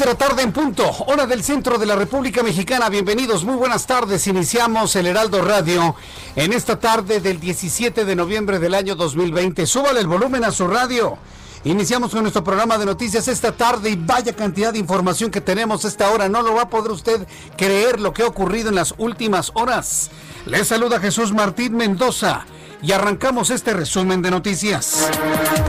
[0.00, 2.88] De la tarde en punto, hora del centro de la República Mexicana.
[2.88, 4.26] Bienvenidos, muy buenas tardes.
[4.26, 5.94] Iniciamos el Heraldo Radio
[6.36, 9.66] en esta tarde del 17 de noviembre del año 2020.
[9.66, 11.18] Súbale el volumen a su radio.
[11.64, 15.84] Iniciamos con nuestro programa de noticias esta tarde y vaya cantidad de información que tenemos
[15.84, 16.30] esta hora.
[16.30, 17.26] No lo va a poder usted
[17.58, 20.10] creer lo que ha ocurrido en las últimas horas.
[20.46, 22.46] Les saluda Jesús Martín Mendoza
[22.82, 25.08] y arrancamos este resumen de noticias.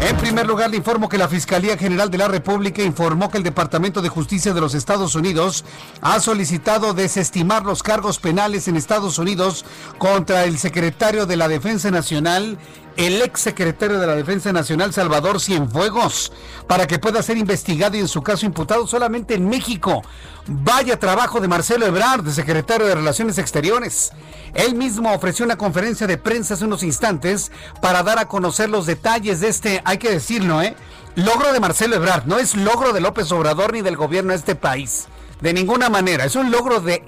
[0.02, 3.44] En primer lugar, le informo que la Fiscalía General de la República informó que el
[3.44, 5.66] Departamento de Justicia de los Estados Unidos
[6.02, 9.66] ha solicitado desestimar los cargos penales en Estados Unidos
[9.98, 12.58] contra el secretario de la Defensa Nacional
[12.98, 16.32] el ex secretario de la Defensa Nacional, Salvador Cienfuegos,
[16.68, 20.02] para que pueda ser investigado y en su caso imputado solamente en México.
[20.48, 24.12] Vaya trabajo de Marcelo Ebrard, secretario de Relaciones Exteriores.
[24.54, 27.52] Él mismo ofreció una conferencia de prensa hace unos instantes
[27.82, 30.76] para dar a conocer los detalles de este, hay que decirlo, ¿eh?
[31.16, 34.56] Logro de Marcelo Ebrard, no es logro de López Obrador ni del gobierno de este
[34.56, 35.08] país.
[35.42, 37.04] De ninguna manera, es un logro de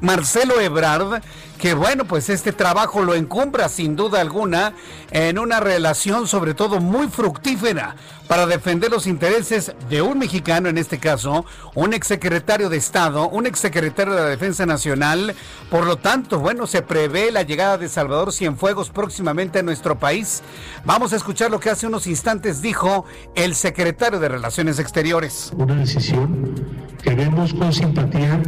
[0.00, 1.22] Marcelo Ebrard,
[1.58, 4.74] que bueno, pues este trabajo lo encumbra sin duda alguna
[5.10, 7.96] en una relación sobre todo muy fructífera
[8.28, 13.46] para defender los intereses de un mexicano, en este caso, un exsecretario de Estado, un
[13.46, 15.34] exsecretario de la Defensa Nacional.
[15.70, 20.42] Por lo tanto, bueno, se prevé la llegada de Salvador Cienfuegos próximamente a nuestro país.
[20.84, 25.50] Vamos a escuchar lo que hace unos instantes dijo el secretario de Relaciones Exteriores.
[25.56, 26.54] Una decisión
[27.02, 28.42] que vemos con simpatía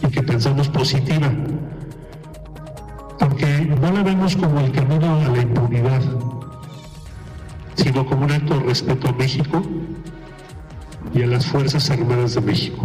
[0.00, 1.32] y que pensamos positiva
[3.18, 6.02] porque no la vemos como el camino a la impunidad,
[7.74, 9.62] sino como un acto de respeto a México
[11.14, 12.84] y a las Fuerzas Armadas de México.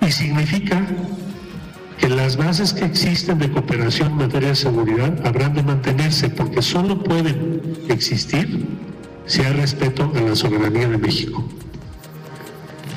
[0.00, 0.86] Y significa
[1.98, 6.60] que las bases que existen de cooperación en materia de seguridad habrán de mantenerse, porque
[6.60, 8.66] solo pueden existir
[9.26, 11.44] si hay respeto a la soberanía de México.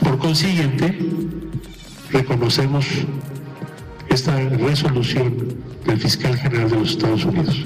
[0.03, 0.97] Por consiguiente,
[2.11, 2.85] reconocemos
[4.15, 7.65] esta resolución del fiscal general de los Estados Unidos.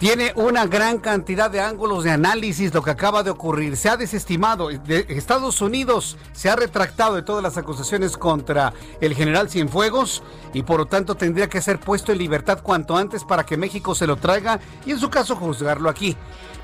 [0.00, 3.76] Tiene una gran cantidad de ángulos de análisis lo que acaba de ocurrir.
[3.76, 4.68] Se ha desestimado.
[4.68, 10.64] De Estados Unidos se ha retractado de todas las acusaciones contra el general Cienfuegos y
[10.64, 14.06] por lo tanto tendría que ser puesto en libertad cuanto antes para que México se
[14.06, 16.16] lo traiga y en su caso juzgarlo aquí.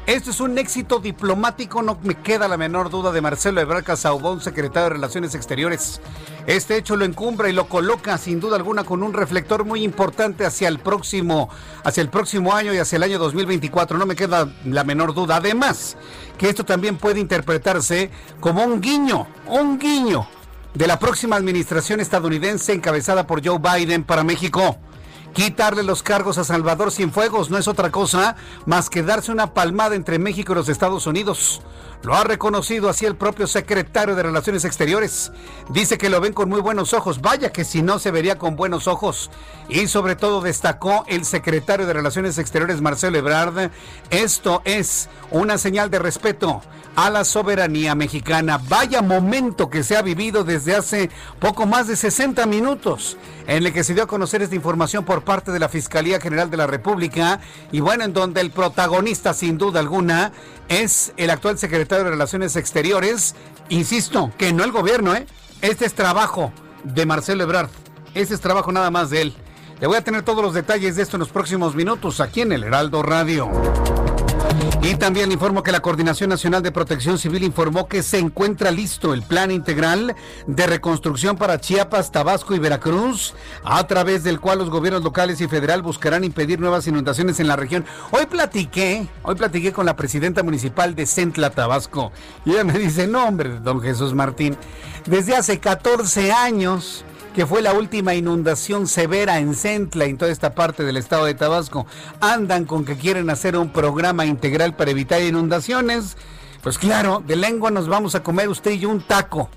[0.07, 4.41] Esto es un éxito diplomático, no me queda la menor duda de Marcelo Ebrard Casaubón,
[4.41, 6.01] secretario de Relaciones Exteriores.
[6.49, 10.45] Este hecho lo encumbra y lo coloca sin duda alguna con un reflector muy importante
[10.45, 11.51] hacia el próximo,
[11.85, 13.97] hacia el próximo año y hacia el año 2024.
[13.97, 15.37] No me queda la menor duda.
[15.37, 15.97] Además,
[16.37, 20.27] que esto también puede interpretarse como un guiño, un guiño
[20.75, 24.79] de la próxima administración estadounidense encabezada por Joe Biden para México.
[25.33, 28.37] Quitarle los cargos a Salvador Cienfuegos no es otra cosa
[28.67, 31.63] más que darse una palmada entre México y los Estados Unidos.
[32.03, 35.33] Lo ha reconocido así el propio secretario de Relaciones Exteriores.
[35.71, 37.23] Dice que lo ven con muy buenos ojos.
[37.23, 39.31] Vaya que si no se vería con buenos ojos.
[39.69, 43.71] Y sobre todo destacó el secretario de Relaciones Exteriores, Marcelo Ebrard.
[44.11, 46.61] Esto es una señal de respeto
[46.97, 48.61] a la soberanía mexicana.
[48.69, 53.73] Vaya momento que se ha vivido desde hace poco más de 60 minutos en el
[53.73, 56.67] que se dio a conocer esta información por parte de la Fiscalía General de la
[56.67, 57.41] República
[57.71, 60.33] y bueno, en donde el protagonista sin duda alguna
[60.69, 63.35] es el actual secretario de Relaciones Exteriores.
[63.69, 65.27] Insisto, que no el gobierno, ¿eh?
[65.61, 66.53] Este es trabajo
[66.85, 67.71] de Marcelo Ebrard.
[68.15, 69.35] Este es trabajo nada más de él.
[69.81, 72.53] Le voy a tener todos los detalles de esto en los próximos minutos aquí en
[72.53, 74.02] el Heraldo Radio.
[74.85, 79.15] Y también informo que la Coordinación Nacional de Protección Civil informó que se encuentra listo
[79.15, 80.17] el plan integral
[80.49, 83.33] de reconstrucción para Chiapas, Tabasco y Veracruz,
[83.63, 87.55] a través del cual los gobiernos locales y federal buscarán impedir nuevas inundaciones en la
[87.55, 87.85] región.
[88.11, 92.11] Hoy platiqué, hoy platiqué con la presidenta municipal de Centla, Tabasco,
[92.45, 94.57] y ella me dice, no hombre, don Jesús Martín,
[95.07, 100.55] desde hace 14 años que fue la última inundación severa en Centla, en toda esta
[100.55, 101.87] parte del estado de Tabasco,
[102.21, 106.17] andan con que quieren hacer un programa integral para evitar inundaciones.
[106.63, 109.49] Pues claro, de lengua nos vamos a comer usted y yo un taco.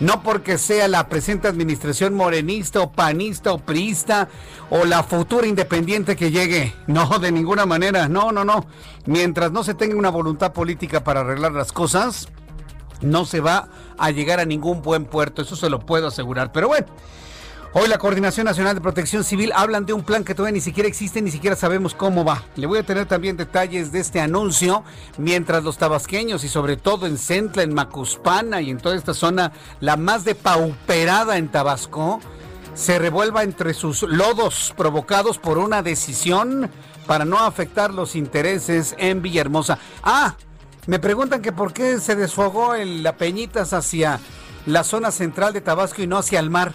[0.00, 4.28] No porque sea la presente administración morenista o panista o priista
[4.70, 6.72] o la futura independiente que llegue.
[6.86, 8.08] No, de ninguna manera.
[8.08, 8.64] No, no, no.
[9.06, 12.28] Mientras no se tenga una voluntad política para arreglar las cosas,
[13.00, 13.68] no se va
[13.98, 16.52] a llegar a ningún buen puerto, eso se lo puedo asegurar.
[16.52, 16.86] Pero bueno,
[17.74, 20.88] Hoy la Coordinación Nacional de Protección Civil hablan de un plan que todavía ni siquiera
[20.88, 22.42] existe, ni siquiera sabemos cómo va.
[22.56, 24.84] Le voy a tener también detalles de este anuncio,
[25.18, 29.52] mientras los tabasqueños y sobre todo en Centla, en Macuspana y en toda esta zona,
[29.80, 32.20] la más depauperada en Tabasco,
[32.72, 36.70] se revuelva entre sus lodos provocados por una decisión
[37.06, 39.78] para no afectar los intereses en Villahermosa.
[40.02, 40.36] Ah,
[40.88, 44.20] me preguntan que por qué se desfogó el, la Peñitas hacia
[44.64, 46.72] la zona central de Tabasco y no hacia el mar.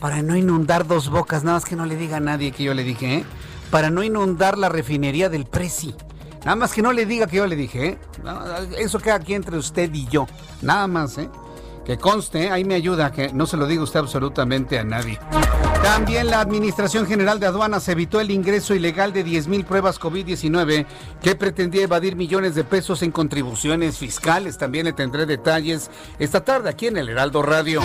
[0.00, 2.72] Para no inundar dos bocas, nada más que no le diga a nadie que yo
[2.72, 3.24] le dije, ¿eh?
[3.70, 5.94] Para no inundar la refinería del Prezi.
[6.42, 7.98] Nada más que no le diga que yo le dije, ¿eh?
[8.78, 10.26] Eso queda aquí entre usted y yo.
[10.62, 11.28] Nada más, ¿eh?
[11.84, 12.50] Que conste, ¿eh?
[12.50, 15.20] ahí me ayuda, que no se lo diga usted absolutamente a nadie.
[15.82, 20.86] También la Administración General de Aduanas evitó el ingreso ilegal de 10.000 pruebas COVID-19
[21.22, 24.58] que pretendía evadir millones de pesos en contribuciones fiscales.
[24.58, 27.80] También le tendré detalles esta tarde aquí en el Heraldo Radio.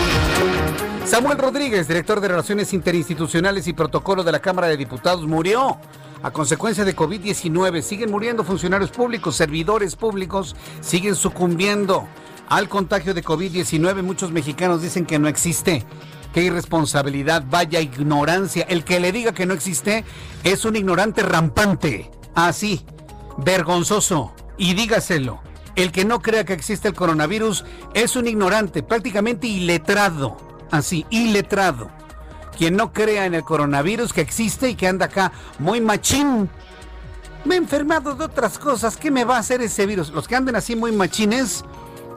[1.06, 5.78] Samuel Rodríguez, director de Relaciones Interinstitucionales y Protocolo de la Cámara de Diputados, murió
[6.22, 7.80] a consecuencia de COVID-19.
[7.80, 12.06] Siguen muriendo funcionarios públicos, servidores públicos, siguen sucumbiendo
[12.48, 14.02] al contagio de COVID-19.
[14.02, 15.84] Muchos mexicanos dicen que no existe.
[16.36, 18.66] Qué irresponsabilidad, vaya ignorancia.
[18.68, 20.04] El que le diga que no existe
[20.44, 22.10] es un ignorante rampante.
[22.34, 22.84] Así,
[23.38, 24.34] vergonzoso.
[24.58, 25.40] Y dígaselo.
[25.76, 30.36] El que no crea que existe el coronavirus es un ignorante, prácticamente iletrado.
[30.70, 31.88] Así, iletrado.
[32.58, 36.50] Quien no crea en el coronavirus que existe y que anda acá muy machín.
[37.46, 38.98] Me he enfermado de otras cosas.
[38.98, 40.10] ¿Qué me va a hacer ese virus?
[40.10, 41.64] Los que anden así muy machines,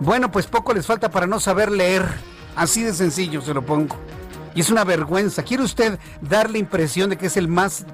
[0.02, 2.28] bueno, pues poco les falta para no saber leer.
[2.60, 3.96] Así de sencillo se lo pongo.
[4.54, 5.44] Y es una vergüenza.
[5.44, 7.86] ¿Quiere usted dar la impresión de que es el más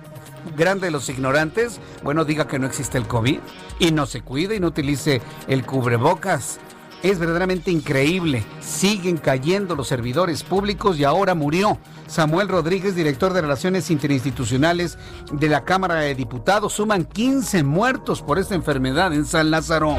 [0.57, 1.79] grande de los ignorantes?
[2.03, 3.37] Bueno, diga que no existe el COVID
[3.77, 6.57] y no se cuide y no utilice el cubrebocas.
[7.03, 8.43] Es verdaderamente increíble.
[8.59, 11.77] Siguen cayendo los servidores públicos y ahora murió.
[12.07, 14.97] Samuel Rodríguez, director de Relaciones Interinstitucionales
[15.31, 19.95] de la Cámara de Diputados, suman 15 muertos por esta enfermedad en San Lázaro.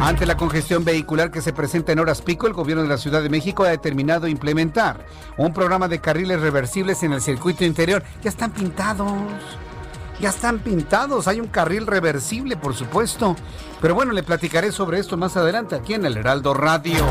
[0.00, 3.22] Ante la congestión vehicular que se presenta en horas pico, el gobierno de la Ciudad
[3.22, 5.04] de México ha determinado implementar
[5.36, 8.02] un programa de carriles reversibles en el circuito interior.
[8.22, 9.10] Ya están pintados.
[10.20, 11.28] Ya están pintados.
[11.28, 13.36] Hay un carril reversible, por supuesto.
[13.80, 17.04] Pero bueno, le platicaré sobre esto más adelante aquí en el Heraldo Radio.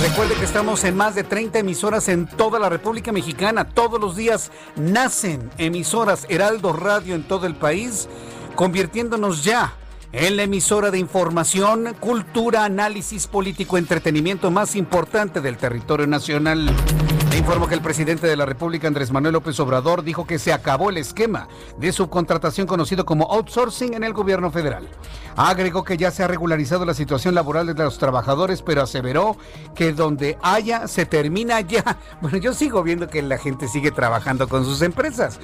[0.00, 3.64] Recuerde que estamos en más de 30 emisoras en toda la República Mexicana.
[3.64, 8.08] Todos los días nacen emisoras Heraldo Radio en todo el país,
[8.54, 9.74] convirtiéndonos ya
[10.12, 16.70] en la emisora de información, cultura, análisis político, entretenimiento más importante del territorio nacional.
[17.30, 20.52] Le informo que el presidente de la República, Andrés Manuel López Obrador, dijo que se
[20.52, 21.46] acabó el esquema
[21.78, 24.88] de subcontratación conocido como outsourcing en el gobierno federal.
[25.36, 29.36] Agregó que ya se ha regularizado la situación laboral de los trabajadores, pero aseveró
[29.74, 31.98] que donde haya, se termina ya.
[32.22, 35.38] Bueno, yo sigo viendo que la gente sigue trabajando con sus empresas.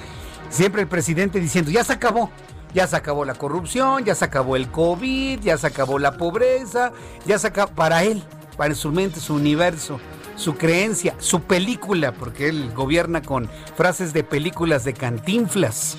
[0.49, 2.31] Siempre el presidente diciendo, ya se acabó.
[2.75, 6.91] Ya se acabó la corrupción, ya se acabó el COVID, ya se acabó la pobreza,
[7.25, 8.21] ya se acabó para él,
[8.57, 9.97] para su mente, su universo,
[10.35, 15.95] su creencia, su película, porque él gobierna con frases de películas de cantinflas.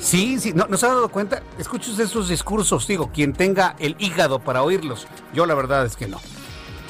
[0.00, 1.44] Sí, sí, ¿no, ¿no se ha dado cuenta?
[1.58, 5.06] Escuche esos discursos, digo, quien tenga el hígado para oírlos.
[5.32, 6.18] Yo la verdad es que no.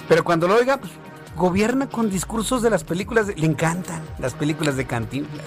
[0.09, 0.93] Pero cuando lo oiga, pues,
[1.37, 5.45] gobierna con discursos de las películas, le encantan las películas de cantinflas.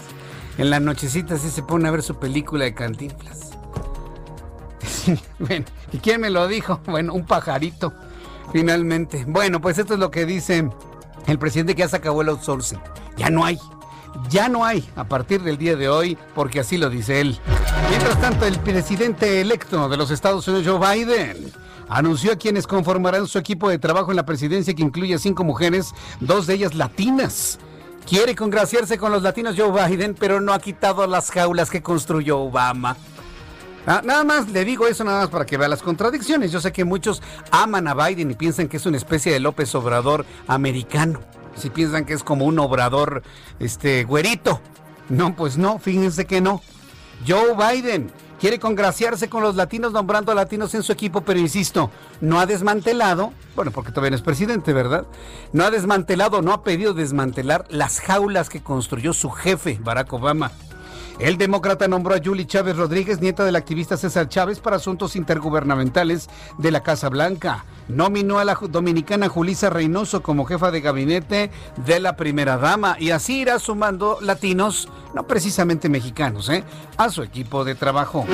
[0.59, 3.52] En la nochecita sí se pone a ver su película de cantinflas.
[5.91, 6.81] ¿y quién me lo dijo?
[6.85, 7.93] Bueno, un pajarito,
[8.51, 9.25] finalmente.
[9.27, 10.69] Bueno, pues esto es lo que dice
[11.27, 12.79] el presidente que ya se acabó el outsourcing.
[13.17, 13.59] Ya no hay.
[14.29, 17.39] Ya no hay a partir del día de hoy, porque así lo dice él.
[17.89, 21.51] Mientras tanto, el presidente electo de los Estados Unidos, Joe Biden,
[21.89, 25.43] anunció a quienes conformarán su equipo de trabajo en la presidencia que incluye a cinco
[25.43, 27.59] mujeres, dos de ellas latinas.
[28.07, 32.39] Quiere congraciarse con los latinos Joe Biden, pero no ha quitado las jaulas que construyó
[32.39, 32.97] Obama.
[33.85, 36.51] Ah, nada más le digo eso nada más para que vea las contradicciones.
[36.51, 37.21] Yo sé que muchos
[37.51, 41.19] aman a Biden y piensan que es una especie de López Obrador americano.
[41.55, 43.23] Si piensan que es como un obrador
[43.59, 44.61] este güerito.
[45.09, 46.61] No, pues no, fíjense que no.
[47.27, 48.09] Joe Biden
[48.39, 52.45] quiere congraciarse con los latinos nombrando a latinos en su equipo, pero insisto, no ha
[52.45, 55.05] desmantelado, bueno, porque todavía es presidente, ¿verdad?
[55.51, 60.51] No ha desmantelado, no ha pedido desmantelar las jaulas que construyó su jefe, Barack Obama.
[61.19, 66.29] El demócrata nombró a Julie Chávez Rodríguez, nieta del activista César Chávez, para asuntos intergubernamentales
[66.57, 67.65] de la Casa Blanca.
[67.87, 71.51] Nominó a la dominicana Julisa Reynoso como jefa de gabinete
[71.85, 76.63] de la primera dama y así irá sumando latinos, no precisamente mexicanos, ¿eh?
[76.97, 78.25] a su equipo de trabajo.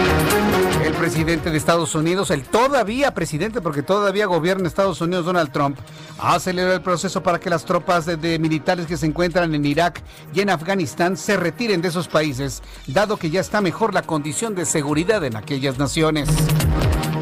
[0.84, 5.78] El presidente de Estados Unidos, el todavía presidente, porque todavía gobierna Estados Unidos, Donald Trump,
[6.20, 10.02] aceleró el proceso para que las tropas de militares que se encuentran en Irak
[10.34, 14.56] y en Afganistán se retiren de esos países dado que ya está mejor la condición
[14.56, 16.30] de seguridad en aquellas naciones.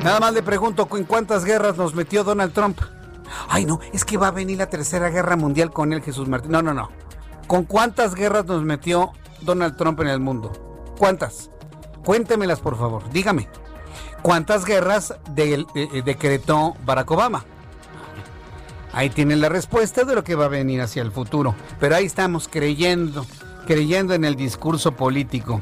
[0.08, 2.80] Nada más le pregunto, ¿en cuántas guerras nos metió Donald Trump?
[3.50, 6.50] Ay, no, es que va a venir la tercera guerra mundial con él, Jesús Martín.
[6.50, 6.90] No, no, no.
[7.46, 9.12] ¿Con cuántas guerras nos metió
[9.42, 10.94] Donald Trump en el mundo?
[10.98, 11.50] ¿Cuántas?
[12.06, 13.04] Cuéntemelas, por favor.
[13.12, 13.50] Dígame.
[14.22, 17.44] ¿Cuántas guerras decretó Barack Obama?
[18.94, 21.54] Ahí tienen la respuesta de lo que va a venir hacia el futuro.
[21.82, 23.26] Pero ahí estamos creyendo
[23.66, 25.60] creyendo en el discurso político,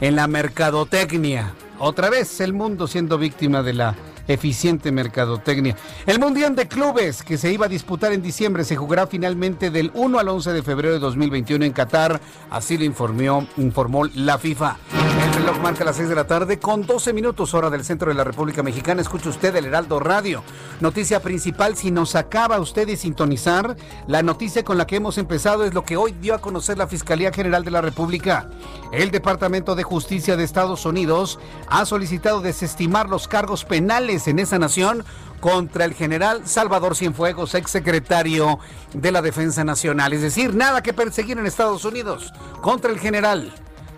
[0.00, 1.52] en la mercadotecnia.
[1.82, 3.94] Otra vez el mundo siendo víctima de la
[4.30, 5.76] eficiente mercadotecnia.
[6.06, 9.90] El Mundial de Clubes que se iba a disputar en diciembre se jugará finalmente del
[9.94, 12.20] 1 al 11 de febrero de 2021 en Qatar,
[12.50, 14.76] así lo informó, informó la FIFA.
[15.20, 18.14] El reloj marca las 6 de la tarde con 12 minutos hora del centro de
[18.14, 19.02] la República Mexicana.
[19.02, 20.42] Escucha usted el Heraldo Radio.
[20.80, 25.64] Noticia principal, si nos acaba usted de sintonizar, la noticia con la que hemos empezado
[25.64, 28.48] es lo que hoy dio a conocer la Fiscalía General de la República.
[28.92, 34.58] El Departamento de Justicia de Estados Unidos ha solicitado desestimar los cargos penales en esa
[34.58, 35.04] nación
[35.40, 38.58] contra el general Salvador Cienfuegos, exsecretario
[38.92, 40.12] de la Defensa Nacional.
[40.12, 43.52] Es decir, nada que perseguir en Estados Unidos contra el general.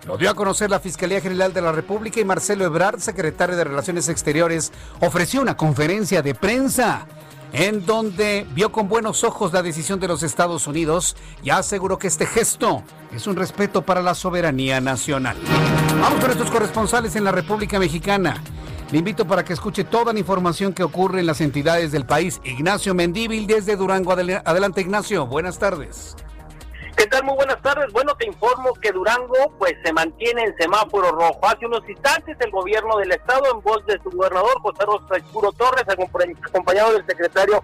[0.07, 3.63] Lo dio a conocer la Fiscalía General de la República y Marcelo Ebrard, secretario de
[3.63, 7.05] Relaciones Exteriores, ofreció una conferencia de prensa
[7.53, 12.07] en donde vio con buenos ojos la decisión de los Estados Unidos y aseguró que
[12.07, 15.37] este gesto es un respeto para la soberanía nacional.
[16.01, 18.43] Vamos con nuestros corresponsales en la República Mexicana.
[18.91, 22.39] Le invito para que escuche toda la información que ocurre en las entidades del país.
[22.43, 24.11] Ignacio Mendíbil desde Durango.
[24.11, 25.25] Adelante, Ignacio.
[25.25, 26.15] Buenas tardes.
[26.95, 27.23] ¿Qué tal?
[27.23, 27.91] Muy buenas tardes.
[27.91, 31.39] Bueno, te informo que Durango pues se mantiene en semáforo rojo.
[31.41, 35.51] Hace unos instantes el gobierno del estado en voz de su gobernador José Rosa Escuro
[35.53, 37.63] Torres, acompañado del secretario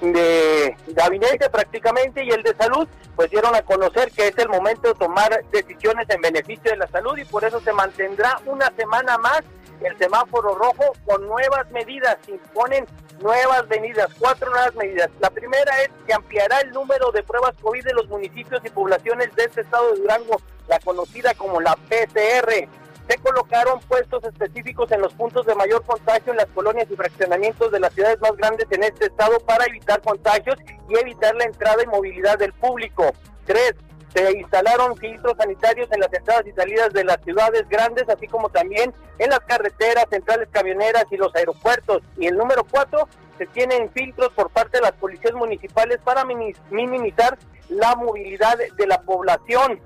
[0.00, 4.88] de gabinete prácticamente y el de salud, pues dieron a conocer que es el momento
[4.88, 9.18] de tomar decisiones en beneficio de la salud y por eso se mantendrá una semana
[9.18, 9.42] más
[9.86, 12.86] el semáforo rojo con nuevas medidas, imponen
[13.20, 15.10] nuevas medidas, cuatro nuevas medidas.
[15.20, 19.34] La primera es que ampliará el número de pruebas COVID de los municipios y poblaciones
[19.34, 22.68] de este estado de Durango, la conocida como la PCR.
[23.08, 27.72] Se colocaron puestos específicos en los puntos de mayor contagio en las colonias y fraccionamientos
[27.72, 30.58] de las ciudades más grandes en este estado para evitar contagios
[30.88, 33.10] y evitar la entrada y movilidad del público.
[33.46, 33.74] Tres,
[34.18, 38.48] se instalaron filtros sanitarios en las entradas y salidas de las ciudades grandes, así como
[38.48, 42.02] también en las carreteras, centrales camioneras y los aeropuertos.
[42.16, 47.38] Y el número cuatro, se tienen filtros por parte de las policías municipales para minimizar
[47.68, 49.80] la movilidad de la población.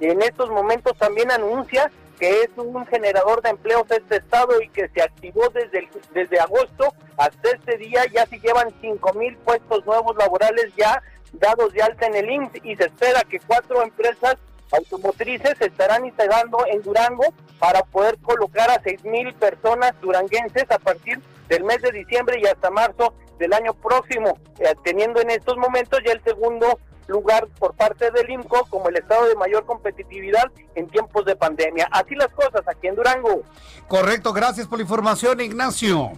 [0.00, 4.88] En estos momentos también anuncia que es un generador de empleos este estado y que
[4.88, 10.14] se activó desde, desde agosto hasta este día, ya se llevan cinco mil puestos nuevos
[10.16, 14.36] laborales ya dados de alta en el IMSS y se espera que cuatro empresas
[14.72, 17.24] automotrices se estarán instalando en Durango
[17.58, 22.46] para poder colocar a seis mil personas duranguenses a partir del mes de diciembre y
[22.46, 27.74] hasta marzo del año próximo, eh, teniendo en estos momentos ya el segundo lugar por
[27.74, 31.88] parte del IMCO como el estado de mayor competitividad en tiempos de pandemia.
[31.90, 33.42] Así las cosas aquí en Durango.
[33.88, 36.12] Correcto, gracias por la información, Ignacio.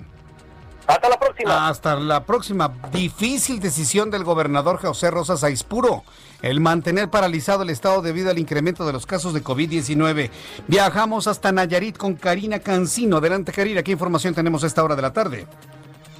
[0.86, 1.68] Hasta la próxima.
[1.68, 2.72] Hasta la próxima.
[2.92, 6.02] Difícil decisión del gobernador José Rosas Aispuro
[6.42, 10.30] el mantener paralizado el estado debido al incremento de los casos de COVID-19.
[10.66, 13.18] Viajamos hasta Nayarit con Karina Cancino.
[13.18, 15.46] Adelante, Karina, ¿qué información tenemos a esta hora de la tarde?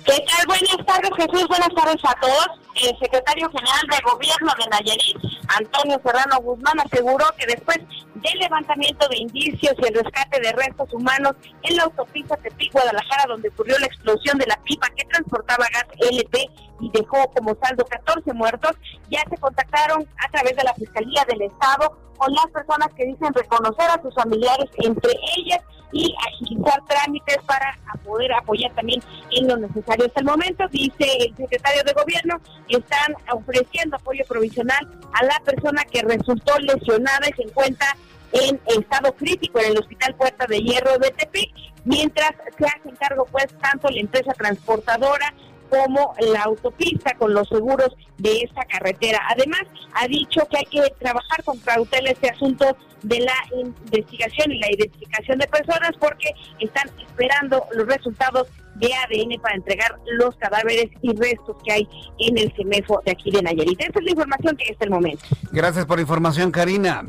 [0.04, 0.47] ¿Qué tal?
[0.47, 1.49] Buenas tardes, Jesús.
[1.49, 2.49] Buenas tardes a todos.
[2.75, 5.16] El secretario general de Gobierno de Nayarit,
[5.56, 7.78] Antonio Serrano Guzmán, aseguró que después
[8.14, 13.50] del levantamiento de indicios y el rescate de restos humanos en la autopista Tepic-Guadalajara, donde
[13.50, 16.50] ocurrió la explosión de la pipa que transportaba gas LP
[16.82, 18.72] y dejó como saldo 14 muertos,
[19.08, 23.32] ya se contactaron a través de la Fiscalía del Estado con las personas que dicen
[23.32, 25.60] reconocer a sus familiares, entre ellas,
[25.92, 30.06] y agilizar trámites para poder apoyar también en lo necesario.
[30.06, 35.84] Hasta el momento, dice el secretario de Gobierno, están ofreciendo apoyo provisional a la persona
[35.84, 37.96] que resultó lesionada y se encuentra
[38.32, 43.26] en estado crítico en el Hospital Puerta de Hierro de Tepic, mientras se hace cargo
[43.30, 45.34] pues tanto la empresa transportadora
[45.72, 49.20] como la autopista con los seguros de esta carretera.
[49.30, 49.62] Además,
[49.94, 54.70] ha dicho que hay que trabajar con cautela este asunto de la investigación y la
[54.70, 56.28] identificación de personas porque
[56.60, 61.88] están esperando los resultados de ADN para entregar los cadáveres y restos que hay
[62.18, 63.80] en el CEMEFO de aquí de Nayarit.
[63.80, 65.24] Esta es la información que está el momento.
[65.52, 67.02] Gracias por la información, Karina.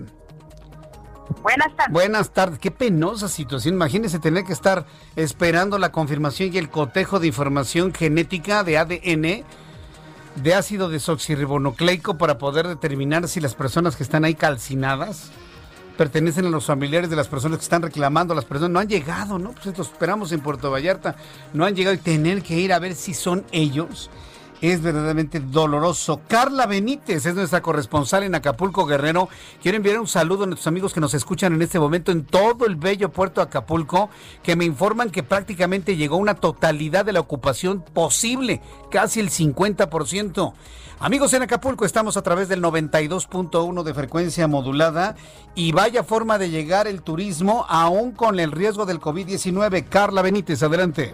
[1.42, 1.94] Buenas tardes.
[1.94, 2.60] Buenas tardes.
[2.60, 3.76] Qué penosa situación.
[3.76, 9.44] Imagínese tener que estar esperando la confirmación y el cotejo de información genética de ADN
[10.36, 15.32] de ácido desoxirribonucleico para poder determinar si las personas que están ahí calcinadas
[15.98, 19.38] pertenecen a los familiares de las personas que están reclamando, las personas no han llegado,
[19.38, 19.52] ¿no?
[19.52, 21.16] Pues esperamos en Puerto Vallarta,
[21.54, 24.10] no han llegado y tener que ir a ver si son ellos
[24.64, 26.22] es verdaderamente doloroso.
[26.26, 29.28] Carla Benítez es nuestra corresponsal en Acapulco Guerrero.
[29.62, 32.66] Quiero enviar un saludo a nuestros amigos que nos escuchan en este momento en todo
[32.66, 34.10] el bello puerto Acapulco,
[34.42, 40.54] que me informan que prácticamente llegó una totalidad de la ocupación posible, casi el 50%.
[41.00, 45.18] Amigos en Acapulco, estamos a través del 92.1 de frecuencia modulada
[45.56, 49.90] y vaya forma de llegar el turismo aún con el riesgo del COVID-19.
[49.90, 51.14] Carla Benítez, adelante.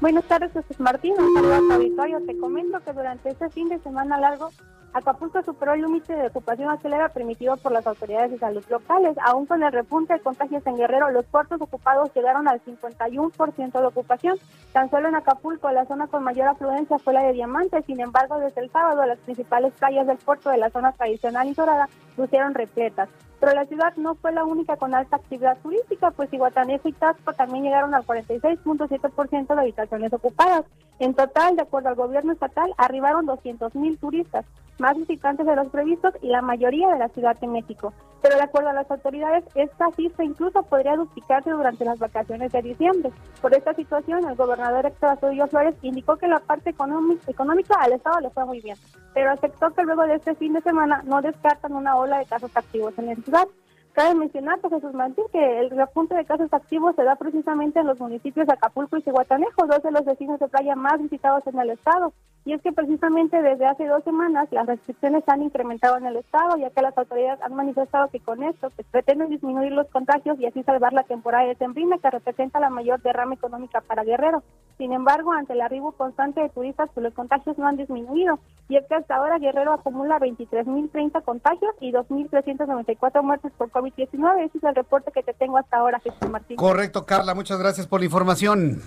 [0.00, 1.12] Buenas tardes, Jesús Martín.
[1.18, 2.20] Un saludo a tu auditorio.
[2.24, 4.48] Te comento que durante este fin de semana largo,
[4.94, 9.14] Acapulco superó el límite de ocupación acelera permitido por las autoridades de salud locales.
[9.22, 13.86] Aún con el repunte de contagios en Guerrero, los puertos ocupados llegaron al 51% de
[13.86, 14.38] ocupación.
[14.72, 17.82] Tan solo en Acapulco, la zona con mayor afluencia fue la de Diamante.
[17.82, 21.52] Sin embargo, desde el sábado, las principales playas del puerto de la zona tradicional y
[21.52, 23.10] dorada lucieron repletas.
[23.40, 27.32] Pero la ciudad no fue la única con alta actividad turística, pues Iguatanejo y Tasco
[27.32, 30.64] también llegaron al 46.7% de habitaciones ocupadas.
[30.98, 34.44] En total, de acuerdo al gobierno estatal, arribaron 200.000 turistas,
[34.78, 37.94] más visitantes de los previstos y la mayoría de la Ciudad de México.
[38.22, 42.60] Pero de acuerdo a las autoridades, esta cifra incluso podría duplicarse durante las vacaciones de
[42.60, 43.10] diciembre.
[43.40, 48.20] Por esta situación, el gobernador Héctor Astudillo Flores indicó que la parte económica al Estado
[48.20, 48.76] le fue muy bien,
[49.14, 52.54] pero aceptó que luego de este fin de semana no descartan una ola de casos
[52.54, 53.48] activos en el ciudad.
[53.92, 57.86] Cabe mencionar, pues, Jesús Martín, que el repunte de casos activos se da precisamente en
[57.88, 61.58] los municipios de Acapulco y Cihuatanejo, dos de los vecinos de playa más visitados en
[61.58, 62.12] el estado.
[62.44, 66.56] Y es que precisamente desde hace dos semanas las restricciones han incrementado en el estado,
[66.56, 70.46] ya que las autoridades han manifestado que con esto pues, pretenden disminuir los contagios y
[70.46, 74.42] así salvar la temporada de tembrina, que representa la mayor derrama económica para Guerrero.
[74.78, 78.38] Sin embargo, ante el arribo constante de turistas, pues los contagios no han disminuido.
[78.70, 84.46] Y es que hasta ahora Guerrero acumula 23.030 contagios y 2.394 muertes por COVID-19.
[84.46, 86.56] Ese es el reporte que te tengo hasta ahora, Jesús Martín.
[86.56, 87.34] Correcto, Carla.
[87.34, 88.82] Muchas gracias por la información.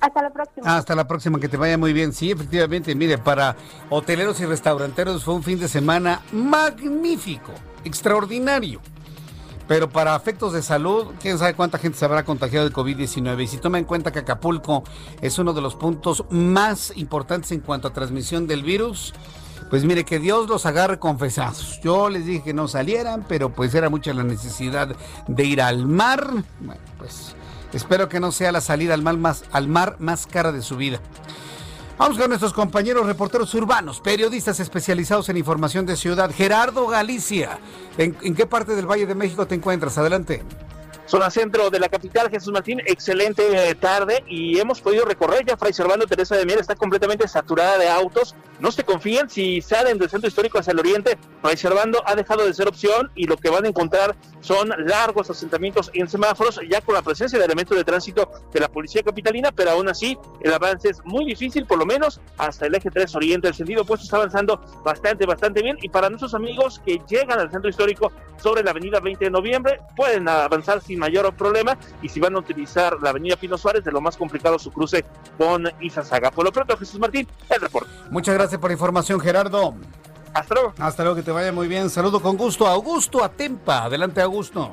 [0.00, 0.76] Hasta la próxima.
[0.76, 2.12] Hasta la próxima, que te vaya muy bien.
[2.12, 3.56] Sí, efectivamente, mire, para
[3.90, 7.52] hoteleros y restauranteros fue un fin de semana magnífico,
[7.84, 8.80] extraordinario.
[9.68, 13.44] Pero para efectos de salud, quién sabe cuánta gente se habrá contagiado de COVID-19.
[13.44, 14.82] Y si toma en cuenta que Acapulco
[15.20, 19.14] es uno de los puntos más importantes en cuanto a transmisión del virus,
[19.70, 21.80] pues mire, que Dios los agarre confesados.
[21.82, 24.96] Yo les dije que no salieran, pero pues era mucha la necesidad
[25.28, 26.28] de ir al mar.
[26.58, 27.36] Bueno, pues
[27.72, 30.76] espero que no sea la salida al mar más, al mar más cara de su
[30.76, 31.00] vida.
[31.96, 36.30] Vamos con nuestros compañeros reporteros urbanos, periodistas especializados en información de ciudad.
[36.34, 37.58] Gerardo Galicia,
[37.96, 39.98] ¿en, en qué parte del Valle de México te encuentras?
[39.98, 40.42] Adelante
[41.10, 45.56] zona centro de la capital, Jesús Martín, excelente eh, tarde y hemos podido recorrer ya
[45.56, 49.98] Fray Servando Teresa de Mier está completamente saturada de autos, no se confíen si salen
[49.98, 53.36] del centro histórico hacia el oriente, Fray Servando ha dejado de ser opción y lo
[53.36, 57.76] que van a encontrar son largos asentamientos en semáforos ya con la presencia de elementos
[57.76, 61.78] de tránsito de la policía capitalina, pero aún así el avance es muy difícil, por
[61.78, 65.76] lo menos hasta el eje 3 oriente, el sentido opuesto está avanzando bastante, bastante bien
[65.82, 69.80] y para nuestros amigos que llegan al centro histórico sobre la avenida 20 de noviembre
[69.96, 73.92] pueden avanzar sin mayor problema y si van a utilizar la avenida Pino Suárez, de
[73.92, 75.04] lo más complicado su cruce
[75.38, 76.30] con Izazaga.
[76.30, 77.90] Por lo pronto, Jesús Martín, el reporte.
[78.10, 79.74] Muchas gracias por la información, Gerardo.
[80.32, 80.74] Hasta luego.
[80.78, 81.90] Hasta luego, que te vaya muy bien.
[81.90, 83.84] Saludo con gusto a Augusto Atempa.
[83.84, 84.72] Adelante, Augusto.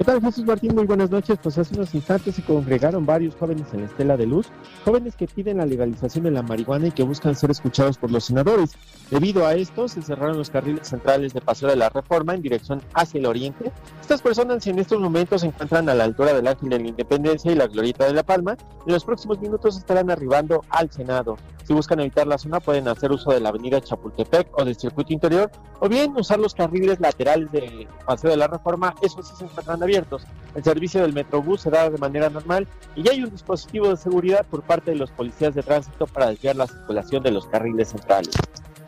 [0.00, 0.74] ¿Qué tal Jesús Martín?
[0.74, 1.38] Muy buenas noches.
[1.42, 4.46] Pues hace unos instantes se congregaron varios jóvenes en la Estela de Luz,
[4.82, 8.24] jóvenes que piden la legalización de la marihuana y que buscan ser escuchados por los
[8.24, 8.78] senadores.
[9.10, 12.80] Debido a esto, se cerraron los carriles centrales de Paseo de la Reforma en dirección
[12.94, 13.72] hacia el oriente.
[14.00, 17.52] Estas personas en estos momentos se encuentran a la altura del Ángel de la Independencia
[17.52, 18.56] y la Glorieta de la Palma.
[18.86, 21.36] En los próximos minutos estarán arribando al Senado.
[21.66, 25.12] Si buscan evitar la zona, pueden hacer uso de la avenida Chapultepec o del circuito
[25.12, 28.94] interior, o bien usar los carriles laterales del Paseo de la Reforma.
[29.02, 30.22] Eso sí se encuentran abiertos.
[30.54, 33.96] El servicio del Metrobús se da de manera normal y ya hay un dispositivo de
[33.96, 37.88] seguridad por parte de los policías de tránsito para desviar la circulación de los carriles
[37.88, 38.30] centrales.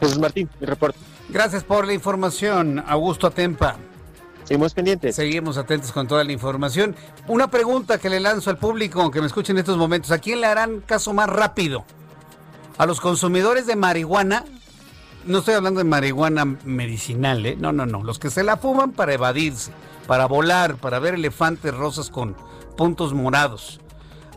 [0.00, 0.98] Jesús Martín, mi reporte.
[1.28, 3.76] Gracias por la información, Augusto Atempa.
[4.44, 5.14] Seguimos pendientes.
[5.14, 6.96] Seguimos atentos con toda la información.
[7.28, 10.10] Una pregunta que le lanzo al público que me escuche en estos momentos.
[10.10, 11.84] ¿A quién le harán caso más rápido?
[12.78, 14.44] ¿A los consumidores de marihuana?
[15.24, 17.56] No estoy hablando de marihuana medicinal, ¿eh?
[17.56, 18.02] No, no, no.
[18.02, 19.70] Los que se la fuman para evadirse,
[20.06, 22.36] para volar, para ver elefantes rosas con
[22.76, 23.80] puntos morados.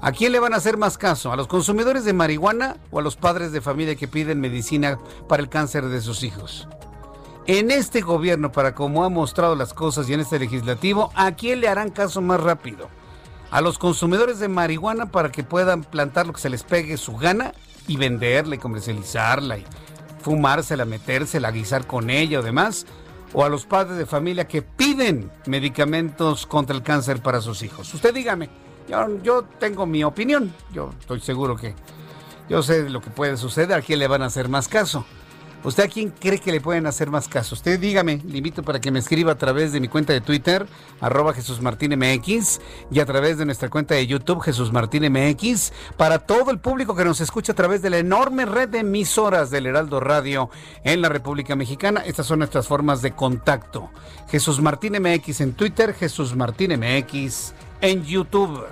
[0.02, 1.32] ¿A quién le van a hacer más caso?
[1.32, 5.42] ¿A los consumidores de marihuana o a los padres de familia que piden medicina para
[5.42, 6.68] el cáncer de sus hijos?
[7.48, 11.62] En este gobierno, para como ha mostrado las cosas y en este legislativo, ¿a quién
[11.62, 12.90] le harán caso más rápido?
[13.52, 17.16] ¿A los consumidores de marihuana para que puedan plantar lo que se les pegue su
[17.16, 17.54] gana
[17.88, 19.66] y venderla y comercializarla y
[20.22, 22.86] fumársela, metérsela, guisar con ella o demás?
[23.34, 27.94] ¿O a los padres de familia que piden medicamentos contra el cáncer para sus hijos?
[27.94, 28.50] Usted dígame.
[29.24, 30.54] Yo, tengo mi opinión.
[30.72, 31.74] Yo estoy seguro que
[32.48, 33.74] yo sé lo que puede suceder.
[33.74, 35.06] ¿A quién le van a hacer más caso?
[35.66, 37.56] ¿Usted a quién cree que le pueden hacer más caso?
[37.56, 40.68] Usted dígame, le invito para que me escriba a través de mi cuenta de Twitter,
[41.02, 45.74] arroba Jesús Martín MX, y a través de nuestra cuenta de YouTube, Jesús Martín MX,
[45.98, 49.50] para todo el público que nos escucha a través de la enorme red de emisoras
[49.50, 50.52] del Heraldo Radio
[50.84, 52.04] en la República Mexicana.
[52.06, 53.90] Estas son nuestras formas de contacto.
[54.30, 58.64] Jesús Martín MX en Twitter, Jesús Martín MX en YouTube.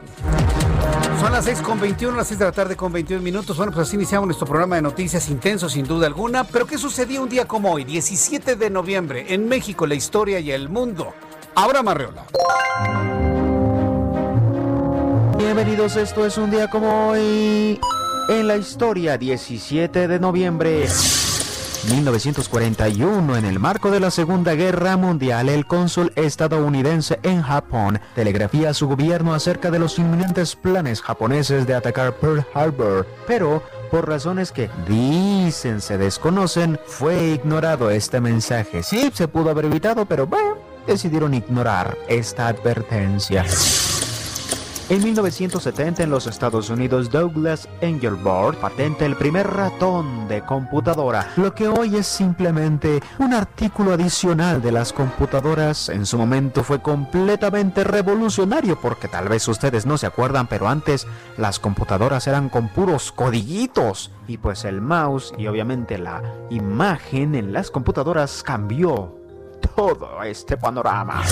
[1.20, 3.56] Son las 6 con 21, las 6 de la tarde con 21 minutos.
[3.56, 6.44] Bueno, pues así iniciamos nuestro programa de noticias intenso, sin duda alguna.
[6.44, 10.52] Pero ¿qué sucedió un día como hoy, 17 de noviembre, en México, la historia y
[10.52, 11.14] el mundo?
[11.56, 12.26] Abraham Arreola.
[15.38, 17.80] Bienvenidos, esto es un día como hoy.
[18.30, 20.88] En la historia, 17 de noviembre.
[21.90, 28.70] 1941, en el marco de la Segunda Guerra Mundial, el cónsul estadounidense en Japón telegrafía
[28.70, 34.08] a su gobierno acerca de los inminentes planes japoneses de atacar Pearl Harbor, pero por
[34.08, 38.84] razones que dicen se desconocen, fue ignorado este mensaje.
[38.84, 43.46] Sí, se pudo haber evitado, pero bueno, decidieron ignorar esta advertencia.
[44.90, 51.56] En 1970 en los Estados Unidos, Douglas Engelbart patenta el primer ratón de computadora, lo
[51.56, 55.88] que hoy es simplemente un artículo adicional de las computadoras.
[55.88, 61.08] En su momento fue completamente revolucionario porque tal vez ustedes no se acuerdan, pero antes
[61.38, 67.54] las computadoras eran con puros codiguitos y pues el mouse y obviamente la imagen en
[67.54, 69.16] las computadoras cambió
[69.76, 71.24] todo este panorama.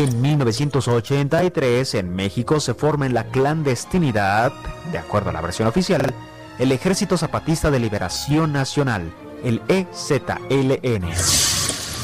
[0.00, 4.50] En 1983, en México se forma en la clandestinidad,
[4.90, 6.14] de acuerdo a la versión oficial,
[6.58, 9.12] el Ejército Zapatista de Liberación Nacional,
[9.44, 11.06] el EZLN.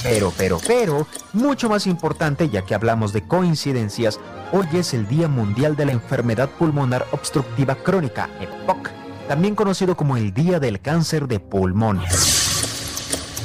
[0.02, 4.20] Pero, pero, pero, mucho más importante, ya que hablamos de coincidencias,
[4.52, 8.90] hoy es el Día Mundial de la Enfermedad Pulmonar Obstructiva Crónica, EPOC,
[9.26, 12.02] también conocido como el Día del Cáncer de Pulmón.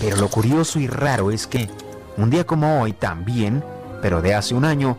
[0.01, 1.69] Pero lo curioso y raro es que,
[2.17, 3.63] un día como hoy también,
[4.01, 4.97] pero de hace un año,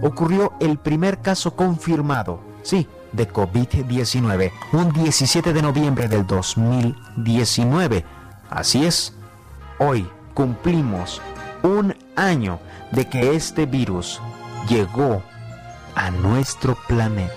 [0.00, 8.04] ocurrió el primer caso confirmado, sí, de COVID-19, un 17 de noviembre del 2019.
[8.50, 9.14] Así es,
[9.78, 11.20] hoy cumplimos
[11.62, 12.58] un año
[12.90, 14.20] de que este virus
[14.68, 15.22] llegó
[15.94, 17.34] a nuestro planeta.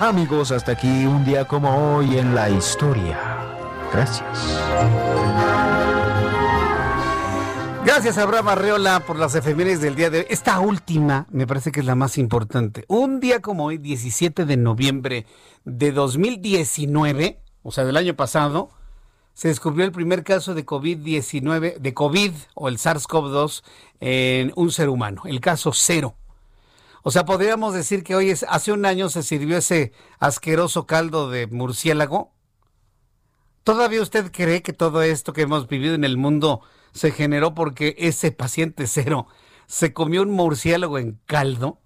[0.00, 3.18] Amigos, hasta aquí un día como hoy en la historia.
[3.92, 4.24] Gracias.
[7.90, 10.26] Gracias, Abraham Arreola, por las efemérides del día de hoy.
[10.28, 12.84] Esta última me parece que es la más importante.
[12.86, 15.24] Un día como hoy, 17 de noviembre
[15.64, 18.68] de 2019, o sea, del año pasado,
[19.32, 23.62] se descubrió el primer caso de COVID-19, de COVID o el SARS-CoV-2
[24.00, 26.14] en un ser humano, el caso cero.
[27.02, 31.30] O sea, podríamos decir que hoy es, hace un año se sirvió ese asqueroso caldo
[31.30, 32.34] de murciélago.
[33.64, 36.60] ¿Todavía usted cree que todo esto que hemos vivido en el mundo
[36.98, 39.28] se generó porque ese paciente cero
[39.66, 41.78] se comió un murciélago en caldo.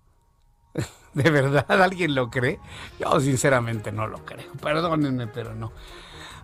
[1.14, 2.58] ¿De verdad alguien lo cree?
[2.98, 4.50] Yo sinceramente no lo creo.
[4.62, 5.70] Perdónenme, pero no.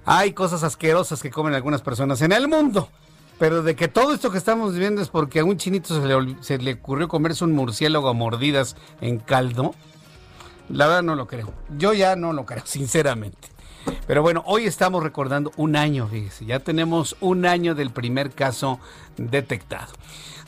[0.05, 2.91] Hay cosas asquerosas que comen algunas personas en el mundo.
[3.39, 6.43] Pero de que todo esto que estamos viendo es porque a un chinito se le,
[6.43, 9.75] se le ocurrió comerse un murciélago a mordidas en caldo,
[10.69, 11.55] la verdad no lo creo.
[11.79, 13.49] Yo ya no lo creo, sinceramente.
[14.07, 18.81] Pero bueno, hoy estamos recordando un año, fíjese, ya tenemos un año del primer caso
[19.17, 19.93] detectado.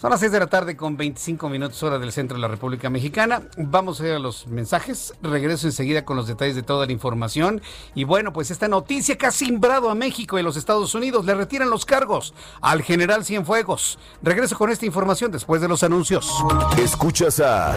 [0.01, 2.89] Son las 6 de la tarde con 25 minutos hora del centro de la República
[2.89, 3.43] Mexicana.
[3.59, 5.13] Vamos a ir a los mensajes.
[5.21, 7.61] Regreso enseguida con los detalles de toda la información.
[7.95, 11.27] Y bueno, pues esta noticia que ha simbrado a México y los Estados Unidos.
[11.27, 13.99] Le retiran los cargos al general Cienfuegos.
[14.23, 16.33] Regreso con esta información después de los anuncios.
[16.79, 17.77] Escuchas a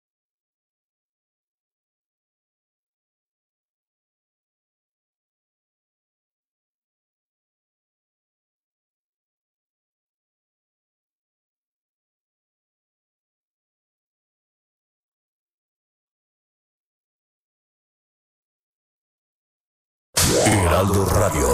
[20.45, 21.47] Heraldo Radio.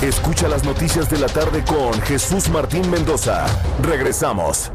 [0.00, 3.46] Escucha las noticias de la tarde con Jesús Martín Mendoza.
[3.82, 4.70] Regresamos.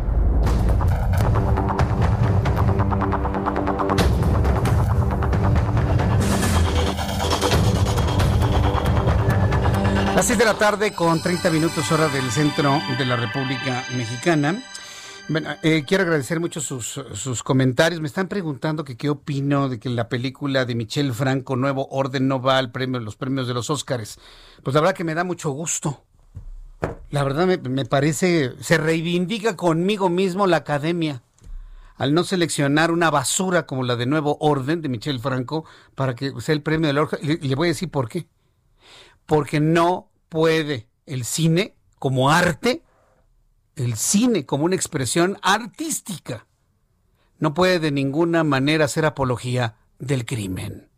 [10.16, 14.62] Las 6 de la tarde con 30 minutos hora del centro de la República Mexicana.
[15.62, 18.02] Eh, quiero agradecer mucho sus, comentarios.
[18.02, 22.42] Me están preguntando qué opino de que la película de Michel Franco, Nuevo Orden, no
[22.42, 24.20] va al premio, los premios de los Óscares.
[24.64, 26.04] Pues la verdad que me da mucho gusto.
[27.10, 31.22] La verdad me, parece, se reivindica conmigo mismo la academia
[31.96, 35.64] al no seleccionar una basura como la de Nuevo Orden de Michel Franco
[35.96, 37.20] para que sea el premio del Oscar.
[37.22, 38.28] Y le voy a decir por qué.
[39.26, 42.84] Porque no puede el cine como arte
[43.76, 46.48] el cine como una expresión artística
[47.40, 50.90] no puede de ninguna manera ser apología del crimen.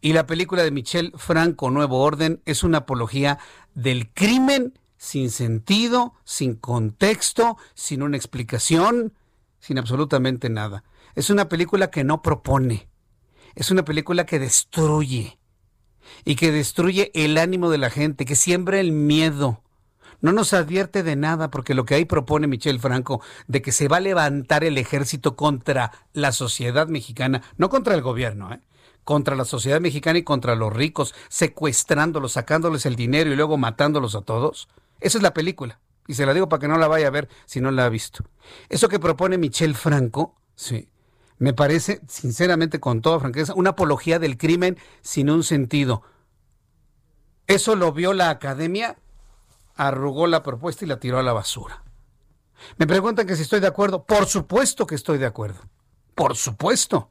[0.00, 3.38] Y la película de Michel Franco, Nuevo Orden, es una apología
[3.74, 9.12] del crimen sin sentido, sin contexto, sin una explicación,
[9.60, 10.84] sin absolutamente nada.
[11.14, 12.88] Es una película que no propone.
[13.54, 15.38] Es una película que destruye.
[16.24, 19.62] Y que destruye el ánimo de la gente, que siembra el miedo,
[20.20, 23.88] no nos advierte de nada porque lo que ahí propone Michel Franco de que se
[23.88, 28.60] va a levantar el ejército contra la sociedad mexicana, no contra el gobierno, ¿eh?
[29.04, 34.14] contra la sociedad mexicana y contra los ricos, secuestrándolos, sacándoles el dinero y luego matándolos
[34.14, 34.68] a todos.
[35.00, 35.80] Esa es la película.
[36.06, 37.88] Y se la digo para que no la vaya a ver si no la ha
[37.88, 38.24] visto.
[38.68, 40.90] Eso que propone Michel Franco, sí,
[41.38, 46.02] me parece, sinceramente, con toda franqueza, una apología del crimen sin un sentido.
[47.46, 48.98] Eso lo vio la academia
[49.78, 51.82] arrugó la propuesta y la tiró a la basura.
[52.76, 54.04] Me preguntan que si estoy de acuerdo.
[54.04, 55.60] Por supuesto que estoy de acuerdo.
[56.14, 57.10] Por supuesto.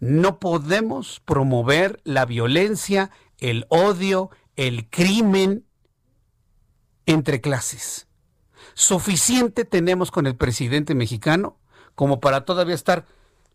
[0.00, 5.66] No podemos promover la violencia, el odio, el crimen
[7.06, 8.06] entre clases.
[8.74, 11.58] Suficiente tenemos con el presidente mexicano
[11.94, 13.06] como para todavía estar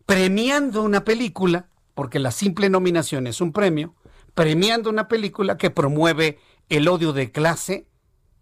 [0.04, 3.94] premiando una película, porque la simple nominación es un premio,
[4.34, 7.86] premiando una película que promueve el odio de clase,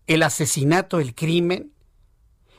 [0.07, 1.73] el asesinato, el crimen,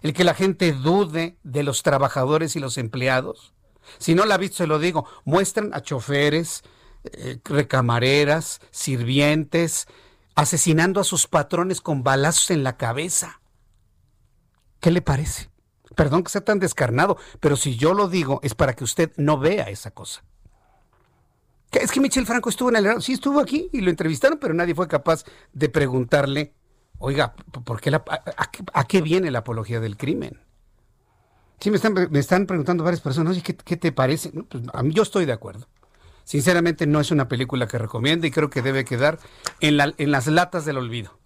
[0.02, 3.54] el que la gente dude de los trabajadores y los empleados.
[3.98, 6.64] Si no la ha visto, se lo digo, muestran a choferes,
[7.04, 9.88] eh, recamareras, sirvientes,
[10.36, 13.42] asesinando a sus patrones con balazos en la cabeza.
[14.80, 15.50] ¿Qué le parece?
[15.96, 19.38] Perdón que sea tan descarnado, pero si yo lo digo es para que usted no
[19.38, 20.24] vea esa cosa.
[21.72, 23.02] Es que Michel Franco estuvo en el...
[23.02, 26.54] Sí, estuvo aquí y lo entrevistaron, pero nadie fue capaz de preguntarle
[27.00, 27.34] Oiga,
[27.66, 30.40] ¿por qué a, qué viene la apología del crimen?
[31.60, 34.32] Sí, me están, me están preguntando varias personas, ¿qué, qué te parece?
[34.32, 35.68] Pues, a yo estoy de acuerdo.
[36.24, 39.20] Sinceramente no es una película que recomiendo y creo que debe quedar
[39.60, 41.20] en, en las latas del olvido.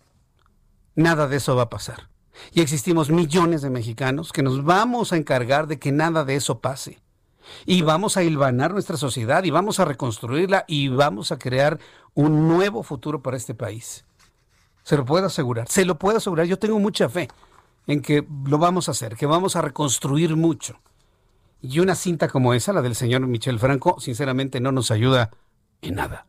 [0.96, 2.10] Nada de eso va a pasar.
[2.52, 6.60] Y existimos millones de mexicanos que nos vamos a encargar de que nada de eso
[6.60, 7.02] pase.
[7.66, 11.80] Y vamos a hilvanar nuestra sociedad y vamos a reconstruirla y vamos a crear
[12.14, 14.07] un nuevo futuro para este país.
[14.88, 16.46] Se lo puedo asegurar, se lo puedo asegurar.
[16.46, 17.28] Yo tengo mucha fe
[17.88, 20.80] en que lo vamos a hacer, que vamos a reconstruir mucho.
[21.62, 25.32] Y una cinta como esa, la del señor Michel Franco, sinceramente no nos ayuda
[25.82, 26.26] en nada.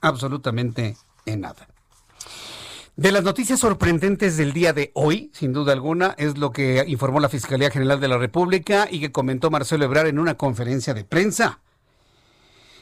[0.00, 1.68] Absolutamente en nada.
[2.96, 7.20] De las noticias sorprendentes del día de hoy, sin duda alguna, es lo que informó
[7.20, 11.04] la Fiscalía General de la República y que comentó Marcelo Ebrard en una conferencia de
[11.04, 11.60] prensa.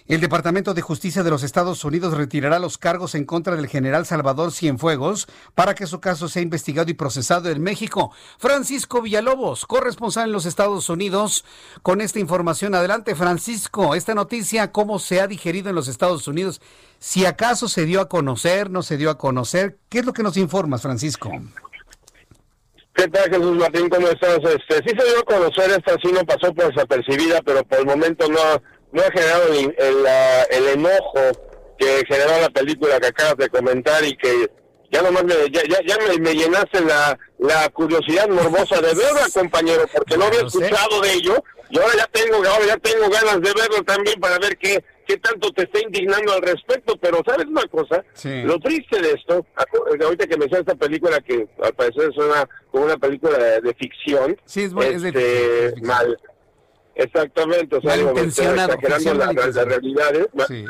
[0.09, 4.05] El Departamento de Justicia de los Estados Unidos retirará los cargos en contra del general
[4.05, 8.13] Salvador Cienfuegos para que su caso sea investigado y procesado en México.
[8.39, 11.45] Francisco Villalobos, corresponsal en los Estados Unidos,
[11.83, 12.75] con esta información.
[12.75, 13.95] Adelante, Francisco.
[13.95, 16.61] Esta noticia, ¿cómo se ha digerido en los Estados Unidos?
[16.99, 19.79] Si acaso se dio a conocer, no se dio a conocer.
[19.89, 21.31] ¿Qué es lo que nos informas, Francisco?
[22.95, 23.89] ¿Qué tal, Jesús Martín?
[23.89, 24.39] ¿Cómo estás?
[24.39, 27.87] Este, sí se dio a conocer, esta sí no pasó por desapercibida, pero por el
[27.87, 29.75] momento no no ha generado el,
[30.51, 31.21] el, enojo
[31.79, 34.51] que generó la película que acabas de comentar y que
[34.91, 40.17] ya nomás me, ya, ya, me, llenaste la, la curiosidad morbosa de verla, compañero, porque
[40.17, 43.83] no había escuchado de ello y ahora ya tengo, ahora ya tengo ganas de verlo
[43.87, 48.05] también para ver qué, qué tanto te está indignando al respecto, pero ¿sabes una cosa?
[48.45, 49.47] Lo triste de esto,
[50.05, 54.37] ahorita que me sale esta película que al parecer suena como una película de, ficción,
[54.45, 56.19] sí, es, es, este, mal
[56.95, 60.27] Exactamente, o sea, exagerando las la realidades.
[60.49, 60.65] Sí.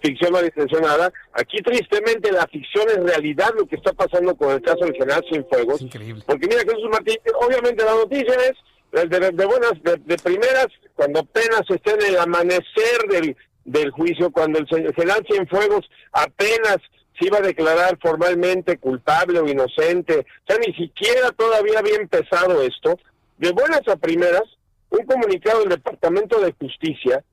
[0.00, 1.12] Ficción malintencionada.
[1.32, 5.24] Aquí, tristemente, la ficción es realidad lo que está pasando con el caso del general
[5.28, 5.80] Cienfuegos.
[5.80, 6.24] increíble.
[6.26, 11.92] Porque mira, Jesús Martín, obviamente la noticia es de, buenas, de, primeras, cuando apenas está
[11.92, 16.78] en el amanecer del, del juicio, cuando el general Cienfuegos apenas
[17.18, 22.62] se iba a declarar formalmente culpable o inocente, o sea, ni siquiera todavía había empezado
[22.62, 22.98] esto,
[23.38, 24.44] de buenas a primeras,
[24.92, 27.24] un comunicado del Departamento de Justicia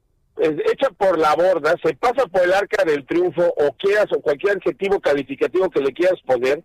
[0.42, 4.58] hecha por la borda, se pasa por el arca del triunfo o quieras o cualquier
[4.58, 6.64] adjetivo calificativo que le quieras poner,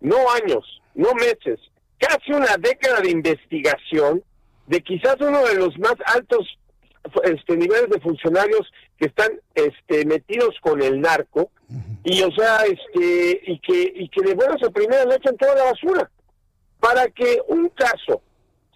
[0.00, 1.58] no años, no meses,
[1.98, 4.22] casi una década de investigación
[4.66, 6.58] de quizás uno de los más altos
[7.22, 11.50] este, niveles de funcionarios que están este, metidos con el narco
[12.02, 15.54] y o sea este y que y que de buenas a primeras le echan toda
[15.54, 16.10] la basura
[16.80, 18.22] para que un caso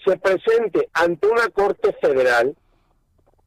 [0.05, 2.57] se presente ante una corte federal,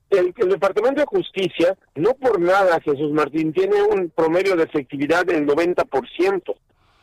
[0.10, 5.26] el, el, Departamento de Justicia, no por nada, Jesús Martín, tiene un promedio de efectividad
[5.26, 6.54] del 90%.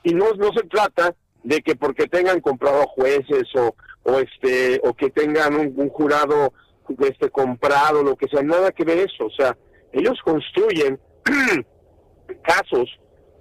[0.04, 4.94] Y no, no se trata de que porque tengan comprado jueces o, o este o
[4.94, 6.52] que tengan un, jurado
[7.00, 9.56] este comprado lo que sea nada que ver eso o sea
[9.92, 10.98] ellos construyen
[12.42, 12.88] casos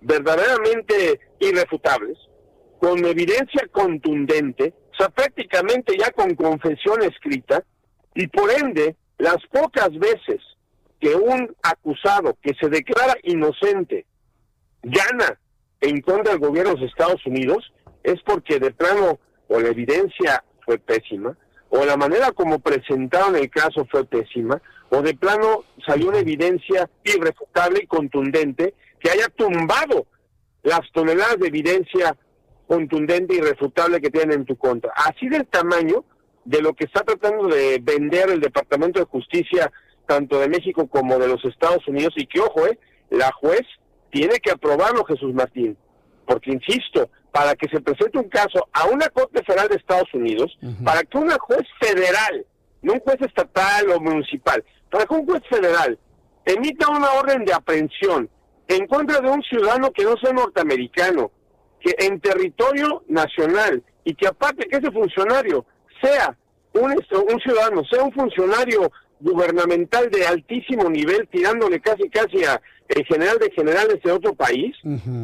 [0.01, 2.17] verdaderamente irrefutables
[2.79, 7.63] con evidencia contundente sea, prácticamente ya con confesión escrita,
[8.15, 10.41] y por ende, las pocas veces
[10.99, 14.05] que un acusado que se declara inocente
[14.81, 15.39] gana
[15.81, 17.71] en contra del gobierno de los Estados Unidos,
[18.03, 21.37] es porque de plano o la evidencia fue pésima,
[21.69, 26.89] o la manera como presentaron el caso fue pésima, o de plano salió una evidencia
[27.03, 30.07] irrefutable y contundente que haya tumbado
[30.63, 32.15] las toneladas de evidencia
[32.67, 34.91] contundente y irrefutable que tienen en tu contra.
[34.95, 36.03] Así del tamaño
[36.45, 39.71] de lo que está tratando de vender el Departamento de Justicia,
[40.05, 43.61] tanto de México como de los Estados Unidos, y que, ojo, eh, la juez
[44.11, 45.77] tiene que aprobarlo, Jesús Martín,
[46.25, 50.57] porque, insisto, para que se presente un caso a una Corte Federal de Estados Unidos,
[50.83, 52.45] para que una juez federal,
[52.81, 55.99] no un juez estatal o municipal, para que un juez federal
[56.45, 58.29] emita una orden de aprehensión
[58.67, 61.31] en contra de un ciudadano que no sea norteamericano,
[61.79, 65.65] que en territorio nacional y que aparte que ese funcionario
[66.01, 66.37] sea
[66.73, 73.05] un, un ciudadano, sea un funcionario gubernamental de altísimo nivel, tirándole casi casi a el
[73.05, 74.75] general de generales de otro país,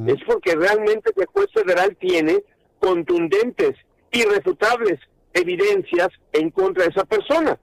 [0.07, 2.43] es porque realmente el juez federal tiene
[2.79, 3.75] contundentes,
[4.11, 4.99] irrefutables
[5.33, 7.57] evidencias en contra de esa persona.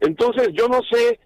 [0.00, 1.18] Entonces yo no sé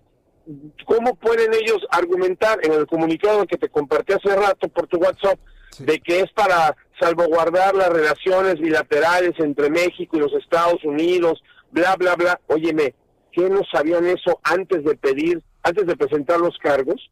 [0.86, 5.38] cómo pueden ellos argumentar en el comunicado que te compartí hace rato por tu WhatsApp,
[5.78, 11.96] de que es para salvaguardar las relaciones bilaterales entre México y los Estados Unidos, bla,
[11.96, 12.40] bla, bla.
[12.46, 12.94] Óyeme,
[13.32, 17.10] ¿qué no sabían eso antes de pedir, antes de presentar los cargos?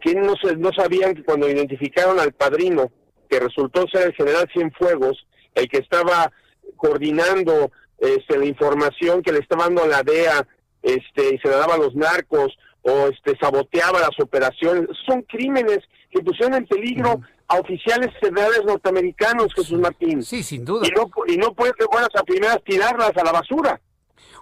[0.00, 2.90] ¿Quién no, no sabían que cuando identificaron al padrino,
[3.28, 6.30] que resultó ser el general Cienfuegos, el que estaba
[6.76, 10.46] coordinando este, la información que le estaba dando a la DEA
[10.82, 15.80] este, y se la daba a los narcos, o este, saboteaba las operaciones, son crímenes
[16.10, 20.22] que pusieron en peligro a oficiales federales norteamericanos, Jesús Martín.
[20.22, 20.86] Sí, sin duda.
[20.86, 23.80] Y no, y no puede ser buenas a primeras tirarlas a la basura.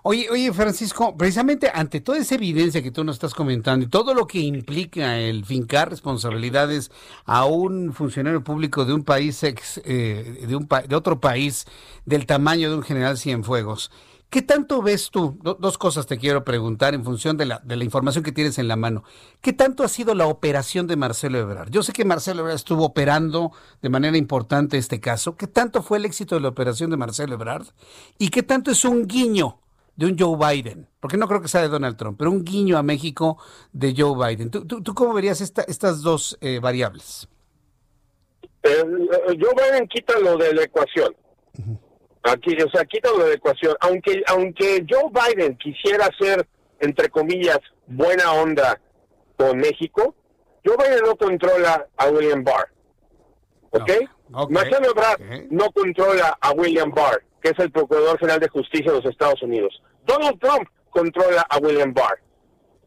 [0.08, 4.14] Oye, oye, Francisco, precisamente ante toda esa evidencia que tú nos estás comentando y todo
[4.14, 6.92] lo que implica el fincar responsabilidades
[7.24, 11.66] a un funcionario público de un país ex, eh, de, un de otro país
[12.04, 13.90] del tamaño de un general Cienfuegos,
[14.36, 15.38] ¿Qué tanto ves tú?
[15.40, 18.68] dos cosas te quiero preguntar en función de la, de la información que tienes en
[18.68, 19.02] la mano.
[19.40, 21.70] ¿Qué tanto ha sido la operación de Marcelo Ebrard?
[21.70, 25.38] Yo sé que Marcelo Ebrard estuvo operando de manera importante este caso.
[25.38, 27.68] ¿Qué tanto fue el éxito de la operación de Marcelo Ebrard?
[28.18, 29.58] ¿Y qué tanto es un guiño
[29.96, 32.76] de un Joe Biden, porque no creo que sea de Donald Trump, pero un guiño
[32.76, 33.38] a México
[33.72, 34.50] de Joe Biden.
[34.50, 37.26] ¿Tú, tú, cómo verías esta, estas dos eh, variables?
[38.64, 38.84] Eh,
[39.28, 41.16] Joe Biden quita lo de la ecuación.
[42.26, 43.76] Aquí, o sea, quita lo de la ecuación.
[43.80, 46.46] Aunque, aunque Joe Biden quisiera ser,
[46.80, 48.80] entre comillas, buena onda
[49.36, 50.14] con México,
[50.64, 52.68] Joe Biden no controla a William Barr.
[53.70, 53.90] ¿Ok?
[54.50, 55.20] Marcelo Ebrard
[55.50, 59.40] no controla a William Barr, que es el Procurador General de Justicia de los Estados
[59.42, 59.80] Unidos.
[60.04, 62.20] Donald Trump controla a William Barr.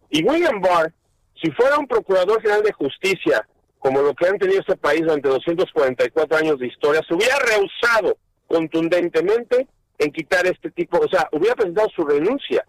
[0.09, 0.91] Y William Barr,
[1.41, 5.29] si fuera un Procurador General de Justicia, como lo que han tenido este país durante
[5.29, 8.17] 244 años de historia, se hubiera rehusado
[8.49, 12.65] contundentemente en quitar este tipo, o sea, hubiera presentado su renuncia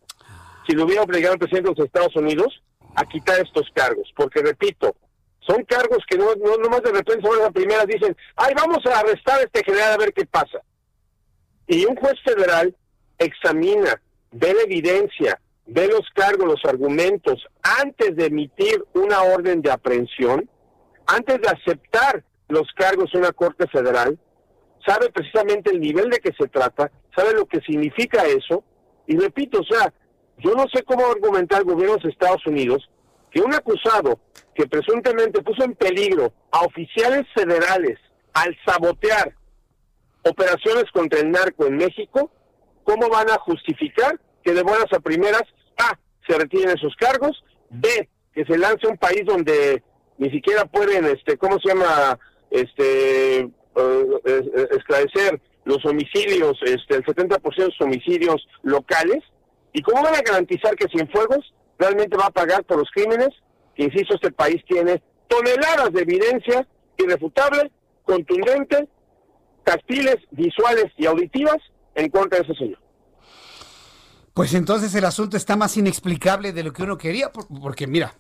[0.67, 2.63] si lo hubiera obligado al presidente de los Estados Unidos
[2.95, 4.13] a quitar estos cargos.
[4.15, 4.95] Porque, repito,
[5.41, 9.01] son cargos que no, no más de repente sobre la primera dicen, ay, vamos a
[9.01, 10.61] arrestar a este general a ver qué pasa.
[11.67, 12.77] Y un juez federal
[13.19, 14.01] examina,
[14.33, 20.49] ve la evidencia, ve los cargos, los argumentos, antes de emitir una orden de aprehensión,
[21.07, 24.19] antes de aceptar los cargos en una corte federal,
[24.87, 28.65] sabe precisamente el nivel de que se trata, sabe lo que significa eso,
[29.07, 29.93] y repito, o sea,
[30.39, 32.89] yo no sé cómo argumentar el gobierno de Estados Unidos
[33.31, 34.19] que un acusado
[34.55, 37.99] que presuntamente puso en peligro a oficiales federales
[38.33, 39.35] al sabotear
[40.25, 42.31] operaciones contra el narco en México,
[42.85, 45.43] ¿cómo van a justificar que de buenas a primeras,
[45.79, 49.83] A, se retiren esos cargos, B, que se lance a un país donde
[50.19, 52.19] ni siquiera pueden, este, ¿cómo se llama?
[52.51, 53.49] Este,
[54.71, 59.23] esclarecer los homicidios, este, el 70% de los homicidios locales,
[59.73, 63.29] ¿y cómo van a garantizar que Cienfuegos realmente va a pagar por los crímenes
[63.75, 66.67] que, insisto, este país tiene toneladas de evidencia
[66.99, 67.71] irrefutable,
[68.05, 68.89] contundente,
[69.65, 71.59] tastiles, visuales y auditivas
[71.95, 72.79] en contra de ese señor.
[74.35, 78.15] Pues entonces el asunto está más inexplicable de lo que uno quería, porque mira,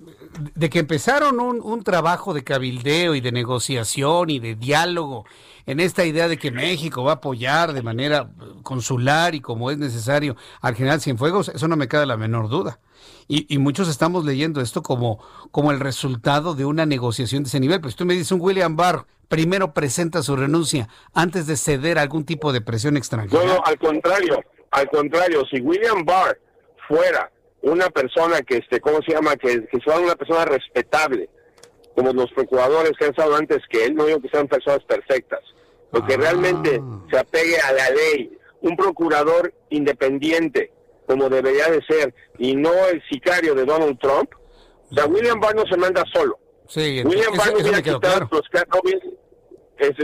[0.54, 5.24] de que empezaron un, un, trabajo de cabildeo y de negociación y de diálogo
[5.66, 8.28] en esta idea de que México va a apoyar de manera
[8.64, 12.80] consular y como es necesario al general Cienfuegos, eso no me queda la menor duda.
[13.28, 15.20] Y, muchos estamos leyendo esto como,
[15.52, 17.80] como el resultado de una negociación de ese nivel.
[17.80, 22.02] Pues tú me dices, un William Barr primero presenta su renuncia antes de ceder a
[22.02, 23.44] algún tipo de presión extranjera.
[23.44, 26.38] No, no, al contrario, al contrario, si William Barr
[26.88, 27.30] fuera
[27.62, 29.36] una persona que, este, ¿cómo se llama?
[29.36, 31.28] Que, que fuera una persona respetable,
[31.94, 35.40] como los procuradores que han estado antes que él, no digo que sean personas perfectas,
[35.90, 36.18] porque ah.
[36.18, 40.72] realmente se apegue a la ley, un procurador independiente,
[41.06, 44.30] como debería de ser, y no el sicario de Donald Trump,
[44.90, 46.38] o sea, William Barr no se manda solo.
[46.68, 48.48] Sí, William Barr no hubiera quitado los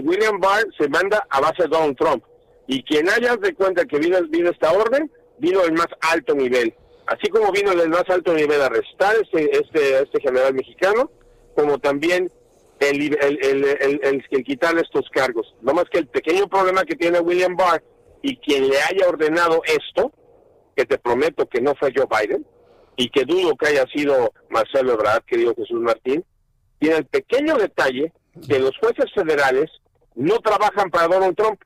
[0.03, 2.25] William Barr se manda a base de Donald Trump.
[2.67, 6.75] Y quien haya de cuenta que vino, vino esta orden, vino el más alto nivel.
[7.07, 11.11] Así como vino el más alto nivel a arrestar este, este, este general mexicano,
[11.55, 12.31] como también
[12.81, 15.55] el, el, el, el, quitarle estos cargos.
[15.63, 17.83] No más que el pequeño problema que tiene William Barr
[18.23, 20.13] y quien le haya ordenado esto,
[20.75, 22.47] que te prometo que no fue Joe Biden
[22.97, 26.25] y que dudo que haya sido Marcelo Ebrard, querido Jesús Martín,
[26.79, 28.13] tiene el pequeño detalle
[28.49, 29.71] que los jueces federales
[30.15, 31.61] no trabajan para Donald Trump,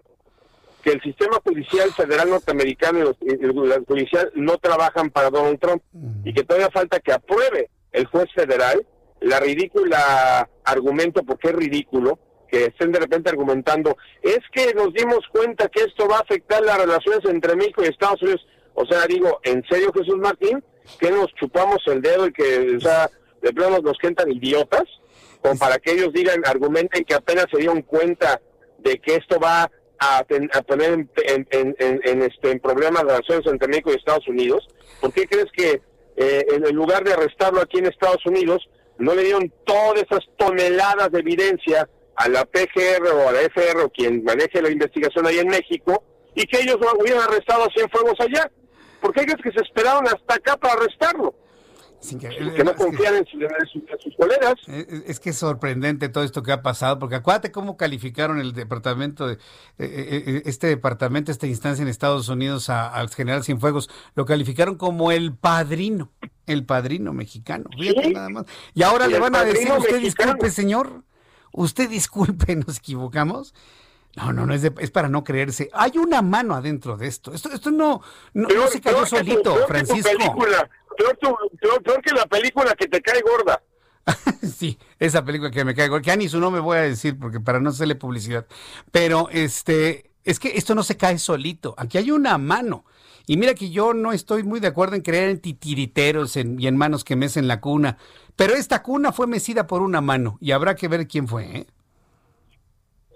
[0.82, 3.52] que el sistema judicial federal norteamericano y el
[3.86, 5.82] judicial no trabajan para Donald Trump
[6.24, 8.86] y que todavía falta que apruebe el juez federal
[9.20, 12.18] la ridícula argumento, porque es ridículo,
[12.48, 16.62] que estén de repente argumentando, es que nos dimos cuenta que esto va a afectar
[16.62, 18.46] las relaciones entre México y Estados Unidos.
[18.74, 20.64] O sea, digo, ¿en serio Jesús Martín?
[20.98, 23.08] ¿Que nos chupamos el dedo y que, o sea,
[23.42, 24.84] de plano nos cuentan idiotas?
[25.40, 28.40] Como para que ellos digan, argumenten que apenas se dieron cuenta
[28.78, 29.70] de que esto va
[30.00, 30.24] a,
[30.62, 31.10] poner en,
[31.50, 34.66] en, en, este, en problemas de relaciones entre México y Estados Unidos.
[35.00, 35.82] ¿Por qué crees que
[36.16, 41.10] eh, en lugar de arrestarlo aquí en Estados Unidos, no le dieron todas esas toneladas
[41.10, 45.38] de evidencia a la PGR o a la FR o quien maneje la investigación ahí
[45.38, 48.50] en México y que ellos hubieran arrestado a fuegos allá?
[49.00, 51.34] ¿Por qué crees que se esperaron hasta acá para arrestarlo?
[52.00, 54.54] Que, no confían en, sus colegas.
[55.06, 59.26] Es que es sorprendente todo esto que ha pasado, porque acuérdate cómo calificaron el departamento,
[59.26, 59.38] de, eh,
[59.78, 65.12] eh, eh, este departamento, esta instancia en Estados Unidos al general Cienfuegos, lo calificaron como
[65.12, 66.10] el padrino,
[66.46, 67.68] el padrino mexicano.
[68.12, 68.46] nada más.
[68.74, 71.04] Y ahora le van a decir, usted disculpe, señor,
[71.52, 73.54] usted disculpe, nos equivocamos.
[74.16, 75.70] No, no, no, es, es para no creerse.
[75.72, 77.32] Hay una mano adentro de esto.
[77.32, 78.02] Esto, esto no,
[78.34, 80.10] no, se cayó solito, Francisco.
[81.82, 83.62] Peor, que la película que te cae gorda.
[84.42, 86.02] sí, esa película que me cae gorda.
[86.02, 88.46] Que ni su no me voy a decir porque para no hacerle publicidad.
[88.90, 91.74] Pero este, es que esto no se cae solito.
[91.78, 92.84] Aquí hay una mano.
[93.26, 96.76] Y mira que yo no estoy muy de acuerdo en creer en titiriteros y en
[96.76, 97.96] manos que mecen la cuna,
[98.34, 101.44] pero esta cuna fue mecida por una mano y habrá que ver quién fue.
[101.44, 101.66] ¿eh?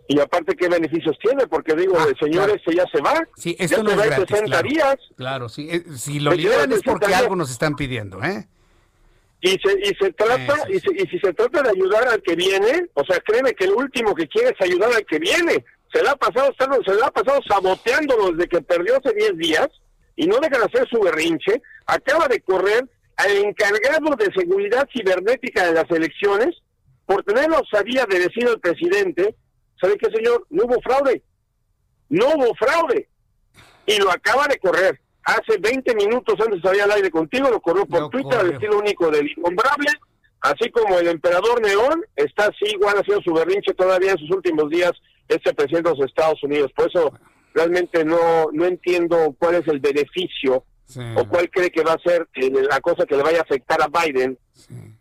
[0.06, 1.46] Y aparte, ¿qué beneficios tiene?
[1.46, 3.22] Porque digo, ah, el señor este ya se va.
[3.36, 4.68] Sí, esto no es gratis, claro.
[4.68, 4.96] días.
[5.16, 5.68] Claro, sí.
[5.70, 8.46] Eh, si lo liberan es porque algo nos están pidiendo, ¿eh?
[9.40, 12.86] Y se, y se trata, y, y, si se trata de ayudar al que viene,
[12.94, 15.64] o sea, créeme que el último que quiere es ayudar al que viene.
[15.92, 19.68] Se le ha pasado, se le ha pasado saboteándolo desde que perdió hace 10 días
[20.16, 21.62] y no deja de hacer su berrinche.
[21.86, 26.56] Acaba de correr al encargado de seguridad cibernética de las elecciones
[27.06, 29.34] por tener la osadía de decir al presidente
[29.84, 30.46] ¿Sabe qué, señor?
[30.48, 31.22] No hubo fraude.
[32.08, 33.06] No hubo fraude.
[33.84, 34.98] Y lo acaba de correr.
[35.24, 39.10] Hace 20 minutos antes había al aire contigo, lo corrió por Twitter al estilo único
[39.10, 39.90] del incombrable.
[40.40, 44.70] Así como el emperador Neón está así, igual haciendo su berrinche todavía en sus últimos
[44.70, 44.92] días,
[45.28, 46.72] este presidente de los Estados Unidos.
[46.74, 47.12] Por eso
[47.52, 50.64] realmente no, no entiendo cuál es el beneficio
[51.16, 53.78] o cuál cree que va a ser eh, la cosa que le vaya a afectar
[53.82, 54.38] a Biden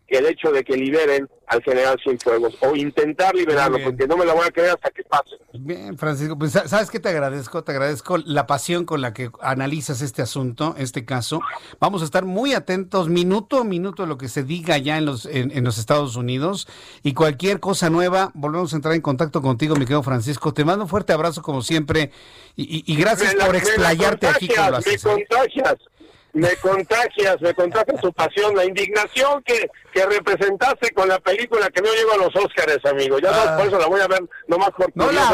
[0.08, 4.34] el hecho de que liberen al general Cienfuegos o intentar liberarlo, porque no me la
[4.34, 5.36] voy a creer hasta que pase.
[5.52, 10.00] Bien, Francisco, pues sabes que te agradezco, te agradezco la pasión con la que analizas
[10.02, 11.40] este asunto, este caso.
[11.80, 15.06] Vamos a estar muy atentos minuto a minuto a lo que se diga ya en
[15.06, 16.66] los, en, los Estados Unidos
[17.02, 20.52] y cualquier cosa nueva, volvemos a entrar en contacto contigo, mi querido Francisco.
[20.54, 22.10] Te mando un fuerte abrazo como siempre
[22.56, 25.04] y, gracias por explayarte aquí con lo haces
[26.34, 31.80] me contagias, me contagias tu pasión, la indignación que, que representaste con la película que
[31.80, 33.18] no llegó a los Óscares, amigo.
[33.20, 33.56] Ya ah.
[33.56, 35.30] por eso la voy a ver nomás por no la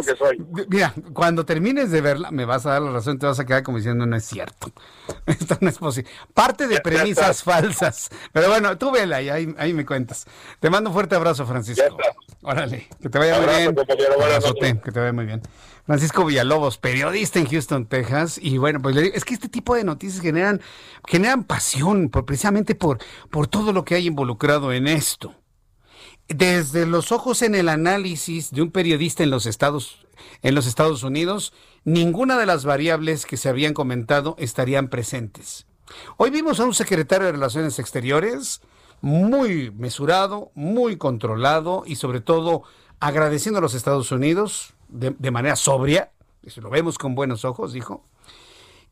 [0.00, 0.40] que soy.
[0.68, 3.64] Mira, cuando termines de verla, me vas a dar la razón, te vas a quedar
[3.64, 4.68] como diciendo, no es cierto.
[5.26, 6.08] Esto no es posible.
[6.32, 8.10] Parte de premisas falsas.
[8.32, 10.24] Pero bueno, tú vela y ahí, ahí me cuentas.
[10.60, 11.96] Te mando un fuerte abrazo, Francisco.
[12.42, 13.74] Órale, que te vaya muy bien.
[13.74, 15.42] que te vaya muy bien.
[15.86, 18.38] Francisco Villalobos, periodista en Houston, Texas.
[18.40, 20.62] Y bueno, pues es que este tipo de noticias generan,
[21.06, 22.98] generan pasión, precisamente por,
[23.30, 25.34] por todo lo que hay involucrado en esto.
[26.26, 30.06] Desde los ojos en el análisis de un periodista en los Estados,
[30.40, 31.52] en los Estados Unidos,
[31.84, 35.66] ninguna de las variables que se habían comentado estarían presentes.
[36.16, 38.62] Hoy vimos a un secretario de Relaciones Exteriores
[39.02, 42.62] muy mesurado, muy controlado y sobre todo
[43.00, 46.10] agradeciendo a los Estados Unidos de, manera sobria,
[46.42, 48.04] eso lo vemos con buenos ojos, dijo,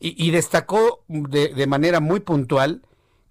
[0.04, 2.82] y, destacó de, manera muy puntual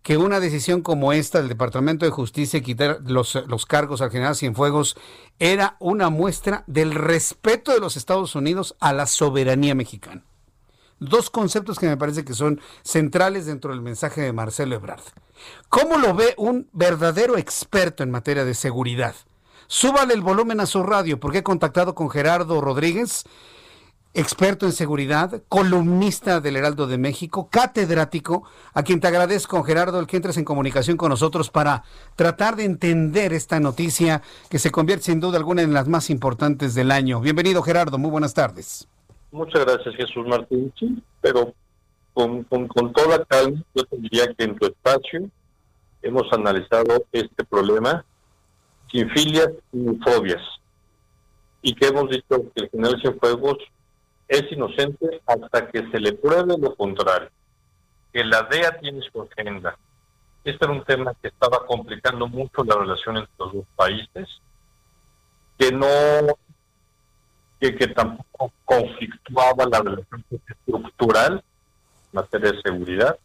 [0.04, 4.38] que una decisión como esta del Departamento de Justicia, quitar los, los cargos al general
[4.38, 4.96] Cienfuegos,
[5.38, 10.24] era una muestra del respeto de los Estados Unidos a la soberanía mexicana.
[11.00, 15.04] Dos conceptos que me parece que son centrales dentro del mensaje de Marcelo Ebrard.
[15.68, 19.16] ¿Cómo lo ve un verdadero experto en materia de seguridad?
[19.74, 23.24] Súbale el volumen a su radio porque he contactado con Gerardo Rodríguez,
[24.14, 28.44] experto en seguridad, columnista del Heraldo de México, catedrático,
[28.74, 31.86] a quien te agradezco, Gerardo, el que entres en comunicación con nosotros para
[32.18, 36.76] tratar de entender esta noticia que se convierte sin duda alguna en las más importantes
[36.76, 37.22] del año.
[37.22, 38.90] Bienvenido, Gerardo, muy buenas tardes.
[39.32, 40.74] Muchas gracias, Jesús Martín.
[41.22, 41.54] Pero
[42.14, 45.30] con, con, con toda calma, yo diría que en tu espacio
[46.02, 48.04] hemos analizado este problema
[48.92, 50.42] sin filias ni fobias.
[51.62, 53.58] Y que hemos dicho que el general Cienfuegos
[54.28, 57.30] es inocente hasta que se le pruebe lo contrario,
[58.12, 59.78] que la DEA tiene su agenda.
[60.44, 64.28] Este era un tema que estaba complicando mucho la relación entre los dos países,
[65.58, 65.88] que no,
[67.60, 73.20] que, que tampoco conflictuaba la relación estructural en materia de seguridad.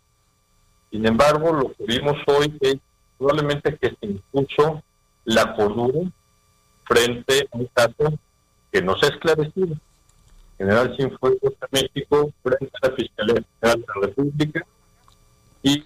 [0.91, 2.77] Sin embargo, lo que vimos hoy es
[3.17, 4.83] probablemente que se impuso
[5.27, 6.11] la cordura
[6.85, 8.19] frente a un caso
[8.73, 9.77] que no se ha esclarecido.
[10.57, 14.67] General Cienfuegos de México frente a la Fiscalía General de la República
[15.63, 15.85] y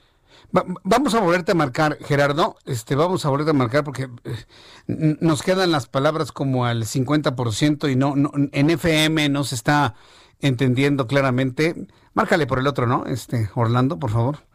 [0.53, 5.43] vamos a volverte a marcar, Gerardo, este, vamos a volverte a marcar porque eh, nos
[5.43, 9.95] quedan las palabras como al 50% y no, no, en FM no se está
[10.41, 11.75] entendiendo claramente.
[12.15, 13.07] Márcale por el otro, ¿no?
[13.07, 14.50] Este, Orlando, por favor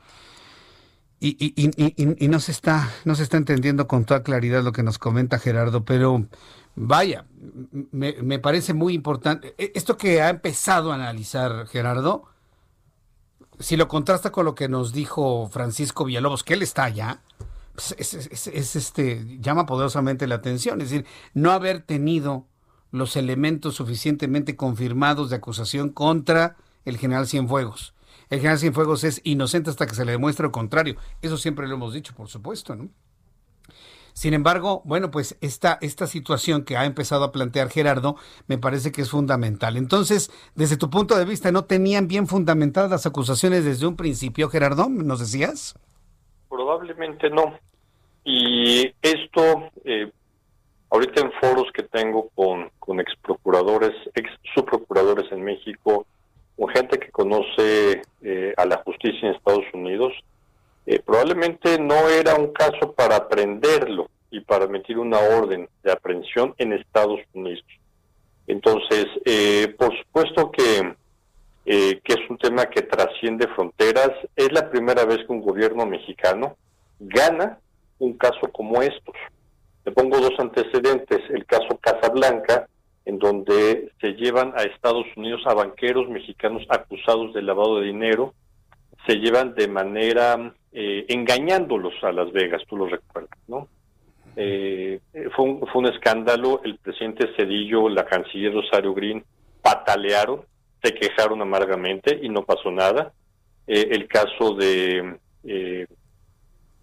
[1.20, 4.72] y, y, y, y, no, se está, no se está entendiendo con toda claridad lo
[4.74, 6.26] que nos comenta Gerardo, pero
[6.76, 7.26] vaya,
[7.92, 9.56] me, me parece muy importante.
[9.58, 12.26] E, esto que ha empezado a analizar Gerardo,
[13.60, 17.22] si lo contrasta con lo que nos dijo Francisco Villalobos, que él está allá,
[17.74, 20.82] pues es, es, este, llama poderosamente la atención.
[20.82, 22.46] Es decir, no haber tenido
[22.92, 27.95] los elementos suficientemente confirmados de acusación contra el general Cienfuegos
[28.30, 30.96] el general Cienfuegos es inocente hasta que se le demuestre lo contrario.
[31.22, 32.90] Eso siempre lo hemos dicho, por supuesto, ¿no?
[34.16, 38.16] Sin embargo, bueno, pues esta, esta situación que ha empezado a plantear Gerardo
[38.48, 39.76] me parece que es fundamental.
[39.76, 44.48] Entonces, desde tu punto de vista, ¿no tenían bien fundamentadas las acusaciones desde un principio,
[44.48, 44.88] Gerardo?
[44.88, 45.78] ¿Nos decías?
[46.48, 47.60] Probablemente no.
[48.24, 50.10] Y esto, eh,
[50.90, 56.08] ahorita en foros que tengo con, con ex procuradores, ex subprocuradores en México,
[56.58, 60.14] con gente que conoce eh, a la justicia en Estados Unidos,
[60.86, 66.54] eh, probablemente no era un caso para aprenderlo y para emitir una orden de aprehensión
[66.58, 67.66] en Estados Unidos.
[68.48, 70.96] Entonces, eh, por supuesto que,
[71.66, 74.12] eh, que es un tema que trasciende fronteras.
[74.36, 76.56] Es la primera vez que un gobierno mexicano
[77.00, 77.60] gana
[77.98, 79.16] un caso como estos.
[79.84, 81.22] Le pongo dos antecedentes.
[81.30, 82.68] El caso Casablanca,
[83.06, 88.34] en donde se llevan a Estados Unidos a banqueros mexicanos acusados de lavado de dinero,
[89.06, 93.68] se llevan de manera eh, engañándolos a Las Vegas, tú lo recuerdas, ¿no?
[94.36, 95.00] Eh,
[95.36, 99.24] fue, un, fue un escándalo, el presidente Cedillo, la canciller Rosario Green
[99.62, 100.42] patalearon,
[100.84, 103.14] se quejaron amargamente y no pasó nada.
[103.68, 105.18] Eh, el caso de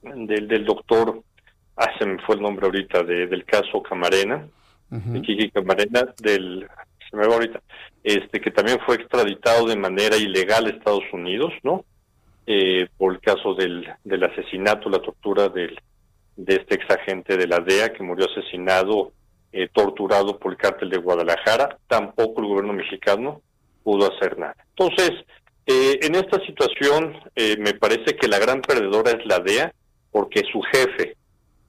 [0.03, 1.23] del, del doctor,
[1.77, 4.47] ah, se me fue el nombre ahorita, de, del caso Camarena,
[4.93, 6.69] de Kiki Camarena, del,
[7.11, 7.63] se me va ahorita,
[8.05, 11.85] este que también fue extraditado de manera ilegal a Estados Unidos, ¿no?
[12.47, 15.79] Eh, por el caso del, del asesinato, la tortura del,
[16.37, 19.13] de este exagente de la DEA que murió asesinado,
[19.53, 23.43] eh, torturado por el cártel de Guadalajara, tampoco el gobierno mexicano
[23.83, 24.57] pudo hacer nada.
[24.71, 25.11] Entonces,
[25.67, 29.73] eh, en esta situación eh, me parece que la gran perdedora es la DEA,
[30.11, 31.17] porque su jefe,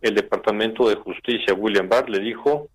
[0.01, 2.67] el Departamento de Justicia, William Barr, le dijo,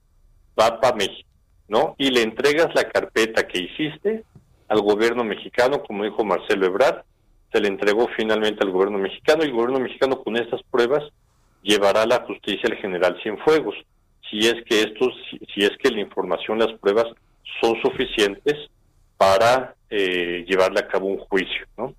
[0.58, 1.28] va para México,
[1.68, 1.94] ¿no?
[1.98, 4.24] Y le entregas la carpeta que hiciste
[4.68, 7.04] al gobierno mexicano, como dijo Marcelo Ebrard,
[7.52, 11.02] se le entregó finalmente al gobierno mexicano y el gobierno mexicano con estas pruebas
[11.62, 13.76] llevará a la justicia al general Cienfuegos.
[14.30, 15.14] Si es que estos,
[15.54, 17.06] si, es que la información, las pruebas
[17.60, 18.54] son suficientes
[19.16, 21.94] para eh, llevarle a cabo un juicio, ¿no?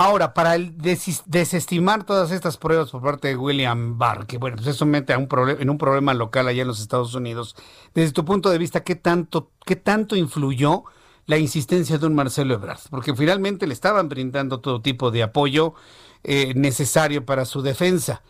[0.00, 4.54] Ahora, para el des desestimar todas estas pruebas por parte de William Barr, que bueno,
[4.54, 5.26] pues eso mete a un
[5.58, 7.56] en un problema local allá en los Estados Unidos,
[7.94, 10.84] desde tu punto de vista, ¿qué tanto, qué tanto influyó
[11.26, 12.78] la insistencia de un Marcelo Ebrard?
[12.90, 15.74] Porque finalmente le estaban brindando todo tipo de apoyo
[16.22, 18.22] eh, necesario para su defensa.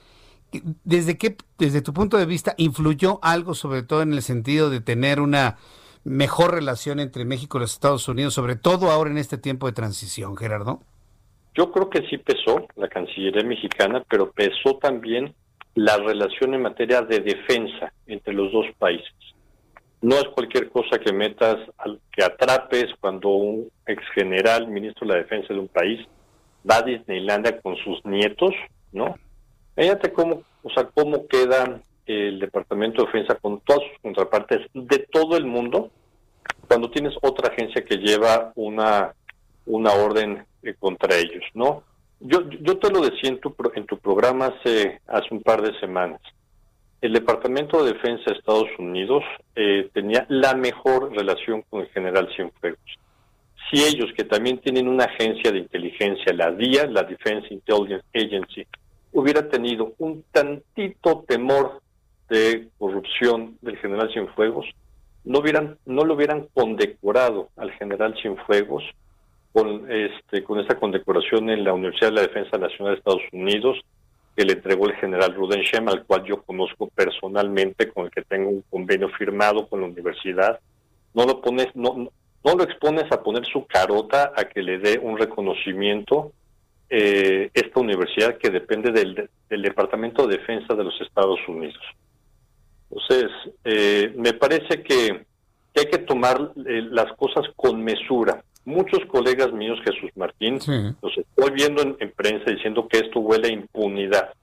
[0.85, 4.81] ¿Desde qué, desde tu punto de vista, influyó algo, sobre todo en el sentido de
[4.81, 5.59] tener una
[6.03, 9.75] mejor relación entre México y los Estados Unidos, sobre todo ahora en este tiempo de
[9.75, 10.81] transición, Gerardo?
[11.59, 15.35] Yo creo que sí pesó la Cancillería mexicana, pero pesó también
[15.75, 19.13] la relación en materia de defensa entre los dos países.
[20.01, 21.57] No es cualquier cosa que metas,
[22.13, 26.07] que atrapes cuando un ex general, ministro de la Defensa de un país,
[26.71, 28.55] va a Disneylandia con sus nietos,
[28.93, 29.17] ¿no?
[29.75, 34.99] Fíjate cómo, o sea, cómo queda el Departamento de Defensa con todas sus contrapartes de
[35.11, 35.91] todo el mundo
[36.69, 39.13] cuando tienes otra agencia que lleva una,
[39.67, 41.85] una orden eh, contra ellos, ¿no?
[42.21, 45.01] Yo, yo te lo decía en tu, en tu programa hace,
[45.31, 46.21] un par de semanas.
[47.01, 49.23] El Departamento de Defensa de Estados Unidos
[49.55, 52.99] eh, tenía la mejor relación con el general Cienfuegos.
[53.71, 58.67] Si ellos, que también tienen una agencia de inteligencia, la DIA, la Defense Intelligence Agency,
[59.13, 61.81] hubiera tenido un tantito temor
[62.29, 64.67] de corrupción del general Cienfuegos,
[65.25, 68.83] no hubieran, no lo hubieran condecorado al general Cienfuegos
[69.53, 73.79] con este, con esa condecoración en la Universidad de la Defensa Nacional de Estados Unidos
[74.39, 78.51] que le entregó el general Rudenschem, al cual yo conozco personalmente, con el que tengo
[78.51, 80.61] un convenio firmado con la universidad.
[81.13, 82.09] No lo pones, no,
[82.45, 86.31] no lo expones a poner su carota a que le dé un reconocimiento
[86.89, 91.83] eh, esta universidad que depende del, Departamento de Defensa de los Estados Unidos.
[92.91, 93.31] Entonces,
[93.65, 95.25] eh, me parece que,
[95.75, 98.45] que, hay que tomar eh, las cosas con mesura.
[98.69, 100.71] Muchos colegas míos, Jesús Martín, sí.
[101.01, 104.35] los estoy viendo en, en, prensa diciendo que esto huele a impunidad.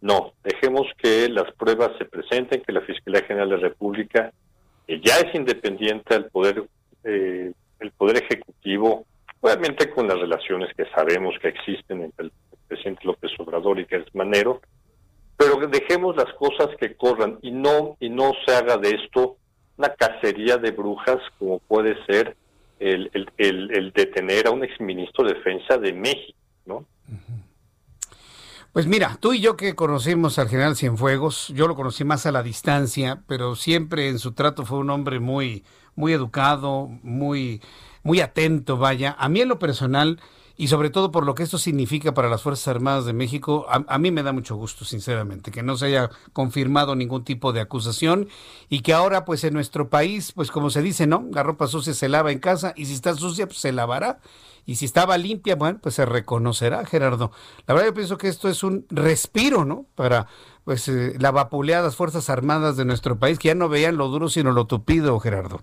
[0.00, 4.32] No, dejemos que las pruebas se presenten, que la Fiscalía General de la República,
[4.86, 6.62] que ya es independiente al Poder,
[7.02, 9.04] eh, el Poder Ejecutivo,
[9.40, 12.32] obviamente con las relaciones que sabemos que existen entre el
[12.68, 14.60] presidente López Obrador y Gertz Manero,
[15.36, 19.38] pero dejemos las cosas que corran y no y no se haga de esto
[19.76, 22.36] una cacería de brujas como puede ser
[22.78, 26.86] el, el, el, detener a un exministro de Defensa de México, ¿no?
[28.72, 32.32] Pues mira, tú y yo que conocimos al general Cienfuegos, yo lo conocí más a
[32.32, 35.64] la distancia, pero siempre en su trato fue un hombre muy,
[35.94, 37.62] muy educado, muy,
[38.02, 39.16] muy atento, vaya.
[39.18, 40.20] A mí en lo personal,
[40.56, 43.98] y sobre todo por lo que esto significa para las Fuerzas Armadas de México, a,
[43.98, 48.28] mí me da mucho gusto, sinceramente, que no se haya confirmado ningún tipo de acusación
[48.70, 51.28] y que ahora, pues en nuestro país, pues como se dice, ¿no?
[51.32, 54.20] La ropa sucia se lava en casa y si está sucia, pues se lavará.
[54.64, 57.30] Y si estaba limpia, bueno, pues se reconocerá, Gerardo.
[57.68, 59.86] La verdad yo pienso que esto es un respiro, ¿no?
[59.94, 60.26] Para
[60.64, 64.28] pues eh, la vapuleadas Fuerzas Armadas de nuestro país, que ya no veían lo duro
[64.28, 65.60] sino lo tupido, Gerardo.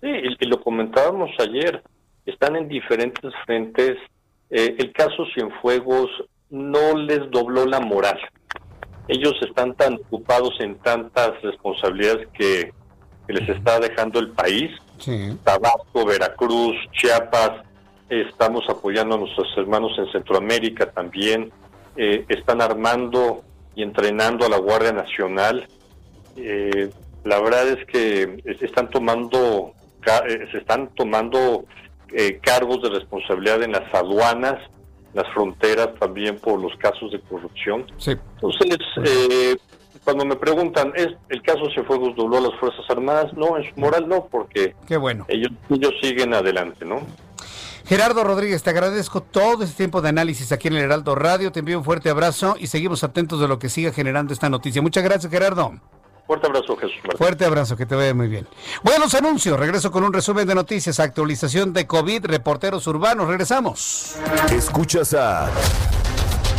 [0.00, 1.82] Sí, y lo comentábamos ayer,
[2.26, 3.96] están en diferentes frentes.
[4.50, 6.10] Eh, el caso Cienfuegos
[6.50, 8.18] no les dobló la moral.
[9.08, 12.72] Ellos están tan ocupados en tantas responsabilidades que,
[13.26, 14.70] les está dejando el país.
[15.44, 17.64] Tabasco, Veracruz, Chiapas,
[18.10, 21.50] estamos apoyando a nuestros hermanos en Centroamérica también.
[21.96, 23.42] Eh, están armando
[23.74, 25.66] y entrenando a la Guardia Nacional.
[26.36, 26.90] Eh,
[27.24, 29.72] la verdad es que están tomando,
[30.04, 31.64] se están tomando
[32.14, 34.54] eh, cargos de responsabilidad en las aduanas,
[35.12, 37.86] las fronteras también por los casos de corrupción.
[38.06, 39.56] Entonces, eh,
[40.04, 43.32] cuando me preguntan, ¿es el caso Cienfuegos dobló a las Fuerzas Armadas?
[43.34, 45.24] No, en su moral no, porque Qué bueno.
[45.28, 47.00] ellos, ellos siguen adelante, ¿no?
[47.86, 51.52] Gerardo Rodríguez, te agradezco todo este tiempo de análisis aquí en el Heraldo Radio.
[51.52, 54.80] Te envío un fuerte abrazo y seguimos atentos de lo que siga generando esta noticia.
[54.80, 55.74] Muchas gracias, Gerardo.
[56.26, 57.18] Fuerte abrazo, Jesús Martín.
[57.18, 58.46] Fuerte abrazo, que te vaya muy bien.
[58.82, 59.58] Buenos anuncios.
[59.58, 63.28] Regreso con un resumen de noticias, actualización de COVID, reporteros urbanos.
[63.28, 64.16] Regresamos.
[64.50, 65.50] Escuchas a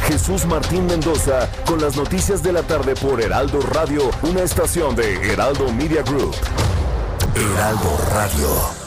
[0.08, 5.16] Jesús Martín Mendoza con las noticias de la tarde por Heraldo Radio, una estación de
[5.32, 6.36] Heraldo Media Group.
[7.36, 8.85] Heraldo Radio.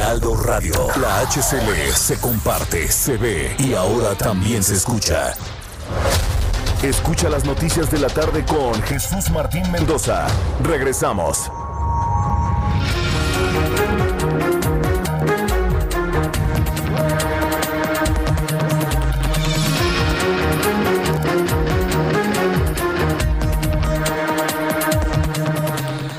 [0.00, 0.72] Heraldo Radio.
[0.98, 5.34] La HCL se comparte, se ve y ahora también se escucha.
[6.82, 10.26] Escucha las noticias de la tarde con Jesús Martín Mendoza.
[10.62, 11.50] Regresamos.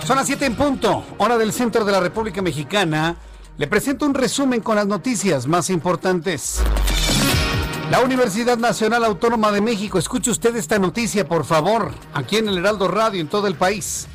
[0.05, 3.17] Son las 7 en punto, hora del centro de la República Mexicana.
[3.61, 6.63] Le presento un resumen con las noticias más importantes.
[7.91, 12.57] La Universidad Nacional Autónoma de México, escuche usted esta noticia, por favor, aquí en el
[12.57, 14.07] Heraldo Radio, en todo el país.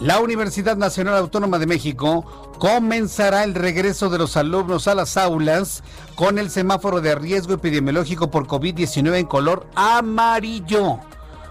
[0.00, 5.84] La Universidad Nacional Autónoma de México comenzará el regreso de los alumnos a las aulas
[6.16, 10.98] con el semáforo de riesgo epidemiológico por COVID-19 en color amarillo.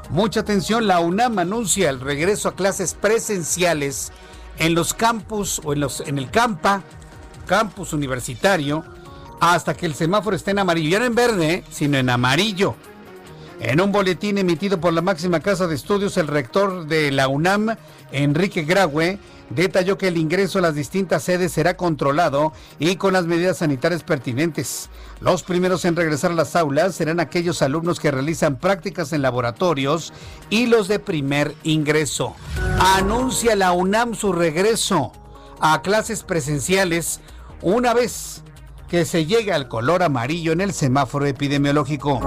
[0.10, 4.12] Mucha atención, la UNAM anuncia el regreso a clases presenciales
[4.60, 6.84] en los campus o en, en el CAMPA
[7.48, 8.84] campus universitario
[9.40, 12.76] hasta que el semáforo esté en amarillo, ya no en verde, sino en amarillo.
[13.60, 17.76] En un boletín emitido por la máxima casa de estudios, el rector de la UNAM,
[18.12, 19.18] Enrique Graue,
[19.50, 24.04] detalló que el ingreso a las distintas sedes será controlado y con las medidas sanitarias
[24.04, 24.90] pertinentes.
[25.22, 30.14] Los primeros en regresar a las aulas serán aquellos alumnos que realizan prácticas en laboratorios
[30.52, 32.36] y los de primer ingreso.
[32.80, 35.14] Anuncia la UNAM su regreso
[35.60, 37.22] a clases presenciales
[37.62, 38.44] una vez
[38.88, 42.22] que se llegue al color amarillo en el semáforo epidemiológico.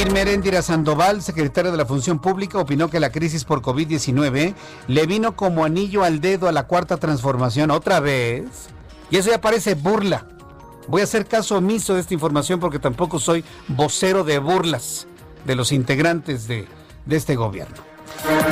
[0.00, 4.54] Irma Erendira Sandoval, secretaria de la Función Pública, opinó que la crisis por COVID-19
[4.86, 8.44] le vino como anillo al dedo a la cuarta transformación otra vez.
[9.10, 10.26] Y eso ya parece burla.
[10.86, 15.06] Voy a hacer caso omiso de esta información porque tampoco soy vocero de burlas
[15.44, 16.66] de los integrantes de
[17.10, 17.87] este gobierno.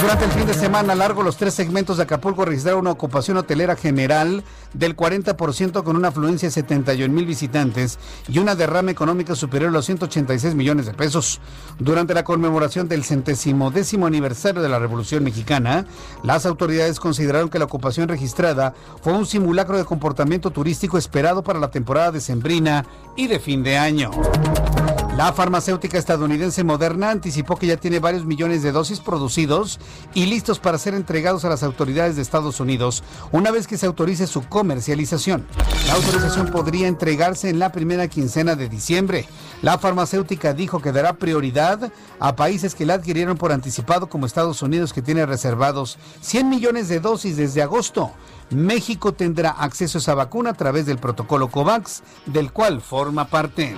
[0.00, 3.76] Durante el fin de semana largo, los tres segmentos de Acapulco registraron una ocupación hotelera
[3.76, 7.98] general del 40% con una afluencia de 71 mil visitantes
[8.28, 11.40] y una derrama económica superior a los 186 millones de pesos.
[11.78, 15.86] Durante la conmemoración del centésimo décimo aniversario de la Revolución Mexicana,
[16.22, 21.59] las autoridades consideraron que la ocupación registrada fue un simulacro de comportamiento turístico esperado para
[21.59, 22.86] la temporada decembrina
[23.16, 24.11] y de fin de año.
[25.16, 29.80] La farmacéutica estadounidense Moderna anticipó que ya tiene varios millones de dosis producidos
[30.12, 33.02] y listos para ser entregados a las autoridades de Estados Unidos
[33.32, 35.46] una vez que se autorice su comercialización.
[35.86, 39.26] La autorización podría entregarse en la primera quincena de diciembre.
[39.62, 41.90] La farmacéutica dijo que dará prioridad
[42.20, 46.88] a países que la adquirieron por anticipado como Estados Unidos que tiene reservados 100 millones
[46.90, 48.12] de dosis desde agosto.
[48.51, 53.74] México tendrá acceso a esa vacuna a través del protocolo COVAX, del cual forma parte.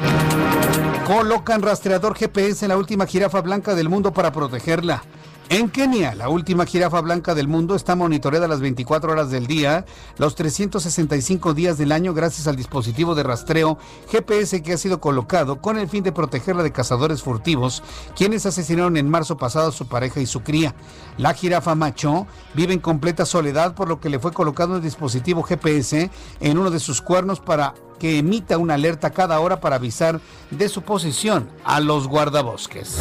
[1.06, 5.02] Colocan rastreador GPS en la última jirafa blanca del mundo para protegerla.
[5.50, 9.86] En Kenia, la última jirafa blanca del mundo está monitoreada las 24 horas del día,
[10.18, 13.78] los 365 días del año gracias al dispositivo de rastreo
[14.10, 17.82] GPS que ha sido colocado con el fin de protegerla de cazadores furtivos,
[18.14, 20.74] quienes asesinaron en marzo pasado a su pareja y su cría.
[21.16, 25.42] La jirafa macho vive en completa soledad por lo que le fue colocado un dispositivo
[25.42, 30.20] GPS en uno de sus cuernos para que emita una alerta cada hora para avisar
[30.50, 32.98] de su posición a los guardabosques.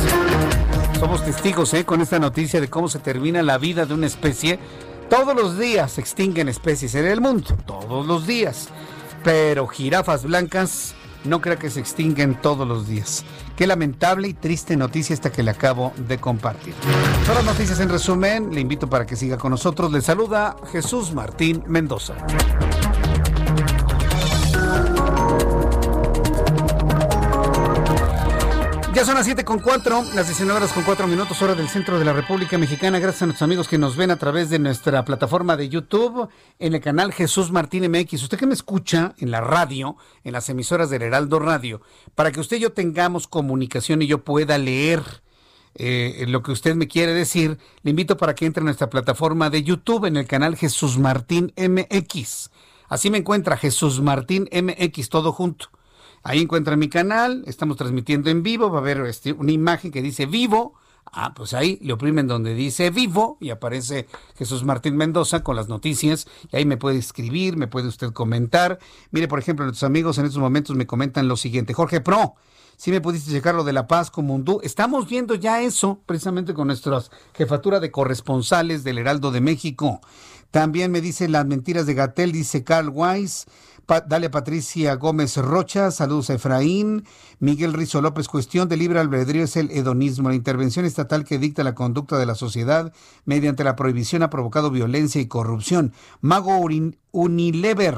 [1.00, 1.86] Somos testigos ¿eh?
[1.86, 4.60] con esta noticia de cómo se termina la vida de una especie.
[5.10, 8.70] Todos los días se extinguen especies en el mundo, todos los días.
[9.24, 13.24] Pero jirafas blancas no creo que se extinguen todos los días.
[13.56, 16.74] Qué lamentable y triste noticia esta que le acabo de compartir.
[17.28, 18.54] Son las noticias en resumen.
[18.54, 19.92] Le invito para que siga con nosotros.
[19.92, 22.16] Le saluda Jesús Martín Mendoza.
[28.98, 32.00] Ya son las 7 con 4, las 19 horas con 4 minutos, hora del centro
[32.00, 32.98] de la República Mexicana.
[32.98, 36.28] Gracias a nuestros amigos que nos ven a través de nuestra plataforma de YouTube,
[36.58, 38.24] en el canal Jesús Martín MX.
[38.24, 41.80] Usted que me escucha en la radio, en las emisoras del Heraldo Radio,
[42.16, 45.04] para que usted y yo tengamos comunicación y yo pueda leer
[45.76, 49.52] eh, lo que usted me quiere decir, le invito para que entre a nuestra plataforma
[49.52, 52.50] de YouTube, en el canal Jesús Martín MX.
[52.90, 55.70] Así me encuentra Jesús Martín MX, todo junto.
[56.24, 60.02] Ahí encuentra mi canal, estamos transmitiendo en vivo, va a haber este, una imagen que
[60.02, 60.74] dice vivo.
[61.12, 64.08] Ah, pues ahí le oprimen donde dice vivo y aparece
[64.38, 68.78] Jesús Martín Mendoza con las noticias y ahí me puede escribir, me puede usted comentar.
[69.12, 71.74] Mire, por ejemplo, nuestros amigos en estos momentos me comentan lo siguiente.
[71.74, 72.36] Jorge Pro,
[72.78, 74.60] si me pudiste checar lo de La Paz con Mundú.
[74.64, 77.02] Estamos viendo ya eso precisamente con nuestra
[77.34, 80.02] jefatura de corresponsales del Heraldo de México.
[80.52, 83.48] También me dice las mentiras de Gatel, dice Carl Weiss
[83.88, 87.06] dale Patricia Gómez Rocha, saludos a Efraín.
[87.40, 90.30] Miguel Rizo López, cuestión de libre albedrío es el hedonismo.
[90.30, 94.72] La intervención estatal que dicta la conducta de la sociedad mediante la prohibición ha provocado
[94.72, 95.94] violencia y corrupción.
[96.20, 96.60] Mago
[97.12, 97.98] Unilever.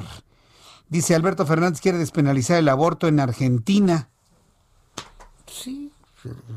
[0.90, 4.10] Dice Alberto Fernández quiere despenalizar el aborto en Argentina.
[5.48, 5.92] Sí.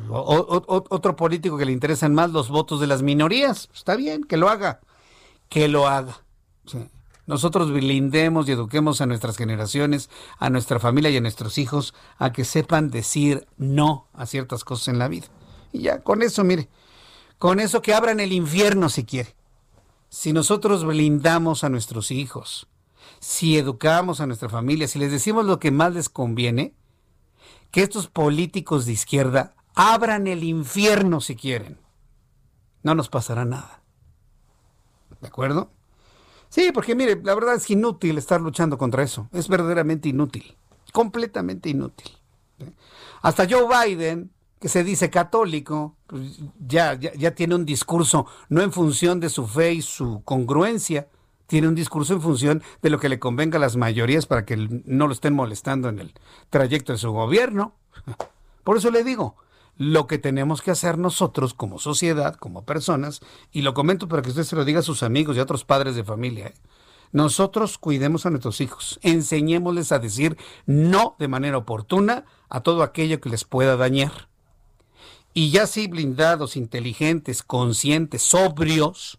[0.09, 3.71] otro político que le interesan más los votos de las minorías.
[3.75, 4.81] Está bien, que lo haga.
[5.49, 6.19] Que lo haga.
[6.67, 6.87] Sí
[7.27, 12.33] nosotros blindemos y eduquemos a nuestras generaciones, a nuestra familia y a nuestros hijos a
[12.33, 15.27] que sepan decir no a ciertas cosas en la vida.
[15.73, 16.69] Y ya, con eso, mire,
[17.39, 19.35] con eso que abran el infierno si quiere.
[20.09, 22.67] Si nosotros blindamos a nuestros hijos,
[23.21, 26.75] si educamos a nuestra familia, si les decimos lo que más les conviene,
[27.71, 31.79] que estos políticos de izquierda abran el infierno si quieren.
[32.83, 33.83] No nos pasará nada.
[35.21, 35.71] ¿De acuerdo?
[36.53, 39.27] Sí, porque mire, la verdad es inútil estar luchando contra eso.
[39.33, 40.55] Es verdaderamente inútil.
[40.93, 42.11] Completamente inútil.
[43.23, 44.31] Hasta Joe Biden,
[44.61, 49.31] que se dice católico, pues ya, ya, ya tiene un discurso no en función de
[49.31, 51.09] su fe y su congruencia,
[51.47, 54.83] tiene un discurso en función de lo que le convenga a las mayorías para que
[54.85, 56.13] no lo estén molestando en el
[56.51, 57.77] trayecto de su gobierno.
[58.63, 59.37] Por eso le digo,
[59.77, 63.21] lo que tenemos que hacer nosotros como sociedad, como personas,
[63.51, 65.65] y lo comento para que usted se lo diga a sus amigos y a otros
[65.65, 66.49] padres de familia.
[66.49, 66.55] ¿eh?
[67.13, 73.21] Nosotros cuidemos a nuestros hijos, enseñémosles a decir no de manera oportuna a todo aquello
[73.21, 74.29] que les pueda dañar.
[75.35, 79.19] Y ya sí blindados, inteligentes, conscientes, sobrios,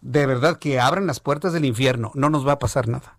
[0.00, 3.17] de verdad que abran las puertas del infierno, no nos va a pasar nada.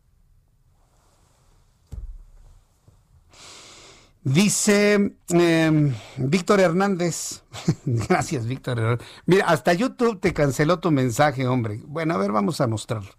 [4.23, 7.43] Dice em, Víctor Hernández.
[7.85, 11.81] Gracias, Víctor Mira, hasta YouTube te canceló tu mensaje, hombre.
[11.85, 13.11] Bueno, a ver, vamos a mostrarlo.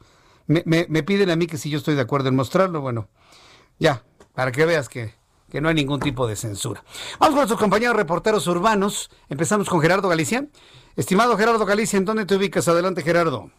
[0.47, 2.81] Me, me, piden a mí que si yo estoy de acuerdo en mostrarlo.
[2.81, 3.09] Bueno,
[3.79, 5.15] ya, para que veas que,
[5.49, 6.85] que no hay ningún tipo de censura.
[7.19, 9.11] Vamos con nuestros compañeros reporteros urbanos.
[9.29, 10.49] Empezamos con Gerardo Galicia.
[10.97, 12.69] Estimado Gerardo Galicia, ¿en dónde te ubicas?
[12.69, 13.51] Adelante, Gerardo.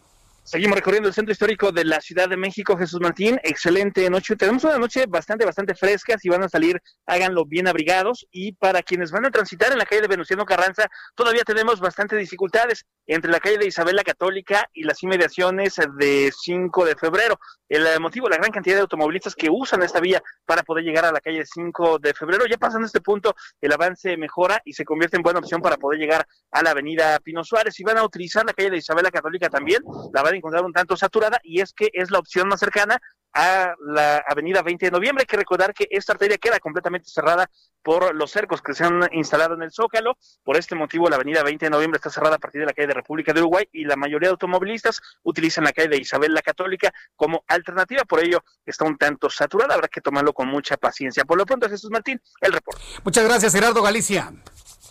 [0.43, 3.39] Seguimos recorriendo el centro histórico de la Ciudad de México, Jesús Martín.
[3.43, 4.35] Excelente noche.
[4.35, 6.17] Tenemos una noche bastante, bastante fresca.
[6.17, 8.25] Si van a salir, háganlo bien abrigados.
[8.31, 12.15] Y para quienes van a transitar en la calle de Venustiano Carranza, todavía tenemos bastante
[12.17, 17.39] dificultades entre la calle de Isabel la Católica y las inmediaciones de 5 de febrero.
[17.69, 21.11] El motivo, la gran cantidad de automovilistas que usan esta vía para poder llegar a
[21.11, 22.45] la calle 5 de febrero.
[22.47, 25.99] Ya pasando este punto, el avance mejora y se convierte en buena opción para poder
[25.99, 27.75] llegar a la avenida Pino Suárez.
[27.75, 29.81] Si van a utilizar la calle de Isabel la Católica también,
[30.13, 33.01] la van encontrar un tanto saturada y es que es la opción más cercana
[33.34, 35.23] a la avenida 20 de noviembre.
[35.23, 37.49] Hay que recordar que esta arteria queda completamente cerrada
[37.82, 40.17] por los cercos que se han instalado en el Zócalo.
[40.43, 42.88] Por este motivo, la avenida 20 de noviembre está cerrada a partir de la calle
[42.88, 46.41] de República de Uruguay y la mayoría de automovilistas utilizan la calle de Isabel la
[46.41, 48.03] Católica como alternativa.
[48.05, 49.75] Por ello, está un tanto saturada.
[49.75, 51.23] Habrá que tomarlo con mucha paciencia.
[51.25, 52.82] Por lo pronto, Jesús Martín, el reporte.
[53.03, 54.32] Muchas gracias, Gerardo Galicia.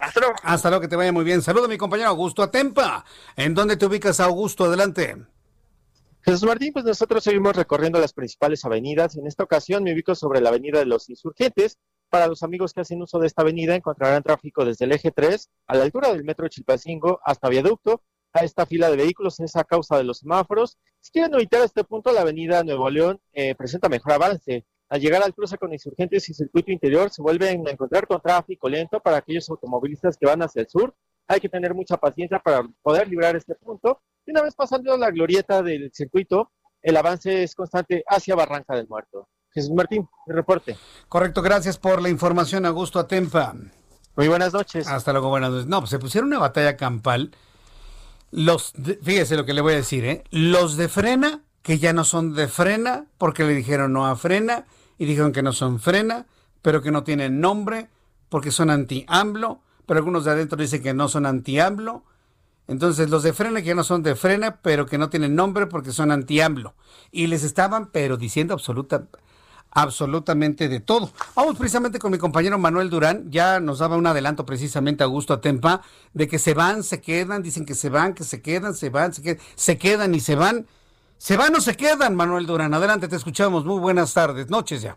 [0.01, 0.34] Hasta luego.
[0.42, 1.42] Hasta luego, que te vaya muy bien.
[1.42, 3.05] Saludo a mi compañero Augusto Atempa.
[3.36, 4.64] ¿En dónde te ubicas, Augusto?
[4.64, 5.16] Adelante.
[6.22, 9.16] Jesús Martín, pues nosotros seguimos recorriendo las principales avenidas.
[9.16, 11.78] En esta ocasión me ubico sobre la avenida de los Insurgentes.
[12.09, 15.48] Para los amigos que hacen uso de esta avenida encontrarán tráfico desde el eje 3
[15.68, 18.03] a la altura del metro Chilpancingo hasta Viaducto.
[18.32, 20.76] A esta fila de vehículos es a causa de los semáforos.
[21.01, 24.66] Si quieren evitar este punto, la avenida Nuevo León eh, presenta mejor avance.
[24.91, 28.68] Al llegar al cruce con Insurgentes y Circuito Interior se vuelven a encontrar con tráfico
[28.68, 30.93] lento para aquellos automovilistas que van hacia el sur.
[31.28, 35.12] Hay que tener mucha paciencia para poder librar este punto y una vez pasando la
[35.12, 36.51] glorieta del circuito,
[36.82, 39.28] el avance es constante hacia Barranca del Muerto.
[39.53, 40.76] Jesús Martín, el reporte.
[41.09, 43.55] Correcto, gracias por la información, Augusto Atempa.
[44.16, 44.88] Muy buenas noches.
[44.88, 45.66] Hasta luego, buenas noches.
[45.66, 47.30] No, pues se pusieron una batalla campal.
[48.32, 48.72] Los,
[49.03, 50.24] fíjese lo que le voy a decir, ¿eh?
[50.30, 54.66] Los de frena, que ya no son de frena, porque le dijeron no a frena,
[55.01, 56.26] y dijeron que no son frena,
[56.61, 57.88] pero que no tienen nombre,
[58.28, 62.05] porque son anti-AMLO, pero algunos de adentro dicen que no son anti-AMLO,
[62.68, 65.90] entonces, los de frena que no son de frena, pero que no tienen nombre porque
[65.90, 66.76] son anti-AMLO.
[67.11, 69.09] Y les estaban, pero diciendo absoluta,
[69.72, 71.11] absolutamente de todo.
[71.34, 73.28] Vamos precisamente con mi compañero Manuel Durán.
[73.28, 75.82] Ya nos daba un adelanto precisamente a Augusto Atempa
[76.14, 79.14] de que se van, se quedan, dicen que se van, que se quedan, se van,
[79.14, 80.68] se quedan, se quedan y se van.
[81.21, 82.73] ¿Se van o se quedan, Manuel Durán?
[82.73, 83.66] Adelante, te escuchamos.
[83.66, 84.97] Muy buenas tardes, noches ya.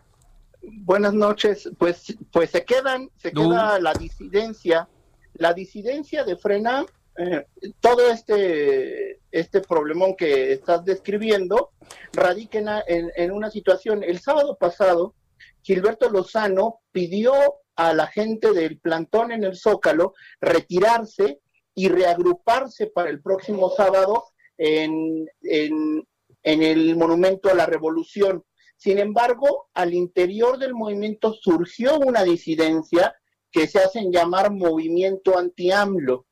[0.62, 1.68] Buenas noches.
[1.76, 4.88] Pues, pues se quedan, se queda la disidencia.
[5.34, 6.86] La disidencia de frena
[7.18, 7.44] eh,
[7.78, 11.72] todo este, este problemón que estás describiendo
[12.14, 14.02] radica en, una situación.
[14.02, 15.14] El sábado pasado,
[15.60, 17.34] Gilberto Lozano pidió
[17.76, 21.40] a la gente del plantón en el Zócalo retirarse
[21.74, 24.24] y reagruparse para el próximo sábado
[24.56, 26.06] en, en,
[26.44, 28.44] en el Monumento a la Revolución.
[28.76, 33.14] Sin embargo, al interior del movimiento surgió una disidencia
[33.50, 36.26] que se hacen llamar movimiento anti-AMLO.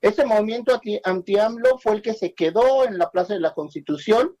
[0.00, 4.36] Ese movimiento anti-AMLO fue el que se quedó en la Plaza de la Constitución.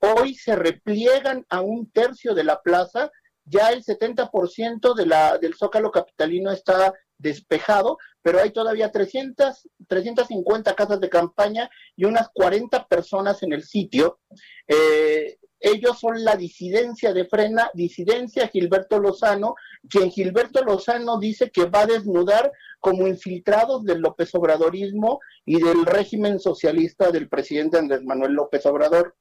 [0.00, 3.10] Hoy se repliegan a un tercio de la plaza.
[3.44, 10.74] Ya el 70% de la, del zócalo capitalino está despejado, pero hay todavía 300, 350
[10.74, 14.20] casas de campaña y unas 40 personas en el sitio.
[14.66, 19.56] Eh, ellos son la disidencia de Frena, disidencia Gilberto Lozano,
[19.88, 25.84] quien Gilberto Lozano dice que va a desnudar como infiltrados del López Obradorismo y del
[25.84, 29.16] régimen socialista del presidente Andrés Manuel López Obrador.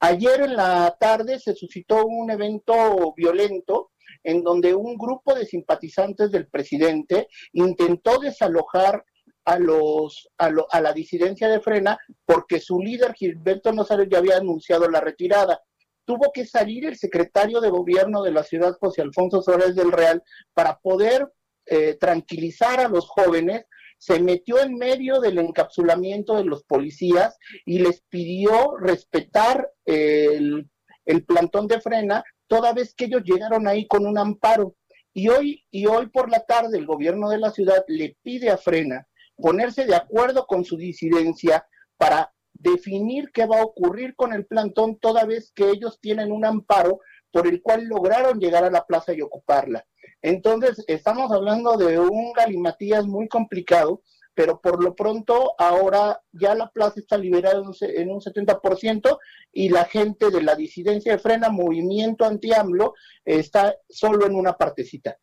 [0.00, 3.90] Ayer en la tarde se suscitó un evento violento
[4.24, 9.04] en donde un grupo de simpatizantes del presidente intentó desalojar
[9.44, 14.38] a los a, a la disidencia de Frena porque su líder Gilberto Nazario ya había
[14.38, 15.60] anunciado la retirada.
[16.06, 20.22] Tuvo que salir el secretario de gobierno de la ciudad, José Alfonso Suárez del Real,
[20.52, 21.30] para poder
[21.66, 23.64] eh, tranquilizar a los jóvenes,
[23.96, 30.68] se metió en medio del encapsulamiento de los policías y les pidió respetar el,
[31.06, 32.22] el plantón de frena,
[32.54, 34.76] toda vez que ellos llegaron ahí con un amparo.
[35.12, 38.56] Y hoy, y hoy por la tarde el gobierno de la ciudad le pide a
[38.56, 44.46] Frena ponerse de acuerdo con su disidencia para definir qué va a ocurrir con el
[44.46, 47.00] plantón toda vez que ellos tienen un amparo
[47.32, 49.84] por el cual lograron llegar a la plaza y ocuparla.
[50.22, 54.02] Entonces, estamos hablando de un galimatías muy complicado,
[54.34, 59.18] pero por lo pronto ahora ya la plaza está liberada en un 70%
[59.52, 65.16] y la gente de la disidencia de frena, movimiento anti-AMLO, está solo en una partecita.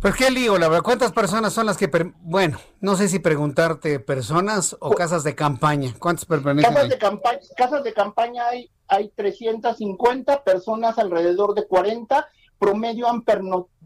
[0.00, 0.82] Pues qué lío, la verdad.
[0.82, 1.88] ¿Cuántas personas son las que,
[2.22, 5.94] bueno, no sé si preguntarte personas o casas de campaña?
[5.98, 6.74] ¿Cuántas permanecen?
[6.74, 12.28] Casas de campaña, casas de campaña hay, hay 350 personas, alrededor de 40.
[12.58, 13.22] Promedio han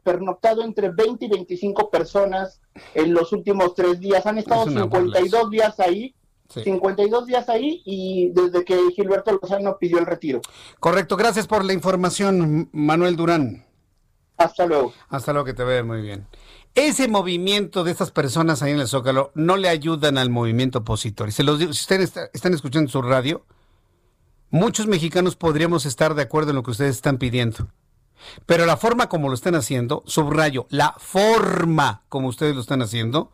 [0.06, 2.60] pernoctado entre 20 y 25 personas
[2.94, 4.24] en los últimos tres días.
[4.24, 6.14] Han estado 52 días ahí.
[6.48, 10.40] 52 días ahí y desde que Gilberto Lozano pidió el retiro.
[10.78, 13.66] Correcto, gracias por la información, Manuel Durán.
[14.36, 14.92] Hasta luego.
[15.08, 16.28] Hasta luego, que te vea muy bien.
[16.76, 21.28] Ese movimiento de estas personas ahí en el Zócalo no le ayudan al movimiento opositor.
[21.28, 23.44] Y se los digo, si ustedes están escuchando su radio,
[24.50, 27.66] muchos mexicanos podríamos estar de acuerdo en lo que ustedes están pidiendo.
[28.46, 33.32] Pero la forma como lo están haciendo, subrayo, la forma como ustedes lo están haciendo,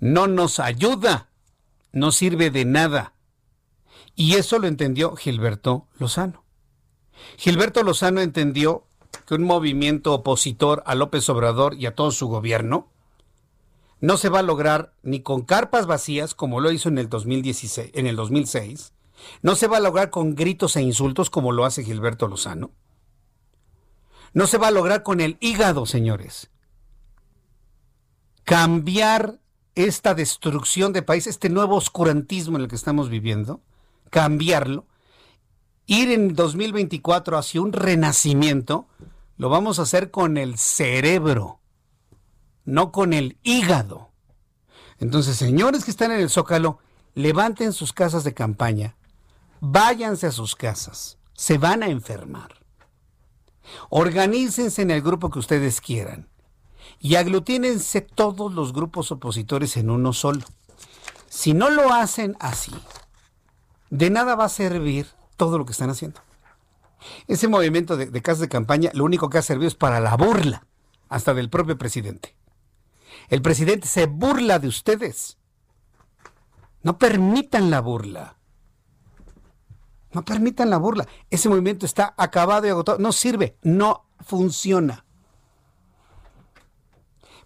[0.00, 1.28] no nos ayuda,
[1.92, 3.14] no sirve de nada.
[4.14, 6.44] Y eso lo entendió Gilberto Lozano.
[7.36, 8.86] Gilberto Lozano entendió
[9.26, 12.88] que un movimiento opositor a López Obrador y a todo su gobierno
[14.00, 17.92] no se va a lograr ni con carpas vacías como lo hizo en el 2016,
[17.94, 18.92] en el 2006,
[19.42, 22.72] no se va a lograr con gritos e insultos como lo hace Gilberto Lozano.
[24.34, 26.50] No se va a lograr con el hígado, señores.
[28.44, 29.38] cambiar
[29.74, 33.62] esta destrucción de país, este nuevo oscurantismo en el que estamos viviendo,
[34.10, 34.86] cambiarlo,
[35.86, 38.88] ir en 2024 hacia un renacimiento,
[39.36, 41.60] lo vamos a hacer con el cerebro,
[42.64, 44.10] no con el hígado.
[44.98, 46.78] Entonces, señores que están en el Zócalo,
[47.14, 48.96] levanten sus casas de campaña,
[49.60, 52.61] váyanse a sus casas, se van a enfermar.
[53.90, 56.28] Organícense en el grupo que ustedes quieran
[56.98, 60.44] y aglutínense todos los grupos opositores en uno solo.
[61.28, 62.72] Si no lo hacen así,
[63.90, 65.06] de nada va a servir
[65.36, 66.20] todo lo que están haciendo.
[67.26, 70.16] Ese movimiento de, de casas de campaña lo único que ha servido es para la
[70.16, 70.66] burla,
[71.08, 72.36] hasta del propio presidente.
[73.28, 75.38] El presidente se burla de ustedes.
[76.82, 78.36] No permitan la burla.
[80.12, 81.06] No permitan la burla.
[81.30, 82.98] Ese movimiento está acabado y agotado.
[82.98, 85.04] No sirve, no funciona.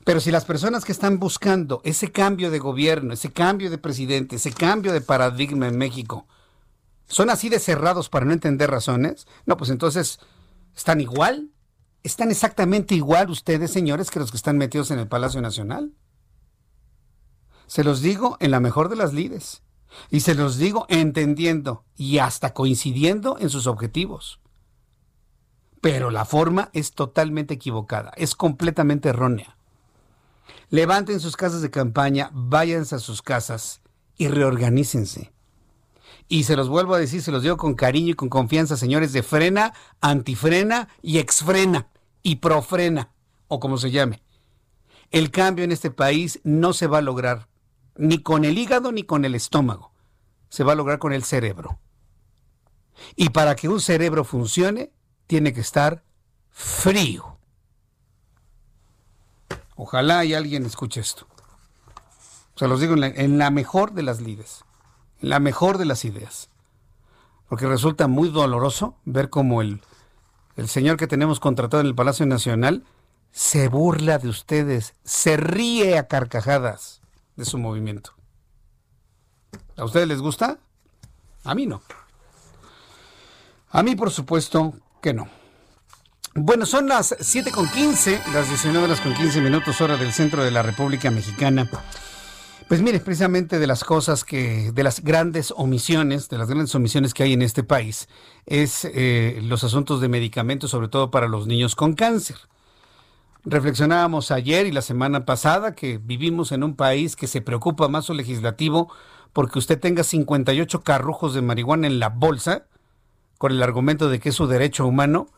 [0.07, 4.37] Pero si las personas que están buscando ese cambio de gobierno, ese cambio de presidente,
[4.37, 6.29] ese cambio de paradigma en México,
[7.09, 10.21] son así de cerrados para no entender razones, no, pues entonces
[10.77, 11.51] están igual,
[12.05, 15.93] están exactamente igual ustedes, señores, que los que están metidos en el Palacio Nacional.
[17.67, 19.65] Se los digo en la mejor de las lides.
[20.11, 24.41] Y se los digo entendiendo y hasta coincidiendo en sus objetivos.
[25.81, 29.57] Pero la forma es totalmente equivocada, es completamente errónea.
[30.71, 33.81] Levanten sus casas de campaña, váyanse a sus casas
[34.17, 35.33] y reorganícense.
[36.29, 39.13] Y se los vuelvo a decir, se los digo con cariño y con confianza, señores,
[39.13, 41.89] de frena, antifrena y exfrena
[42.23, 43.13] y profrena,
[43.47, 44.23] o como se llame.
[45.13, 47.47] El cambio en este país no se va a lograr
[47.99, 49.93] ni con el hígado ni con el estómago.
[50.49, 51.79] Se va a lograr con el cerebro.
[53.15, 54.93] Y para que un cerebro funcione,
[55.27, 56.03] tiene que estar
[56.51, 57.39] frío.
[59.75, 61.27] Ojalá y alguien escuche esto.
[62.55, 64.65] Se los digo en la, mejor de las lides,
[65.21, 66.49] en la mejor de las ideas.
[67.49, 69.83] Porque resulta muy doloroso ver cómo el,
[70.57, 72.85] el señor que tenemos contratado en el Palacio Nacional
[73.31, 77.03] se burla de ustedes, se ríe a carcajadas
[77.37, 78.13] de su movimiento.
[79.77, 80.59] ¿A ustedes les gusta?
[81.45, 81.83] A mí no.
[83.71, 85.29] A mí, por supuesto, que no.
[86.35, 90.45] Bueno, son las 7 con 15, las 19 horas con 15 minutos, hora del centro
[90.45, 91.71] de la República Mexicana.
[92.69, 97.15] Pues mire, precisamente de las cosas que, de las grandes omisiones, de las grandes omisiones
[97.15, 98.09] que hay en este país,
[98.45, 102.37] es eh, los asuntos de medicamentos, sobre todo para los niños con cáncer.
[103.49, 108.07] Reflexionábamos ayer y la semana pasada que vivimos en un país que se preocupa más
[108.07, 108.93] su legislativo
[109.33, 112.67] porque usted tenga 58 carrujos de marihuana en la bolsa,
[113.39, 115.29] con el argumento de que es su derecho humano,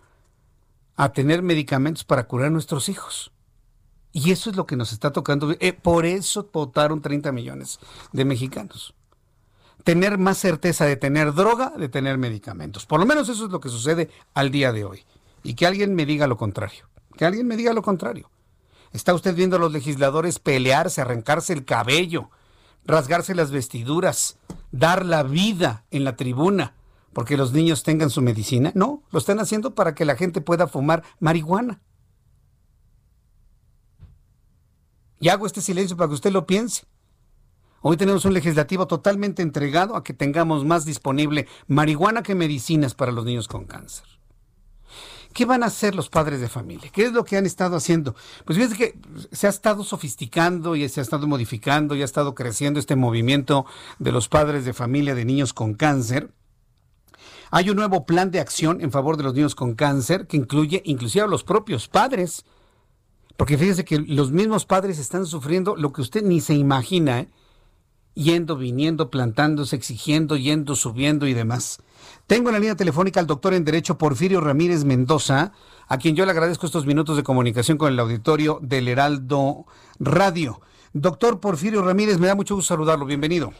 [0.96, 3.30] a tener medicamentos para curar a nuestros hijos.
[4.10, 5.54] Y eso es lo que nos está tocando.
[5.60, 7.78] Eh, por eso votaron 30 millones
[8.12, 8.94] de mexicanos.
[9.84, 12.86] Tener más certeza de tener droga, de tener medicamentos.
[12.86, 15.04] Por lo menos eso es lo que sucede al día de hoy.
[15.42, 16.86] Y que alguien me diga lo contrario.
[17.18, 18.30] Que alguien me diga lo contrario.
[18.92, 22.30] Está usted viendo a los legisladores pelearse, arrancarse el cabello,
[22.86, 24.38] rasgarse las vestiduras,
[24.72, 26.74] dar la vida en la tribuna
[27.12, 28.70] porque los niños tengan su medicina.
[28.76, 31.80] No, lo están haciendo para que la gente pueda fumar marihuana.
[35.18, 36.84] Y hago este silencio para que usted lo piense.
[37.80, 43.10] Hoy tenemos un legislativo totalmente entregado a que tengamos más disponible marihuana que medicinas para
[43.10, 44.17] los niños con cáncer.
[45.32, 46.90] ¿Qué van a hacer los padres de familia?
[46.92, 48.14] ¿Qué es lo que han estado haciendo?
[48.44, 48.98] Pues fíjense que
[49.30, 53.66] se ha estado sofisticando y se ha estado modificando y ha estado creciendo este movimiento
[53.98, 56.32] de los padres de familia de niños con cáncer
[57.50, 60.82] hay un nuevo plan de acción en favor de los niños con cáncer que incluye
[60.84, 62.44] inclusive a los propios padres.
[63.36, 67.28] Porque fíjese que los mismos padres están sufriendo lo que usted ni se imagina, ¿eh?
[68.18, 71.78] Yendo, viniendo, plantándose, exigiendo, yendo, subiendo y demás.
[72.26, 75.52] Tengo en la línea telefónica al doctor en Derecho Porfirio Ramírez Mendoza,
[75.86, 79.66] a quien yo le agradezco estos minutos de comunicación con el auditorio del Heraldo
[80.00, 80.60] Radio.
[80.92, 83.06] Doctor Porfirio Ramírez, me da mucho gusto saludarlo.
[83.06, 83.52] Bienvenido.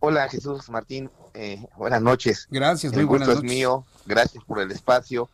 [0.00, 2.48] Hola Jesús Martín, eh, buenas noches.
[2.50, 5.28] Gracias, muy el gusto buenas es mío, gracias por el espacio.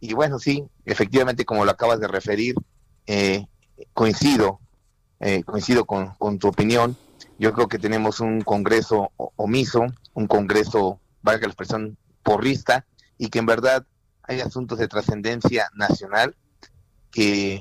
[0.00, 2.54] Y bueno, sí, efectivamente, como lo acabas de referir,
[3.06, 3.46] eh,
[3.94, 4.60] coincido,
[5.20, 6.96] eh, coincido con, con, tu opinión.
[7.38, 12.86] Yo creo que tenemos un Congreso omiso, un Congreso, valga la expresión, porrista,
[13.18, 13.86] y que en verdad
[14.22, 16.36] hay asuntos de trascendencia nacional,
[17.10, 17.60] que,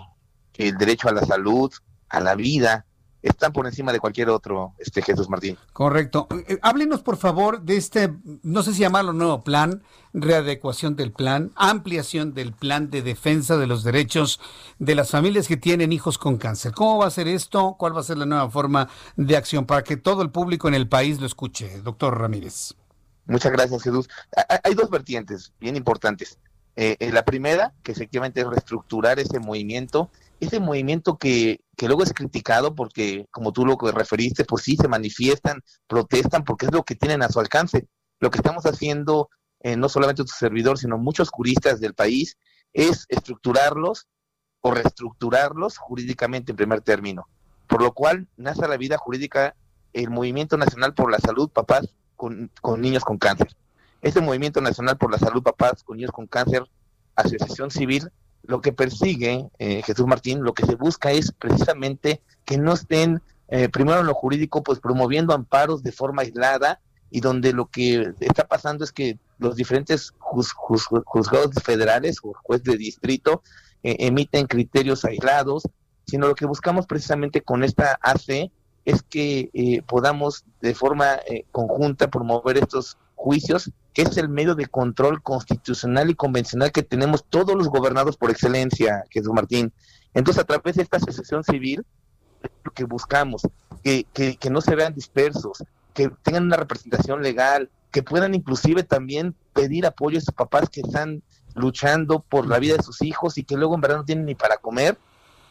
[0.52, 1.72] que el derecho a la salud,
[2.10, 2.86] a la vida,
[3.26, 5.58] están por encima de cualquier otro, este Jesús Martín.
[5.74, 6.28] Correcto.
[6.48, 9.84] Eh, háblenos, por favor, de este, no sé si llamarlo nuevo plan,
[10.14, 14.40] readecuación del plan, ampliación del plan de defensa de los derechos
[14.80, 16.72] de las familias que tienen hijos con cáncer.
[16.74, 17.76] ¿Cómo va a ser esto?
[17.80, 20.76] ¿Cuál va a ser la nueva forma de acción para que todo el público en
[20.76, 22.76] el país lo escuche, doctor Ramírez?
[23.26, 24.08] Muchas gracias, Jesús.
[24.64, 26.38] Hay dos vertientes bien importantes.
[26.76, 30.12] Eh, eh, la primera, que efectivamente es reestructurar ese movimiento,
[30.46, 34.88] ese movimiento que, que luego es criticado porque, como tú lo referiste, pues sí, se
[34.88, 37.88] manifiestan, protestan, porque es lo que tienen a su alcance.
[38.20, 39.30] Lo que estamos haciendo,
[39.62, 42.38] eh, no solamente tu servidor, sino muchos juristas del país,
[42.74, 44.08] es estructurarlos
[44.62, 47.28] o reestructurarlos jurídicamente en primer término.
[47.68, 49.56] Por lo cual nace la vida jurídica
[49.94, 53.56] el Movimiento Nacional por la Salud, papás con, con niños con cáncer.
[54.02, 56.64] Este Movimiento Nacional por la Salud, papás con niños con cáncer,
[57.16, 58.12] asociación civil,
[58.48, 63.22] lo que persigue eh, Jesús Martín, lo que se busca es precisamente que no estén,
[63.48, 68.14] eh, primero en lo jurídico, pues promoviendo amparos de forma aislada y donde lo que
[68.20, 73.42] está pasando es que los diferentes juzgados federales o juez de distrito
[73.84, 75.64] eh, emiten criterios aislados,
[76.08, 78.52] sino lo que buscamos precisamente con esta AC
[78.86, 81.20] es que podamos de forma
[81.52, 87.24] conjunta promover estos juicios, que es el medio de control constitucional y convencional que tenemos
[87.24, 89.72] todos los gobernados por excelencia, Jesús Martín.
[90.14, 91.86] Entonces, a través de esta asociación civil,
[92.66, 93.44] lo que buscamos,
[93.84, 95.64] que, que, que no se vean dispersos,
[95.94, 100.82] que tengan una representación legal, que puedan inclusive también pedir apoyo a sus papás que
[100.82, 101.24] están
[101.54, 104.36] luchando por la vida de sus hijos y que luego en verdad no tienen ni
[104.36, 104.98] para comer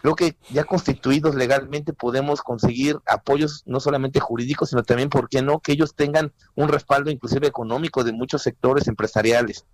[0.05, 5.41] Creo que ya constituidos legalmente podemos conseguir apoyos no solamente jurídicos, sino también, ¿por qué
[5.41, 9.65] no?, que ellos tengan un respaldo inclusive económico de muchos sectores empresariales.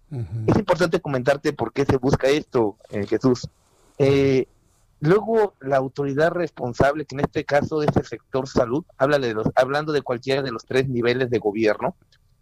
[0.47, 3.49] Es importante comentarte por qué se busca esto, eh, Jesús.
[3.99, 4.47] Eh,
[5.01, 9.49] luego, la autoridad responsable, que en este caso es el sector salud, habla de los,
[9.57, 11.97] hablando de cualquiera de los tres niveles de gobierno,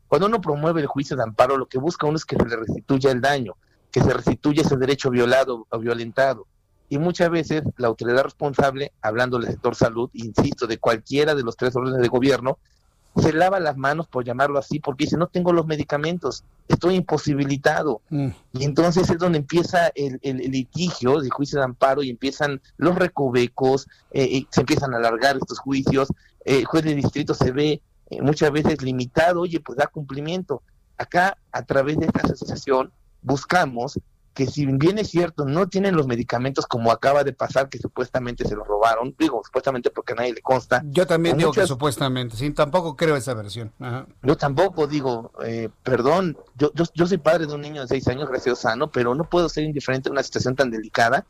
[0.08, 2.54] cuando uno promueve el juicio de amparo, lo que busca uno es que se le
[2.54, 3.56] restituya el daño,
[3.90, 6.46] que se restituya ese derecho violado o violentado
[6.88, 11.56] y muchas veces la autoridad responsable, hablando del sector salud, insisto, de cualquiera de los
[11.56, 12.58] tres órdenes de gobierno,
[13.16, 18.00] se lava las manos, por llamarlo así, porque dice, no tengo los medicamentos, estoy imposibilitado.
[18.10, 18.28] Mm.
[18.52, 23.88] Y entonces es donde empieza el, litigio de juicio de amparo y empiezan los recovecos,
[24.12, 26.08] eh, se empiezan a alargar estos juicios,
[26.44, 30.62] el juez de distrito se ve eh, muchas veces limitado, oye, pues da cumplimiento.
[30.96, 32.92] Acá, a través de esta asociación,
[33.22, 33.98] buscamos
[34.38, 38.46] que si bien es cierto, no tienen los medicamentos como acaba de pasar, que supuestamente
[38.46, 40.80] se los robaron, digo, supuestamente porque a nadie le consta.
[40.84, 43.72] Yo también digo que supuestamente, sí, tampoco creo esa versión.
[44.22, 48.06] Yo tampoco digo, eh, perdón, yo, yo, yo, soy padre de un niño de seis
[48.06, 51.26] años, gracias sano, pero no puedo ser indiferente a una situación tan delicada,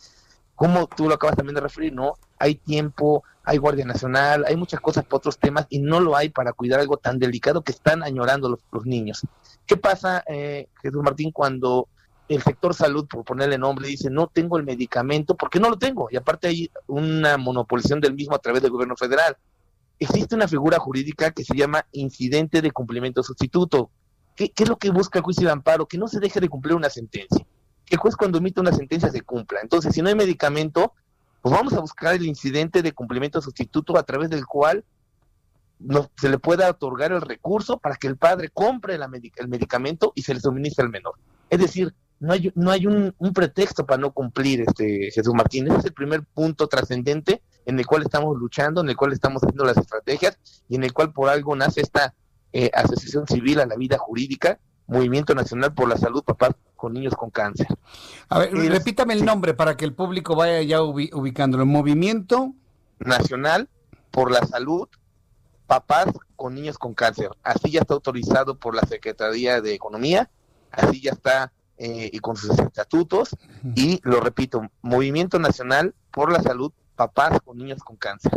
[0.55, 2.13] como tú lo acabas también de referir, ¿no?
[2.39, 6.29] Hay tiempo, hay Guardia Nacional, hay muchas cosas para otros temas y no lo hay
[6.29, 9.23] para cuidar algo tan delicado que están añorando los, los niños.
[9.65, 11.89] ¿Qué pasa, eh, Jesús Martín, cuando
[12.29, 16.09] el sector salud, por ponerle nombre, dice, no tengo el medicamento porque no lo tengo.
[16.11, 19.37] Y aparte hay una monopolización del mismo a través del gobierno federal.
[19.99, 23.91] Existe una figura jurídica que se llama incidente de cumplimiento sustituto.
[24.37, 25.87] ¿Qué, es lo que busca el juicio de amparo?
[25.87, 27.47] Que no se deje de cumplir una sentencia.
[27.87, 29.61] Que el juez cuando emite una sentencia se cumpla.
[29.63, 30.93] Entonces, si no hay medicamento,
[31.41, 34.85] pues vamos a buscar el incidente de cumplimiento sustituto a través del cual
[36.17, 40.35] se le pueda otorgar el recurso para que el padre compre el medicamento y se
[40.35, 41.15] le suministre al menor.
[41.51, 45.79] Es decir, no hay, no hay un, pretexto para no cumplir, este Jesús Martínez.
[45.79, 49.65] es el primer punto trascendente en el cual estamos luchando, en el cual estamos haciendo
[49.65, 50.39] las estrategias
[50.69, 52.15] y en el cual por algo nace esta
[52.53, 57.15] eh, asociación civil a la vida jurídica, Movimiento Nacional por la Salud Papás con Niños
[57.15, 57.67] con Cáncer.
[58.31, 61.67] A ver, repítame el nombre para que el público vaya ya ubicándolo.
[61.67, 62.55] Movimiento
[62.99, 63.69] Nacional
[64.11, 64.89] por la Salud
[65.67, 67.31] Papás con Niños con Cáncer.
[67.43, 70.31] Así ya está autorizado por la Secretaría de Economía,
[70.71, 73.37] así ya está eh, y con sus estatutos.
[73.75, 78.33] Y lo repito, Movimiento Nacional por la Salud, papás con niños con cáncer.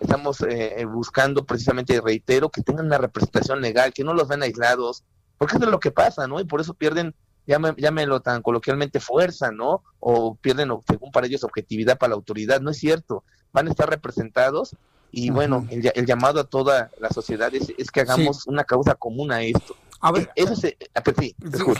[0.00, 4.42] Estamos eh, eh, buscando precisamente, reitero, que tengan una representación legal, que no los ven
[4.42, 5.04] aislados,
[5.38, 6.40] porque eso es lo que pasa, ¿no?
[6.40, 7.14] Y por eso pierden,
[7.46, 9.82] llámelo tan coloquialmente, fuerza, ¿no?
[10.00, 12.60] O pierden, según para ellos, objetividad para la autoridad.
[12.60, 13.24] No es cierto.
[13.52, 14.76] Van a estar representados
[15.12, 19.42] y bueno, el, llamado a toda la sociedad es, que hagamos una causa común a
[19.42, 19.76] esto.
[20.04, 20.54] A ver, eso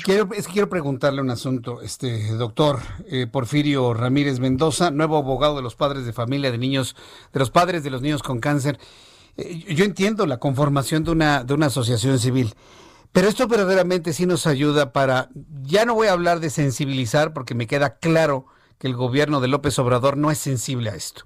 [0.04, 2.78] quiero, quiero preguntarle un asunto, este doctor
[3.08, 6.94] eh, Porfirio Ramírez Mendoza, nuevo abogado de los padres de familia de niños,
[7.32, 8.78] de los padres de los niños con cáncer.
[9.36, 12.54] Eh, yo entiendo la conformación de una, de una asociación civil,
[13.10, 15.28] pero esto verdaderamente sí nos ayuda para,
[15.62, 18.46] ya no voy a hablar de sensibilizar porque me queda claro
[18.78, 21.24] que el gobierno de López Obrador no es sensible a esto.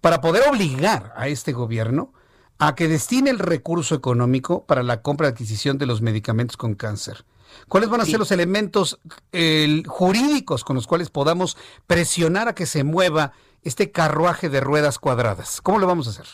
[0.00, 2.12] para poder obligar a este gobierno
[2.58, 6.74] a que destine el recurso económico para la compra y adquisición de los medicamentos con
[6.74, 7.24] cáncer.
[7.68, 8.98] ¿Cuáles van a ser los elementos
[9.86, 11.56] jurídicos con los cuales podamos
[11.86, 15.60] presionar a que se mueva este carruaje de ruedas cuadradas?
[15.60, 16.26] ¿Cómo lo vamos a hacer?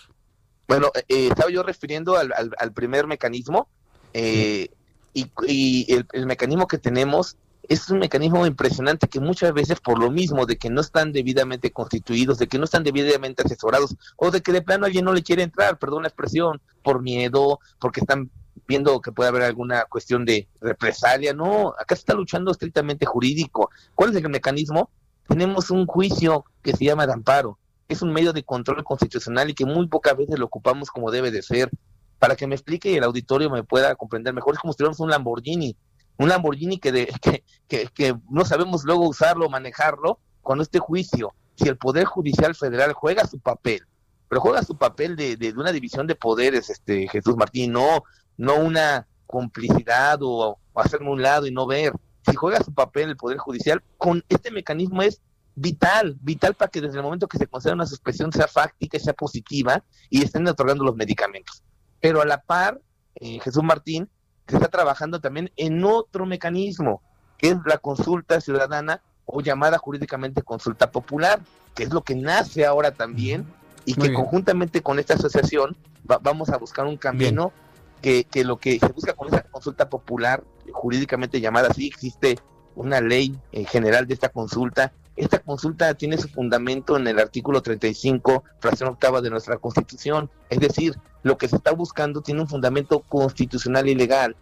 [0.69, 3.69] Bueno, eh, estaba yo refiriendo al, primer mecanismo
[4.15, 4.69] eh,
[5.13, 7.37] y, el, mecanismo que tenemos
[7.69, 11.71] es un mecanismo impresionante que muchas veces por lo mismo de que no están debidamente
[11.71, 15.23] constituidos, de que no están debidamente asesorados o de que de plano alguien no le
[15.23, 18.31] quiere entrar, perdón la expresión, por miedo, porque están
[18.67, 23.71] viendo que puede haber alguna cuestión de represalia, no, acá se está luchando estrictamente jurídico.
[23.95, 24.91] ¿Cuál es el mecanismo?
[25.29, 27.59] Tenemos un juicio que se llama de amparo,
[27.89, 31.31] es un medio de control constitucional y que muy pocas veces lo ocupamos como debe
[31.31, 31.71] de ser.
[32.19, 35.01] Para que me explique y el auditorio me pueda comprender mejor, es como si tuviéramos
[35.01, 35.77] un Lamborghini
[36.19, 37.13] un Lamborghini que, de,
[37.69, 42.93] que, que, no sabemos luego usarlo, manejarlo, cuando este juicio, si el Poder Judicial Federal
[42.93, 43.83] juega su papel,
[44.29, 48.03] pero juega su papel de, de, una división de poderes, este Jesús Martín, no,
[48.37, 51.93] no una complicidad o, hacerme un lado y no ver.
[52.27, 55.21] Si juega su papel el Poder Judicial, con este mecanismo es
[55.55, 59.13] vital, vital para que desde el momento que se conceda una suspensión sea fáctica, sea
[59.13, 61.63] positiva y estén otorgando los medicamentos.
[62.01, 62.81] Pero a la par,
[63.17, 64.09] eh, Jesús Martín,
[64.49, 67.03] se está trabajando también en otro mecanismo,
[67.39, 71.41] que es la consulta ciudadana o llamada jurídicamente consulta popular,
[71.75, 73.47] que es lo que nace ahora también
[73.85, 77.53] y que conjuntamente con esta asociación vamos a buscar un camino
[78.01, 80.43] que, que, lo que se busca con esa consulta popular,
[80.73, 82.39] jurídicamente llamada así, existe
[82.75, 84.93] una ley en general de esta consulta.
[85.17, 90.31] Esta consulta tiene su fundamento en el artículo 35, fracción octava de nuestra Constitución.
[90.49, 94.37] Es decir, lo que se está buscando tiene un fundamento constitucional y legal.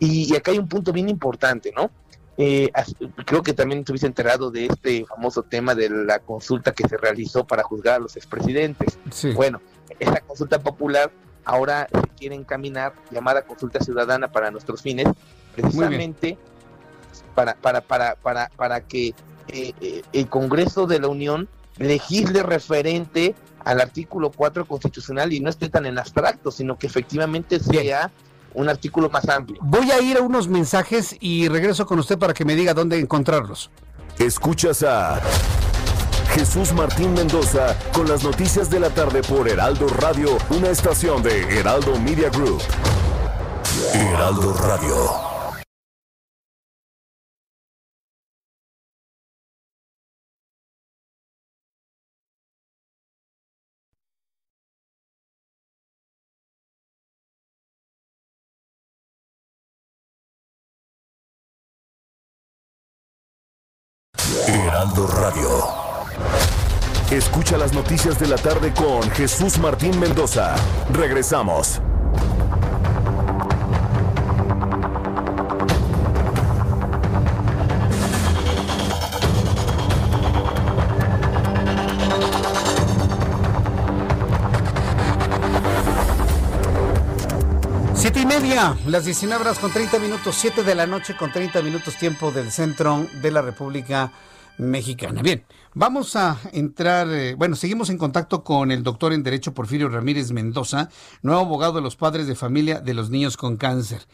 [0.00, 1.90] y, acá hay un punto bien importante, ¿no?
[2.38, 2.70] Eh,
[3.24, 7.46] creo que también estuviste enterado de este famoso tema de la consulta que se realizó
[7.46, 8.98] para juzgar a los expresidentes.
[9.34, 9.60] Bueno,
[9.98, 11.10] esa consulta popular
[11.44, 15.06] ahora se quiere encaminar, llamada consulta ciudadana para nuestros fines,
[15.54, 16.36] precisamente
[17.34, 19.14] para, para, para, para, para que
[19.48, 21.48] eh, eh, el Congreso de la Unión
[21.78, 27.58] legisle referente al artículo 4 constitucional y no esté tan en abstracto, sino que efectivamente
[27.58, 28.10] sea
[28.54, 29.58] un artículo más amplio.
[29.60, 32.98] Voy a ir a unos mensajes y regreso con usted para que me diga dónde
[32.98, 33.70] encontrarlos.
[34.18, 35.20] Escuchas a
[36.32, 41.58] Jesús Martín Mendoza con las noticias de la tarde por Heraldo Radio, una estación de
[41.58, 42.62] Heraldo Media Group.
[43.92, 45.35] Heraldo Radio.
[65.04, 65.50] Radio.
[67.10, 70.54] Escucha las noticias de la tarde con Jesús Martín Mendoza.
[70.90, 71.82] Regresamos.
[87.94, 91.60] Siete y media, las 19 horas con 30 minutos, 7 de la noche con 30
[91.60, 94.10] minutos tiempo del centro de la República
[94.58, 95.22] mexicana.
[95.22, 99.88] Bien, vamos a entrar, eh, bueno, seguimos en contacto con el doctor en Derecho Porfirio
[99.88, 100.88] Ramírez Mendoza,
[101.22, 104.06] nuevo abogado de los padres de familia de los niños con cáncer.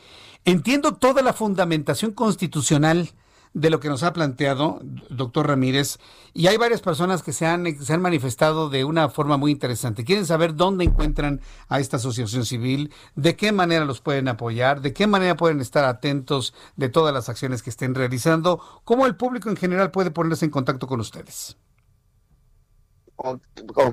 [0.44, 3.10] Entiendo toda la fundamentación constitucional
[3.54, 4.80] de lo que nos ha planteado,
[5.10, 5.98] doctor Ramírez,
[6.32, 10.04] y hay varias personas que se han, se han manifestado de una forma muy interesante.
[10.04, 14.92] Quieren saber dónde encuentran a esta asociación civil, de qué manera los pueden apoyar, de
[14.92, 19.50] qué manera pueden estar atentos de todas las acciones que estén realizando, cómo el público
[19.50, 21.56] en general puede ponerse en contacto con ustedes.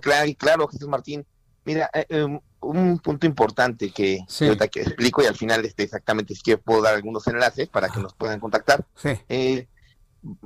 [0.02, 1.26] claro, claro, Jesús Martín.
[1.70, 4.26] Mira, eh, em, un punto importante que,
[4.72, 8.00] que explico y al final este, exactamente es que puedo dar algunos enlaces para que
[8.00, 8.84] nos puedan contactar.
[9.30, 9.68] Eh,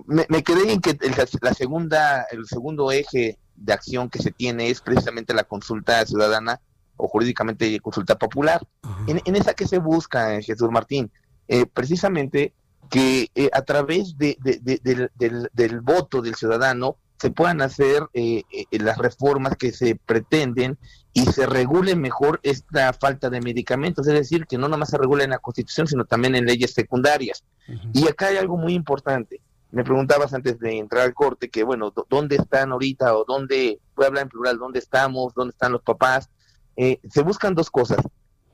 [0.05, 0.97] me, quedé en que
[1.41, 6.59] la segunda, el segundo eje de acción que se tiene es precisamente la consulta ciudadana
[6.97, 8.61] o jurídicamente consulta popular.
[9.07, 11.09] en, esa que se busca, eh, Jesús Martín,
[11.47, 12.53] eh, precisamente
[12.89, 18.03] que a través de, del, del, voto del ciudadano se puedan hacer
[18.71, 20.77] las reformas que se pretenden
[21.13, 25.23] y se regule mejor esta falta de medicamentos, es decir, que no nomás se regule
[25.23, 27.43] en la Constitución, sino también en leyes secundarias.
[27.93, 29.39] Y acá hay algo muy importante.
[29.71, 34.05] Me preguntabas antes de entrar al corte que, bueno, ¿dónde están ahorita o dónde, voy
[34.05, 36.29] a hablar en plural, dónde estamos, dónde están los papás?
[36.75, 37.99] Eh, se buscan dos cosas.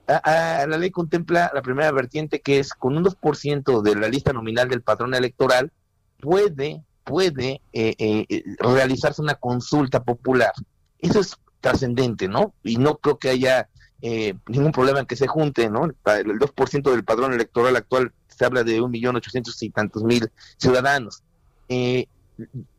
[0.05, 4.67] la ley contempla la primera vertiente que es con un 2% de la lista nominal
[4.67, 5.71] del patrón electoral
[6.19, 10.51] puede, puede eh, eh, realizarse una consulta popular
[10.97, 12.53] Eso es trascendente, ¿no?
[12.63, 13.69] Y no creo que haya
[14.01, 15.85] eh, ningún problema en que se junte, ¿no?
[15.85, 15.95] El
[16.39, 21.23] 2% del padrón electoral actual se habla de un millón ochocientos y tantos mil ciudadanos.
[21.67, 22.07] Eh,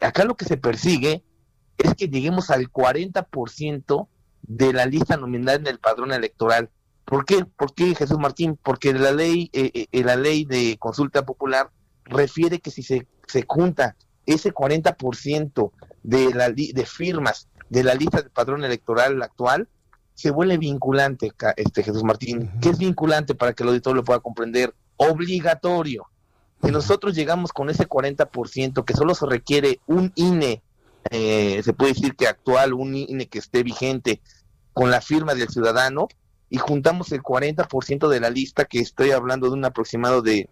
[0.01, 1.23] acá lo que se persigue
[1.79, 4.09] es que lleguemos al 40%
[4.43, 6.71] de la lista nominal en el padrón electoral.
[7.05, 7.45] ¿Por qué?
[7.45, 8.59] ¿Por qué, Jesús Martín?
[8.63, 11.71] Porque la ley, eh, eh, la ley de consulta popular
[12.05, 13.07] refiere que si se,
[13.47, 13.97] junta
[14.27, 19.69] ese 40% de, la, de firmas de la lista del padrón electoral actual,
[20.15, 22.51] se vuelve vinculante, este Jesús Martín.
[22.61, 24.75] ¿Qué es vinculante para que el auditor lo pueda comprender?
[24.97, 26.11] Obligatorio.
[26.63, 30.63] Si nosotros llegamos con ese 40%, que solo se requiere un INE,
[31.11, 34.21] eh, se puede decir que actual, un INE que esté vigente,
[34.75, 36.09] con la firma del ciudadano,
[36.51, 40.51] y juntamos el 40% de la lista, que estoy hablando de un aproximado de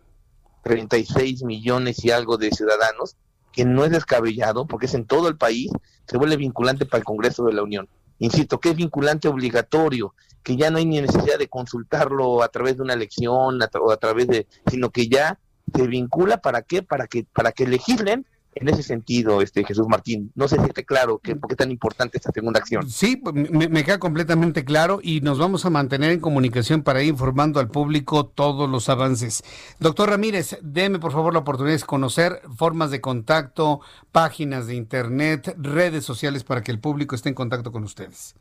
[0.62, 3.16] 36 millones y algo de ciudadanos,
[3.58, 5.68] que no es descabellado, porque es en todo el país,
[6.06, 7.88] se vuelve vinculante para el Congreso de la Unión.
[8.20, 10.14] Insisto, que es vinculante obligatorio,
[10.44, 13.96] que ya no hay ni necesidad de consultarlo a través de una elección o a
[13.96, 15.40] través de, sino que ya
[15.74, 18.26] se vincula para qué, para que, para que legislen
[18.60, 20.32] en ese sentido, este Jesús Martín.
[20.34, 22.88] No sé si esté claro que, por qué es tan importante esta segunda acción.
[22.90, 27.08] Sí, pues, me, queda completamente claro y nos vamos a mantener en comunicación para ir
[27.08, 29.44] informando al público todos los avances.
[29.78, 33.80] Doctor Ramírez, déme por favor la oportunidad de conocer formas de contacto,
[34.12, 38.34] páginas de internet, redes sociales para que el público esté en contacto con ustedes.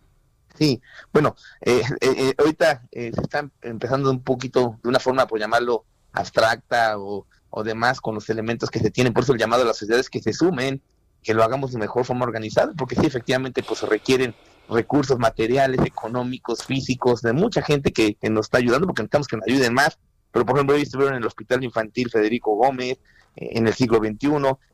[0.58, 0.82] Sí,
[1.14, 5.86] bueno, eh, eh, eh, ahorita se está empezando un poquito, de una forma, por llamarlo,
[6.14, 9.14] abstracta o o demás con los elementos que se tienen.
[9.14, 10.82] Por eso el llamado a las sociedades que se sumen,
[11.24, 14.36] que lo hagamos de mejor forma organizada, porque sí, efectivamente, pues requieren
[14.70, 19.48] recursos materiales, económicos, físicos, de mucha gente que, nos está ayudando, porque necesitamos que nos
[19.48, 19.98] ayuden más.
[20.32, 23.00] Pero, por ejemplo, hoy estuvieron en el Hospital Infantil Federico Gómez,
[23.36, 24.30] eh, en el siglo XXI,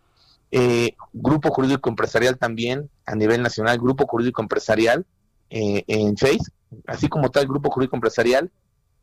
[0.50, 5.06] eh, Grupo Jurídico Empresarial también a nivel nacional, Grupo Jurídico Empresarial
[5.48, 6.52] eh, en Face,
[6.86, 8.50] así como tal Grupo Jurídico Empresarial,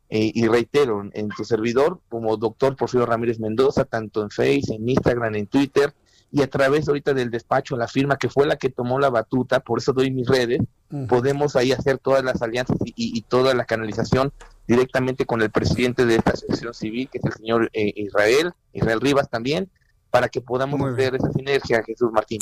[0.08, 4.88] eh, y reitero, en tu servidor como doctor Porfirio Ramírez Mendoza, tanto en Face, en
[4.88, 5.92] Instagram, en Twitter,
[6.32, 9.60] y a través ahorita del despacho, la firma que fue la que tomó la batuta,
[9.60, 10.60] por eso doy mis redes,
[11.08, 14.32] podemos ahí hacer todas las alianzas y, toda la canalización
[14.66, 19.00] directamente con el presidente de esta asociación civil, que es el señor eh, Israel, Israel
[19.00, 19.68] Rivas también,
[20.10, 22.40] para que podamos ver esa sinergia, Jesús Martín.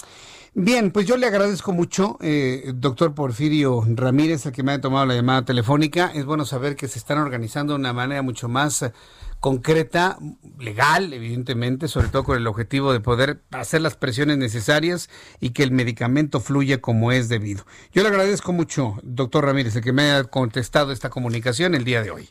[0.55, 5.07] Bien, pues yo le agradezco mucho, eh, doctor Porfirio Ramírez, el que me ha tomado
[5.07, 6.11] la llamada telefónica.
[6.15, 8.93] Es bueno saber que se están organizando de una manera mucho más eh,
[9.40, 10.19] concreta,
[10.59, 15.62] legal, evidentemente, sobre todo con el objetivo de poder hacer las presiones necesarias y que
[15.62, 17.65] el medicamento fluya como es debido.
[17.93, 22.03] Yo le agradezco mucho, doctor Ramírez, el que me haya contestado esta comunicación el día
[22.03, 22.28] de hoy.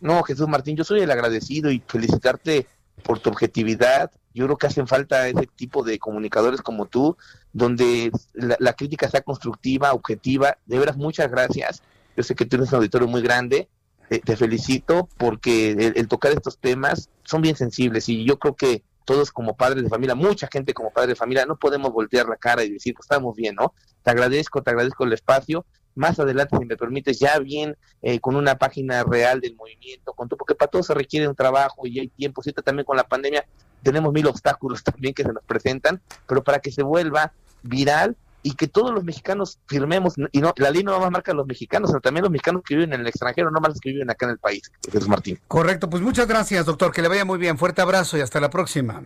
[0.00, 2.66] No, Jesús Martín, yo soy el agradecido y felicitarte
[3.02, 4.10] por tu objetividad.
[4.34, 7.16] Yo creo que hacen falta ese tipo de comunicadores como tú,
[7.52, 10.58] donde la, crítica sea constructiva, objetiva.
[10.66, 11.82] De veras, muchas gracias.
[12.16, 13.68] Yo sé que tú eres un auditorio muy grande.
[14.08, 19.32] te felicito porque el, tocar estos temas son bien sensibles y yo creo que todos
[19.32, 22.62] como padres de familia, mucha gente como padres de familia, no podemos voltear la cara
[22.62, 23.72] y decir, pues estamos bien, ¿no?
[24.02, 28.36] Te agradezco, te agradezco el espacio más adelante, si me permites, ya bien eh, con
[28.36, 31.98] una página real del movimiento, con todo, porque para todo se requiere un trabajo y
[31.98, 32.62] hay tiempo, ¿cierto?
[32.62, 33.44] También con la pandemia
[33.82, 37.32] tenemos mil obstáculos también que se nos presentan, pero para que se vuelva
[37.62, 41.34] viral y que todos los mexicanos firmemos, y no, la ley no más marca a
[41.34, 43.90] los mexicanos, sino también los mexicanos que viven en el extranjero, no más los que
[43.90, 45.40] viven acá en el país, Jesús Martín.
[45.48, 48.50] Correcto, pues muchas gracias, doctor, que le vaya muy bien, fuerte abrazo y hasta la
[48.50, 49.02] próxima.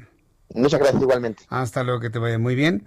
[0.55, 1.45] Muchas gracias igualmente.
[1.49, 2.87] Hasta luego, que te vaya muy bien.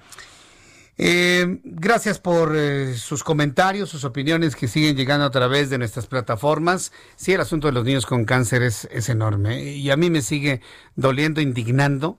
[0.98, 6.08] Eh, gracias por eh, sus comentarios, sus opiniones que siguen llegando a través de nuestras
[6.08, 6.94] plataformas.
[7.18, 10.22] Sí, el asunto de los niños con cáncer es, es enorme y a mí me
[10.22, 10.62] sigue
[10.96, 12.18] doliendo, indignando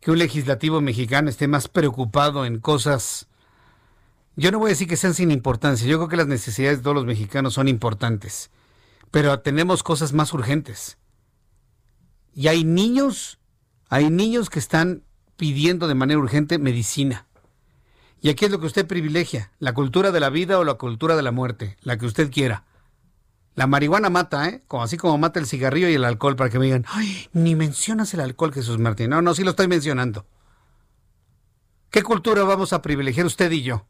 [0.00, 3.26] que un legislativo mexicano esté más preocupado en cosas...
[4.36, 6.84] Yo no voy a decir que sean sin importancia, yo creo que las necesidades de
[6.84, 8.52] todos los mexicanos son importantes,
[9.10, 10.98] pero tenemos cosas más urgentes.
[12.32, 13.40] Y hay niños,
[13.88, 15.02] hay niños que están
[15.36, 17.27] pidiendo de manera urgente medicina
[18.20, 21.14] Y aquí es lo que usted privilegia, la cultura de la vida o la cultura
[21.14, 22.64] de la muerte, la que usted quiera.
[23.54, 24.62] La marihuana mata, ¿eh?
[24.66, 27.54] Como, así como mata el cigarrillo y el alcohol, para que me digan, ay, ni
[27.54, 29.10] mencionas el alcohol, Jesús Martín.
[29.10, 30.26] No, no, sí lo estoy mencionando.
[31.90, 33.86] ¿Qué cultura vamos a privilegiar usted y yo?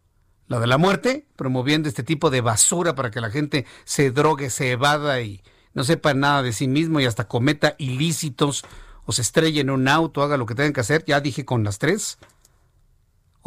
[0.46, 1.26] ¿La de la muerte?
[1.36, 5.42] Promoviendo este tipo de basura para que la gente se drogue, se evada y
[5.74, 8.64] no sepa nada de sí mismo y hasta cometa ilícitos
[9.04, 11.04] o se estrelle en un auto, haga lo que tengan que hacer.
[11.06, 12.18] Ya dije con las tres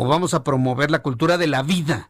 [0.02, 2.10] o vamos a promover la cultura de la vida,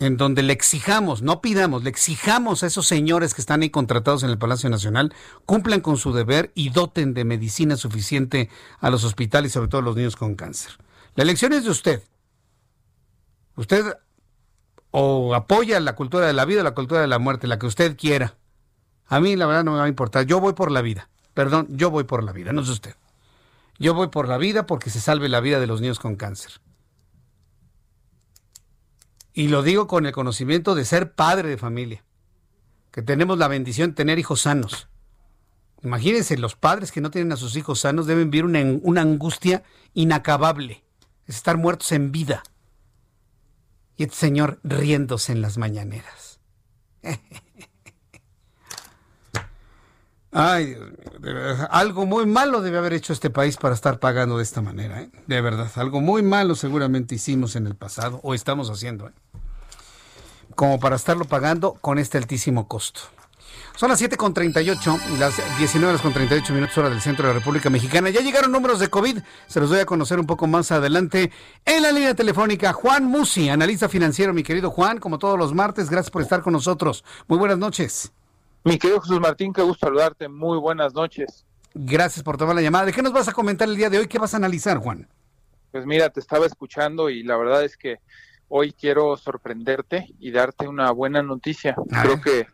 [0.00, 4.24] en donde le exijamos, no pidamos, le exijamos a esos señores que están ahí contratados
[4.24, 8.50] en el Palacio Nacional, cumplan con su deber y doten de medicina suficiente
[8.80, 10.72] a los hospitales sobre todo a los niños con cáncer.
[11.14, 12.02] La elección es de usted.
[13.54, 13.94] Usted
[14.90, 17.66] o apoya la cultura de la vida o la cultura de la muerte, la que
[17.66, 18.34] usted quiera.
[19.06, 20.26] A mí la verdad no me va a importar.
[20.26, 21.08] Yo voy por la vida.
[21.34, 22.96] Perdón, yo voy por la vida, no es usted.
[23.78, 26.52] Yo voy por la vida porque se salve la vida de los niños con cáncer.
[29.32, 32.04] Y lo digo con el conocimiento de ser padre de familia,
[32.90, 34.88] que tenemos la bendición de tener hijos sanos.
[35.82, 39.62] Imagínense, los padres que no tienen a sus hijos sanos deben vivir una, angustia
[39.92, 40.84] inacabable,
[41.26, 42.42] es estar muertos en vida.
[43.98, 46.40] Y este señor riéndose en las mañaneras.
[50.38, 50.76] Ay,
[51.70, 55.10] algo muy malo debe haber hecho este país para estar pagando de esta manera, ¿eh?
[55.26, 59.12] De verdad, algo muy malo seguramente hicimos en el pasado o estamos haciendo, ¿eh?
[60.54, 63.00] Como para estarlo pagando con este altísimo costo.
[63.76, 67.70] Son las 7.38 y las 19 con 38 minutos hora del centro de la República
[67.70, 68.10] Mexicana.
[68.10, 71.30] Ya llegaron números de COVID, se los voy a conocer un poco más adelante.
[71.64, 74.34] En la línea telefónica, Juan Musi, analista financiero.
[74.34, 77.04] Mi querido Juan, como todos los martes, gracias por estar con nosotros.
[77.26, 78.12] Muy buenas noches.
[78.66, 80.26] Mi querido Jesús Martín, qué gusto saludarte.
[80.26, 81.46] Muy buenas noches.
[81.72, 82.86] Gracias por tomar la llamada.
[82.86, 84.08] ¿De qué nos vas a comentar el día de hoy?
[84.08, 85.06] ¿Qué vas a analizar, Juan?
[85.70, 88.00] Pues mira, te estaba escuchando y la verdad es que
[88.48, 91.76] hoy quiero sorprenderte y darte una buena noticia.
[92.02, 92.48] Creo que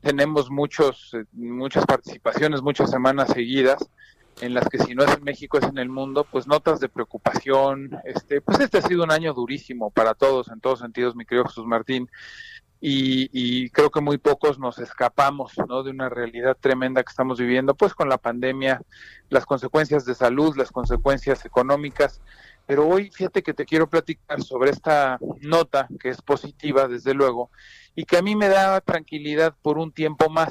[0.00, 3.88] tenemos muchos, eh, muchas participaciones, muchas semanas seguidas
[4.40, 6.88] en las que si no es en México es en el mundo, pues notas de
[6.88, 8.00] preocupación.
[8.04, 11.44] Este, pues este ha sido un año durísimo para todos, en todos sentidos, mi querido
[11.44, 12.10] Jesús Martín
[12.84, 15.84] y, creo que muy pocos nos escapamos ¿no?
[15.84, 18.82] de una realidad tremenda que estamos viviendo, pues con la pandemia,
[19.30, 22.20] las consecuencias de salud, las consecuencias económicas.
[22.66, 27.50] Pero hoy fíjate que te quiero platicar sobre esta nota que es positiva, desde luego,
[27.94, 30.48] y que a mí me da tranquilidad por un tiempo más.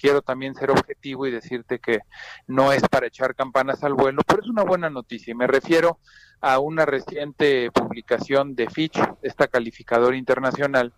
[0.00, 2.00] Quiero también ser objetivo y decirte que
[2.46, 5.32] no es para echar campanas al vuelo, pero es una buena noticia.
[5.32, 5.98] Y me refiero
[6.40, 10.92] a una reciente publicación de Fitch, esta calificadora internacional,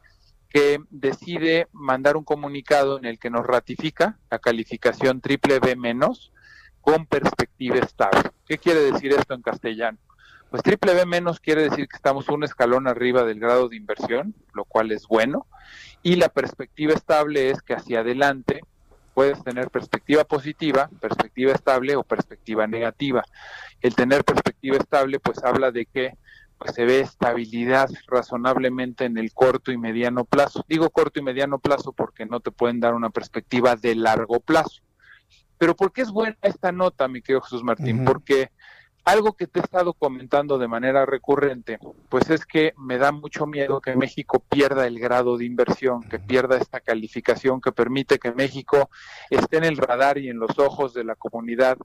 [0.54, 6.32] que decide mandar un comunicado en el que nos ratifica la calificación triple B menos
[6.80, 8.30] con perspectiva estable.
[8.46, 9.98] ¿Qué quiere decir esto en castellano?
[10.50, 14.32] Pues triple B menos quiere decir que estamos un escalón arriba del grado de inversión,
[14.54, 15.48] lo cual es bueno,
[16.04, 18.60] y la perspectiva estable es que hacia adelante
[19.12, 23.24] puedes tener perspectiva positiva, perspectiva estable o perspectiva negativa.
[23.80, 26.16] El tener perspectiva estable pues habla de que
[26.64, 30.64] pues se ve estabilidad razonablemente en el corto y mediano plazo.
[30.66, 34.80] Digo corto y mediano plazo porque no te pueden dar una perspectiva de largo plazo.
[35.58, 38.06] Pero ¿por qué es buena esta nota, mi querido Jesús Martín?
[38.06, 38.50] Porque
[39.04, 41.78] algo que te he estado comentando de manera recurrente,
[42.08, 46.18] pues es que me da mucho miedo que México pierda el grado de inversión, que
[46.18, 48.88] pierda esta calificación que permite que México
[49.28, 51.76] esté en el radar y en los ojos de la comunidad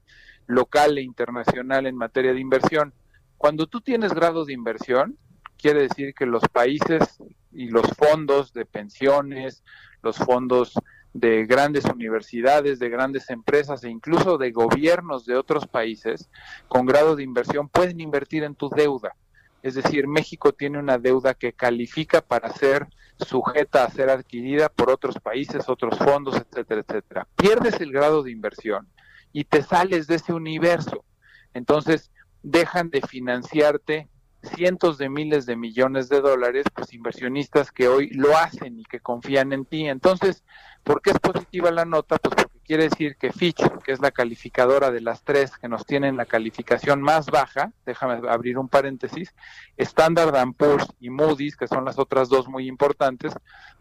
[0.46, 2.94] local e internacional en materia de inversión.
[3.40, 5.16] Cuando tú tienes grado de inversión,
[5.56, 9.64] quiere decir que los países y los fondos de pensiones,
[10.02, 10.74] los fondos
[11.14, 16.28] de grandes universidades, de grandes empresas e incluso de gobiernos de otros países
[16.68, 19.16] con grado de inversión pueden invertir en tu deuda.
[19.62, 24.90] Es decir, México tiene una deuda que califica para ser sujeta a ser adquirida por
[24.90, 27.26] otros países, otros fondos, etcétera, etcétera.
[27.36, 28.86] Pierdes el grado de inversión
[29.32, 31.06] y te sales de ese universo.
[31.54, 32.10] Entonces,
[32.42, 34.08] dejan de financiarte
[34.42, 39.00] cientos de miles de millones de dólares, pues inversionistas que hoy lo hacen y que
[39.00, 39.86] confían en ti.
[39.86, 40.44] Entonces,
[40.82, 42.16] ¿por qué es positiva la nota?
[42.16, 45.84] Pues porque quiere decir que Fitch, que es la calificadora de las tres que nos
[45.84, 49.34] tienen la calificación más baja, déjame abrir un paréntesis,
[49.76, 53.34] Standard Poor's y Moody's, que son las otras dos muy importantes,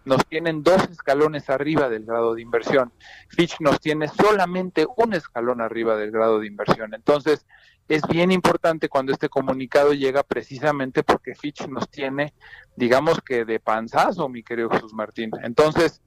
[0.05, 2.91] nos tienen dos escalones arriba del grado de inversión.
[3.29, 6.93] Fitch nos tiene solamente un escalón arriba del grado de inversión.
[6.93, 7.45] Entonces,
[7.89, 12.35] es bien importante cuando este comunicado llega precisamente porque Fitch nos tiene,
[12.75, 15.31] digamos que de panzazo, mi querido Jesús Martín.
[15.41, 15.99] Entonces,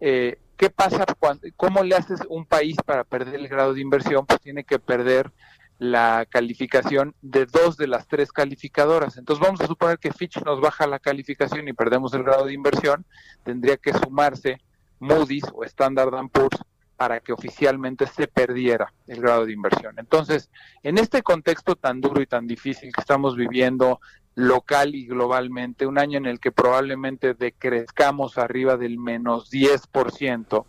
[0.00, 1.06] eh, ¿qué pasa?
[1.18, 4.26] Cuando, ¿Cómo le haces un país para perder el grado de inversión?
[4.26, 5.32] Pues tiene que perder
[5.78, 9.16] la calificación de dos de las tres calificadoras.
[9.16, 12.52] Entonces vamos a suponer que Fitch nos baja la calificación y perdemos el grado de
[12.52, 13.06] inversión,
[13.44, 14.60] tendría que sumarse
[14.98, 16.60] Moody's o Standard Poor's
[17.00, 19.94] para que oficialmente se perdiera el grado de inversión.
[19.96, 20.50] Entonces,
[20.82, 24.02] en este contexto tan duro y tan difícil que estamos viviendo
[24.34, 30.66] local y globalmente, un año en el que probablemente decrezcamos arriba del menos 10%,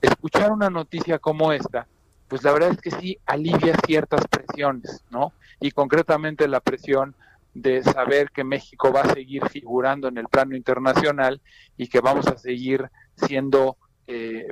[0.00, 1.88] escuchar una noticia como esta,
[2.28, 5.32] pues la verdad es que sí alivia ciertas presiones, ¿no?
[5.58, 7.16] Y concretamente la presión
[7.52, 11.40] de saber que México va a seguir figurando en el plano internacional
[11.76, 13.76] y que vamos a seguir siendo
[14.06, 14.48] eh,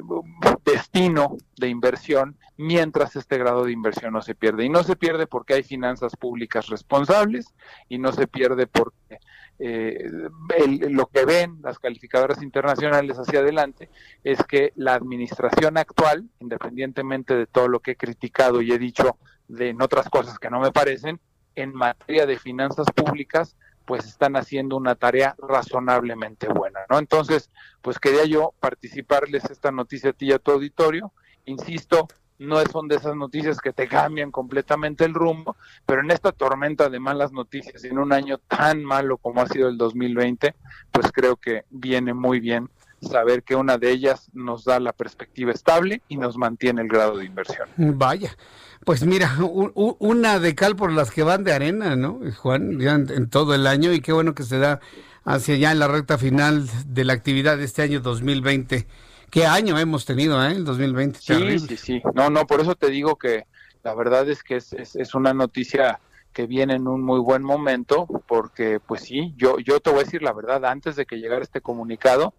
[0.64, 4.64] destino de inversión mientras este grado de inversión no se pierde.
[4.64, 7.46] Y no se pierde porque hay finanzas públicas responsables
[7.88, 9.18] y no se pierde porque
[9.58, 10.08] eh,
[10.88, 13.90] lo que ven las calificadoras internacionales hacia adelante
[14.24, 19.18] es que la administración actual, independientemente de todo lo que he criticado y he dicho
[19.48, 21.20] de en otras cosas que no me parecen,
[21.54, 26.98] en materia de finanzas públicas pues están haciendo una tarea razonablemente buena, ¿no?
[26.98, 27.50] Entonces,
[27.80, 31.12] pues quería yo participarles esta noticia a ti y a tu auditorio.
[31.44, 35.56] Insisto, no son de esas noticias que te cambian completamente el rumbo,
[35.86, 39.68] pero en esta tormenta de malas noticias, en un año tan malo como ha sido
[39.68, 40.54] el 2020,
[40.90, 42.68] pues creo que viene muy bien
[43.02, 47.18] saber que una de ellas nos da la perspectiva estable y nos mantiene el grado
[47.18, 47.68] de inversión.
[47.76, 48.36] Vaya,
[48.84, 49.36] pues mira,
[49.74, 52.78] una de cal por las que van de arena, ¿no, Juan?
[52.80, 54.80] Ya en, todo el año y qué bueno que se da
[55.24, 58.86] hacia allá en la recta final de la actividad de este año 2020.
[59.30, 60.52] ¿Qué año hemos tenido, eh?
[60.52, 61.18] El 2020.
[61.20, 62.02] Sí, sí, sí.
[62.14, 63.46] No, no, por eso te digo que
[63.82, 66.00] la verdad es que es, es, es una noticia
[66.32, 70.04] que viene en un muy buen momento, porque pues sí, yo, yo te voy a
[70.04, 72.34] decir la verdad, antes de que llegara este comunicado,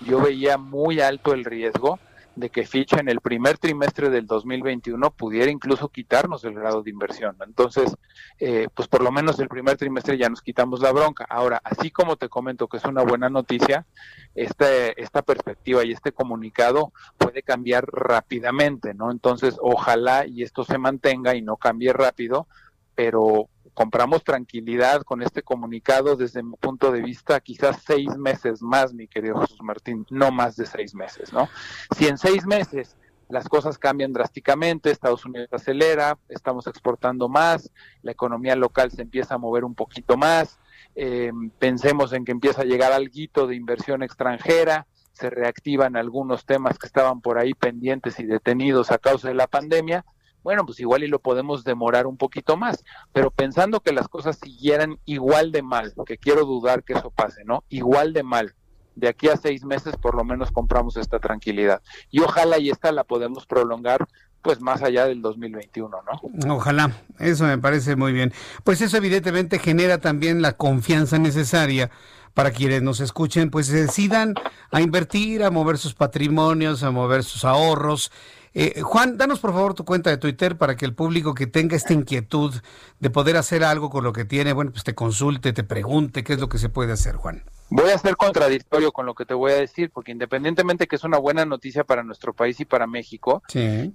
[0.00, 1.98] yo veía muy alto el riesgo
[2.36, 6.90] de que Ficha en el primer trimestre del 2021 pudiera incluso quitarnos el grado de
[6.90, 7.34] inversión.
[7.44, 7.96] Entonces,
[8.38, 11.26] eh, pues por lo menos el primer trimestre ya nos quitamos la bronca.
[11.28, 13.86] Ahora, así como te comento que es una buena noticia,
[14.34, 19.10] este, esta perspectiva y este comunicado puede cambiar rápidamente, ¿no?
[19.10, 22.46] Entonces, ojalá y esto se mantenga y no cambie rápido,
[22.94, 28.94] pero compramos tranquilidad con este comunicado desde mi punto de vista, quizás seis meses más,
[28.94, 31.46] mi querido Jesús Martín, no más de seis meses, ¿no?
[31.94, 32.96] Si en seis meses
[33.28, 37.70] las cosas cambian drásticamente, Estados Unidos acelera, estamos exportando más,
[38.00, 40.58] la economía local se empieza a mover un poquito más,
[40.94, 46.78] eh, pensemos en que empieza a llegar algo de inversión extranjera, se reactivan algunos temas
[46.78, 50.06] que estaban por ahí pendientes y detenidos a causa de la pandemia,
[50.46, 54.38] bueno, pues igual y lo podemos demorar un poquito más, pero pensando que las cosas
[54.40, 57.64] siguieran igual de mal, que quiero dudar que eso pase, ¿no?
[57.68, 58.54] Igual de mal.
[58.94, 61.82] De aquí a seis meses por lo menos compramos esta tranquilidad.
[62.12, 64.06] Y ojalá y esta la podemos prolongar
[64.40, 65.98] pues más allá del 2021,
[66.44, 66.54] ¿no?
[66.54, 68.32] Ojalá, eso me parece muy bien.
[68.62, 71.90] Pues eso evidentemente genera también la confianza necesaria
[72.34, 74.34] para quienes nos escuchen, pues se decidan
[74.70, 78.12] a invertir, a mover sus patrimonios, a mover sus ahorros
[78.58, 81.76] eh, Juan, danos por favor tu cuenta de Twitter para que el público que tenga
[81.76, 82.54] esta inquietud
[83.00, 86.32] de poder hacer algo con lo que tiene, bueno, pues te consulte, te pregunte qué
[86.32, 87.44] es lo que se puede hacer, Juan.
[87.68, 91.04] Voy a ser contradictorio con lo que te voy a decir, porque independientemente que es
[91.04, 93.42] una buena noticia para nuestro país y para México,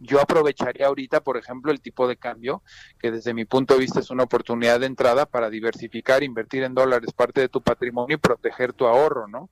[0.01, 2.61] yo aprovecharía ahorita, por ejemplo, el tipo de cambio,
[2.99, 6.75] que desde mi punto de vista es una oportunidad de entrada para diversificar, invertir en
[6.75, 9.49] dólares parte de tu patrimonio y proteger tu ahorro, ¿no?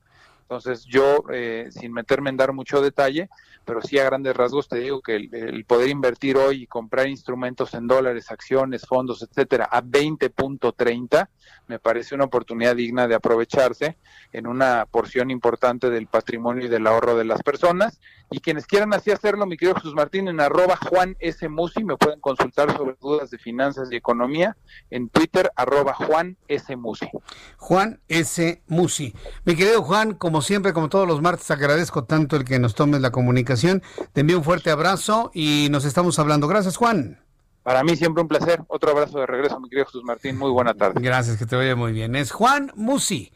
[0.49, 3.29] Entonces yo, eh, sin meterme en dar mucho detalle,
[3.65, 7.75] pero sí a grandes rasgos te digo que el, poder invertir hoy y comprar instrumentos
[7.75, 11.29] en dólares, acciones, fondos, etcétera, a 20.30
[11.67, 13.95] me parece una oportunidad digna de aprovecharse
[14.33, 17.99] en una porción importante del patrimonio y del ahorro de las personas.
[18.31, 21.47] Y quienes quieran así hacerlo, mi querido Jesús Martín, en arroba Juan S.
[21.47, 24.57] Musi, me pueden consultar sobre dudas de finanzas y economía
[24.89, 26.75] en Twitter, arroba Juan S.
[26.75, 27.07] Musi.
[27.57, 28.63] Juan S.
[28.67, 29.13] Musi.
[29.45, 33.01] Mi querido Juan, como siempre, como todos los martes, agradezco tanto el que nos tomes
[33.01, 33.81] la comunicación.
[34.13, 36.47] Te envío un fuerte abrazo y nos estamos hablando.
[36.47, 37.19] Gracias, Juan.
[37.63, 38.61] Para mí siempre un placer.
[38.67, 40.37] Otro abrazo de regreso, mi querido Jesús Martín.
[40.37, 40.99] Muy buena tarde.
[41.01, 42.15] Gracias, que te vaya muy bien.
[42.15, 43.31] Es Juan Musi.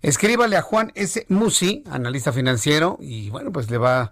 [0.00, 1.26] Escríbale a Juan S.
[1.28, 4.10] Musi, analista financiero, y bueno, pues le va...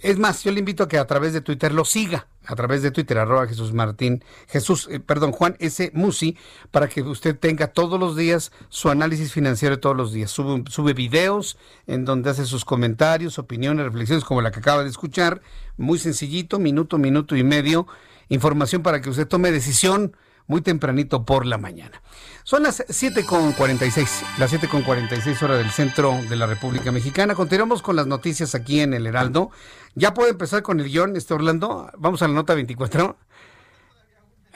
[0.00, 2.82] Es más, yo le invito a que a través de Twitter lo siga, a través
[2.82, 5.90] de Twitter, arroba Jesús Martín, Jesús, eh, perdón, Juan S.
[5.94, 6.36] Musi,
[6.70, 10.30] para que usted tenga todos los días su análisis financiero todos los días.
[10.30, 11.56] Sube, sube videos
[11.86, 15.40] en donde hace sus comentarios, opiniones, reflexiones, como la que acaba de escuchar.
[15.76, 17.86] Muy sencillito, minuto, minuto y medio
[18.28, 20.16] información para que usted tome decisión
[20.48, 22.02] muy tempranito por la mañana.
[22.42, 27.34] Son las 7.46, las 7.46 horas del centro de la República Mexicana.
[27.34, 29.50] Continuamos con las noticias aquí en el Heraldo.
[29.94, 31.90] Ya puede empezar con el guion, este Orlando.
[31.98, 33.16] Vamos a la nota 24.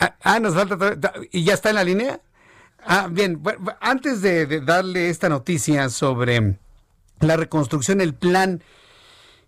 [0.00, 1.12] Ah, ah nos falta.
[1.30, 2.20] ¿Y ya está en la línea?
[2.84, 3.42] Ah, bien.
[3.80, 6.58] antes de darle esta noticia sobre
[7.20, 8.62] la reconstrucción, el plan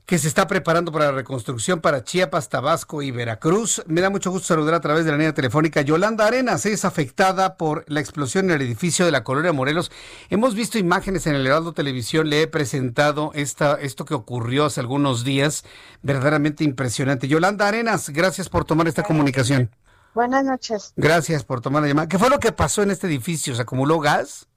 [0.06, 3.82] que se está preparando para la reconstrucción para Chiapas, Tabasco y Veracruz.
[3.86, 5.80] Me da mucho gusto saludar a través de la línea telefónica.
[5.80, 9.90] Yolanda Arenas es afectada por la explosión en el edificio de la colonia Morelos.
[10.28, 14.80] Hemos visto imágenes en el Heraldo Televisión, le he presentado esta, esto que ocurrió hace
[14.80, 15.64] algunos días,
[16.02, 17.26] verdaderamente impresionante.
[17.26, 19.70] Yolanda Arenas, gracias por tomar esta comunicación.
[20.14, 20.92] Buenas noches.
[20.96, 22.08] Gracias por tomar la llamada.
[22.08, 23.54] ¿Qué fue lo que pasó en este edificio?
[23.54, 24.48] ¿Se acumuló gas?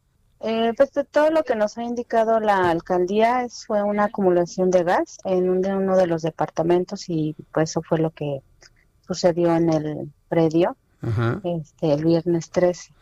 [0.41, 4.83] Eh, pues todo lo que nos ha indicado la alcaldía es, fue una acumulación de
[4.83, 8.41] gas en uno de los departamentos y pues eso fue lo que
[9.07, 10.75] sucedió en el predio
[11.43, 12.93] este, el viernes 13.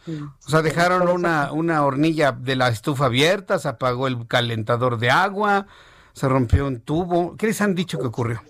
[0.46, 5.10] O sea, dejaron una, una hornilla de la estufa abierta, se apagó el calentador de
[5.10, 5.68] agua,
[6.14, 7.36] se rompió un tubo.
[7.38, 8.42] ¿Qué les han dicho que ocurrió?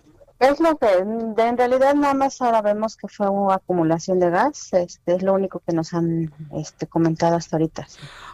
[0.52, 4.74] Es lo que, en realidad nada más ahora vemos que fue una acumulación de gas,
[4.74, 7.88] este, es lo único que nos han este, comentado hasta ahorita.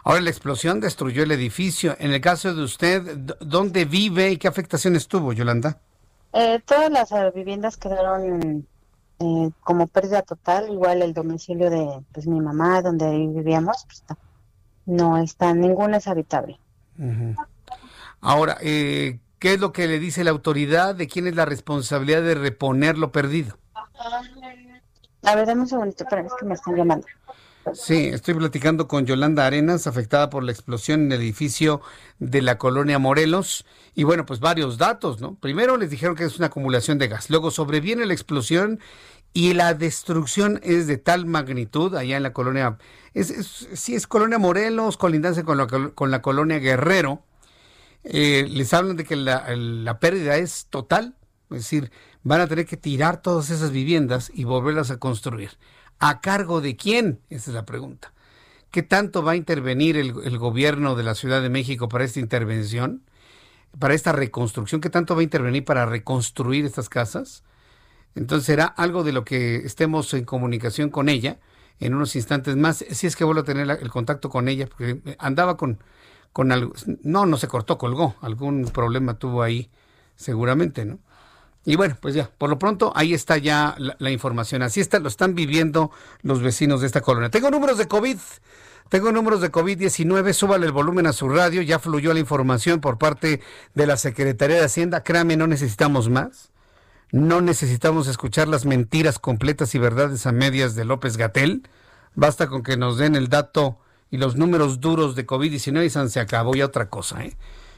[0.04, 1.96] Ahora la explosión destruyó el edificio.
[1.98, 3.02] En el caso de usted,
[3.40, 5.78] ¿dónde vive y qué afectaciones tuvo, Yolanda?
[6.34, 8.66] Eh, todas las eh, viviendas quedaron
[9.18, 14.04] eh, como pérdida total, igual el domicilio de pues, mi mamá, donde vivíamos, pues,
[14.84, 16.58] no está, ninguna es habitable.
[18.20, 20.94] Ahora, eh, ¿Qué es lo que le dice la autoridad?
[20.94, 23.58] ¿De quién es la responsabilidad de reponer lo perdido?
[25.24, 27.04] A ver, dame un segundito, pero es que me están llamando.
[27.74, 31.80] Sí, estoy platicando con Yolanda Arenas, afectada por la explosión en el edificio
[32.20, 33.66] de la colonia Morelos.
[33.96, 35.34] Y bueno, pues varios datos, ¿no?
[35.34, 37.28] Primero les dijeron que es una acumulación de gas.
[37.28, 38.78] Luego sobreviene la explosión
[39.32, 42.78] y la destrucción es de tal magnitud allá en la colonia.
[43.12, 47.24] Es, sí, es colonia Morelos, colindancia con con la colonia Guerrero
[48.04, 51.14] eh, les hablan de que la, pérdida es total,
[51.50, 51.92] es decir,
[52.22, 55.50] van a tener que tirar todas esas viviendas y volverlas a construir.
[55.98, 57.20] ¿A cargo de quién?
[57.30, 58.12] Esa es la pregunta.
[58.70, 62.20] ¿Qué tanto va a intervenir el, el, gobierno de la Ciudad de México para esta
[62.20, 63.02] intervención,
[63.78, 64.80] para esta reconstrucción?
[64.80, 67.44] ¿Qué tanto va a intervenir para reconstruir estas casas?
[68.14, 71.38] Entonces será algo de lo que estemos en comunicación con ella
[71.80, 75.00] en unos instantes más, si es que vuelvo a tener el contacto con ella, porque
[75.18, 75.82] andaba con,
[76.32, 76.72] con algo,
[77.02, 79.70] no, no se cortó, colgó, algún problema tuvo ahí
[80.16, 80.98] seguramente, ¿no?
[81.64, 84.62] Y bueno, pues ya, por lo pronto ahí está ya la, información.
[84.62, 85.92] Así está, lo están viviendo
[86.22, 87.30] los vecinos de esta colonia.
[87.30, 88.18] Tengo números de COVID.
[88.88, 92.98] Tengo números de COVID-19, súbale el volumen a su radio, ya fluyó la información por
[92.98, 93.40] parte
[93.74, 95.02] de la Secretaría de Hacienda.
[95.02, 96.50] Créame, no necesitamos más.
[97.10, 101.62] No necesitamos escuchar las mentiras completas y verdades a medias de López Gatel.
[102.14, 103.78] Basta con que nos den el dato
[104.12, 107.24] y los números duros de COVID-19 se acabó ya otra cosa.
[107.24, 107.34] ¿eh?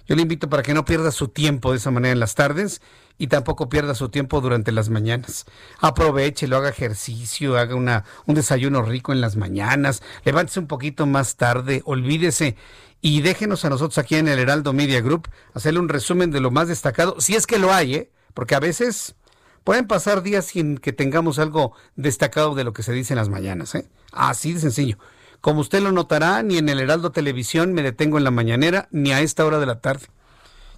[0.06, 2.82] Yo le invito para que no pierda su tiempo de esa manera en las tardes
[3.16, 5.46] y tampoco pierda su tiempo durante las mañanas.
[5.80, 11.06] Aproveche, lo haga ejercicio, haga una, un desayuno rico en las mañanas, levántese un poquito
[11.06, 12.56] más tarde, olvídese
[13.00, 16.50] y déjenos a nosotros aquí en el Heraldo Media Group hacerle un resumen de lo
[16.50, 18.10] más destacado, si es que lo hay, ¿eh?
[18.34, 19.14] porque a veces
[19.62, 23.28] pueden pasar días sin que tengamos algo destacado de lo que se dice en las
[23.28, 23.76] mañanas.
[23.76, 23.86] ¿eh?
[24.12, 24.98] Así de sencillo.
[25.44, 29.12] Como usted lo notará, ni en el Heraldo Televisión me detengo en la mañanera, ni
[29.12, 30.06] a esta hora de la tarde.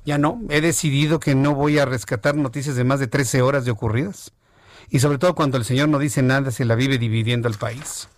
[0.05, 3.65] Ya no, he decidido que no voy a rescatar noticias de más de 13 horas
[3.65, 4.33] de ocurridas.
[4.91, 8.09] Y sobre todo cuando el señor no dice nada, se la vive dividiendo al país.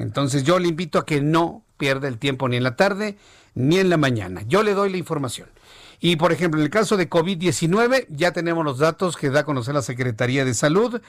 [0.00, 3.16] Entonces yo le invito a que no pierda el tiempo ni en la tarde
[3.54, 4.42] ni en la mañana.
[4.42, 5.48] Yo le doy la información.
[6.00, 9.44] Y por ejemplo, en el caso de COVID-19, ya tenemos los datos que da a
[9.44, 11.00] conocer la Secretaría de Salud.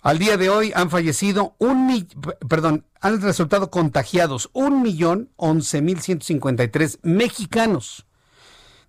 [0.00, 2.06] Al día de hoy han fallecido un
[2.48, 8.06] perdón, han resultado contagiados un millón once mil ciento cincuenta y tres mexicanos.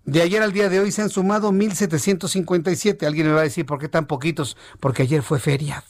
[0.04, 3.06] De ayer al día de hoy se han sumado 1.757.
[3.06, 4.56] Alguien me va a decir, ¿por qué tan poquitos?
[4.80, 5.84] Porque ayer fue feriado.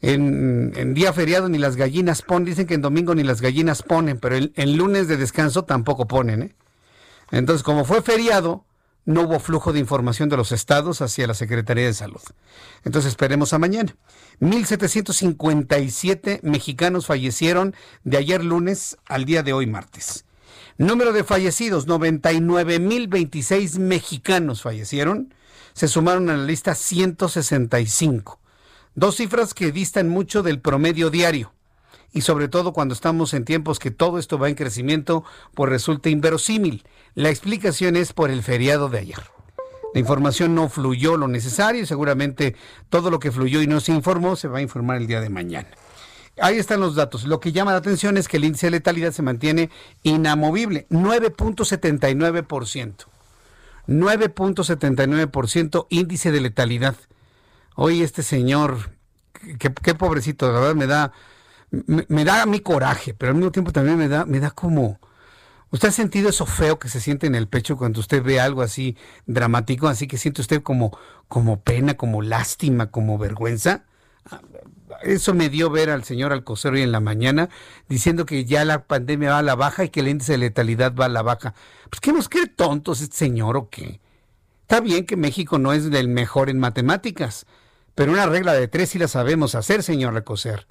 [0.00, 4.18] En, día feriado ni las gallinas ponen, dicen que en domingo ni las gallinas ponen,
[4.18, 6.42] pero en, lunes de descanso tampoco ponen.
[6.42, 6.54] ¿eh?
[7.32, 8.64] Entonces, como fue feriado,
[9.08, 12.20] no hubo flujo de información de los estados hacia la Secretaría de Salud.
[12.84, 13.96] Entonces esperemos a mañana.
[14.42, 17.74] 1.757 mexicanos fallecieron
[18.04, 20.26] de ayer lunes al día de hoy martes.
[20.76, 25.32] Número de fallecidos, 99.026 mexicanos fallecieron.
[25.72, 28.38] Se sumaron a la lista 165.
[28.94, 31.54] Dos cifras que distan mucho del promedio diario.
[32.12, 35.24] Y sobre todo cuando estamos en tiempos que todo esto va en crecimiento,
[35.54, 36.84] pues resulta inverosímil.
[37.18, 39.18] La explicación es por el feriado de ayer.
[39.92, 42.54] La información no fluyó lo necesario y seguramente
[42.90, 45.28] todo lo que fluyó y no se informó se va a informar el día de
[45.28, 45.66] mañana.
[46.40, 47.24] Ahí están los datos.
[47.24, 49.68] Lo que llama la atención es que el índice de letalidad se mantiene
[50.04, 52.94] inamovible, 9.79%.
[53.88, 56.94] 9.79% índice de letalidad.
[57.74, 58.92] Hoy este señor
[59.58, 61.12] qué, pobrecito, la verdad me da,
[62.06, 65.00] me, da a mí coraje, pero al mismo tiempo también me da, me da como...
[65.70, 68.62] ¿Usted ha sentido eso feo que se siente en el pecho cuando usted ve algo
[68.62, 68.96] así
[69.26, 70.96] dramático, así que siente usted como,
[71.28, 73.84] como pena, como lástima, como vergüenza?
[75.02, 77.50] Eso me dio ver al señor Alcocer hoy en la mañana
[77.88, 80.94] diciendo que ya la pandemia va a la baja y que el índice de letalidad
[80.94, 81.54] va a la baja.
[81.90, 84.00] Pues ¿qué nos tontos este señor o qué?
[84.62, 87.46] Está bien que México no es del mejor en matemáticas,
[87.94, 90.66] pero una regla de tres sí la sabemos hacer, señor Alcocer.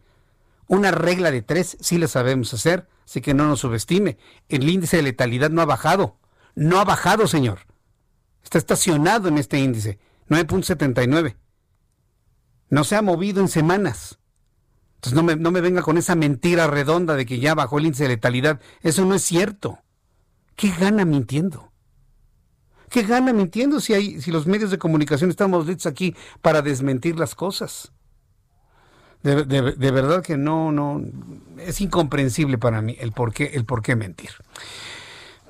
[0.67, 4.17] Una regla de tres sí la sabemos hacer, así que no nos subestime.
[4.49, 6.19] El índice de letalidad no ha bajado.
[6.55, 7.59] No ha bajado, señor.
[8.43, 9.99] Está estacionado en este índice,
[10.29, 11.35] 9.79.
[12.69, 14.19] No se ha movido en semanas.
[14.95, 17.85] Entonces no me, no me venga con esa mentira redonda de que ya bajó el
[17.85, 18.59] índice de letalidad.
[18.81, 19.79] Eso no es cierto.
[20.55, 21.71] ¿Qué gana mintiendo?
[22.89, 27.19] ¿Qué gana mintiendo si, hay, si los medios de comunicación estamos listos aquí para desmentir
[27.19, 27.91] las cosas?
[29.23, 31.03] De, verdad que no, no,
[31.59, 34.29] es incomprensible para mí el por qué, el por qué mentir.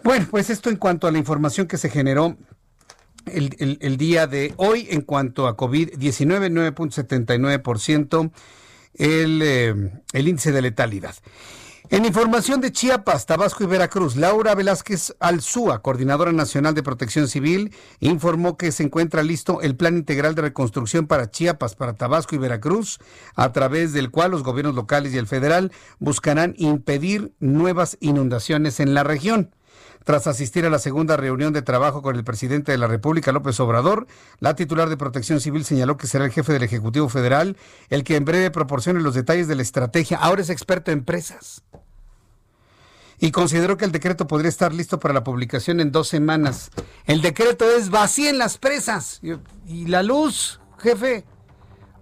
[0.03, 2.37] Bueno, pues esto en cuanto a la información que se generó
[3.25, 8.31] el, el día de hoy en cuanto a COVID-19, 9.79%
[8.97, 11.15] el, eh, el índice de letalidad.
[11.89, 17.73] En información de Chiapas, Tabasco y Veracruz, Laura Velázquez Alzúa, coordinadora nacional de protección civil,
[18.01, 22.39] informó que se encuentra listo el plan integral de reconstrucción para Chiapas, para Tabasco y
[22.39, 22.99] Veracruz,
[23.35, 28.93] a través del cual los gobiernos locales y el federal buscarán impedir nuevas inundaciones en
[28.93, 29.55] la región.
[30.07, 33.59] Tras asistir a la segunda reunión de trabajo con el presidente de la República, López
[33.59, 34.07] Obrador,
[34.39, 37.57] la titular de Protección Civil señaló que será el jefe del Ejecutivo Federal
[37.89, 40.17] el que en breve proporcione los detalles de la estrategia.
[40.17, 41.61] Ahora es experto en empresas
[43.19, 46.71] y consideró que el decreto podría estar listo para la publicación en dos semanas.
[47.05, 49.19] El decreto es vacíen las presas.
[49.67, 51.25] Y, la luz, jefe,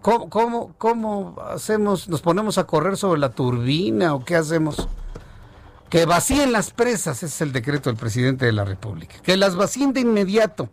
[0.03, 2.07] ¿cómo, cómo, ¿cómo hacemos?
[2.07, 4.88] ¿Nos ponemos a correr sobre la turbina o qué hacemos?
[5.90, 9.16] Que vacíen las presas, ese es el decreto del presidente de la República.
[9.22, 10.70] Que las vacíen de inmediato.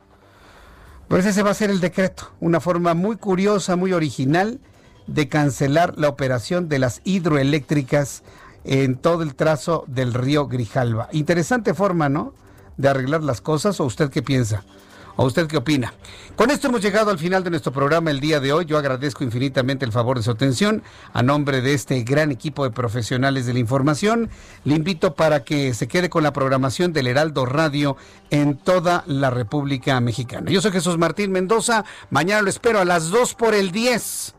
[1.09, 2.31] Pues ese va a ser el decreto.
[2.41, 4.61] Una forma muy curiosa, muy original
[5.07, 8.23] de cancelar la operación de las hidroeléctricas
[8.65, 11.09] en todo el trazo del río Grijalva.
[11.13, 12.35] Interesante forma, ¿no?
[12.77, 14.65] De arreglar las cosas, ¿o usted qué piensa?
[15.17, 15.93] ¿O usted qué opina?
[16.37, 18.65] Con esto hemos llegado al final de nuestro programa el día de hoy.
[18.65, 20.83] Yo agradezco infinitamente el favor de su atención.
[21.13, 24.31] A nombre de este gran equipo de profesionales de la información,
[24.65, 27.97] le invito para que se quede con la programación del Heraldo Radio
[28.31, 30.51] en toda la República Mexicana.
[30.51, 31.85] Yo soy Jesús Martín Mendoza.
[32.11, 34.35] Mañana lo espero a las 2 por el 10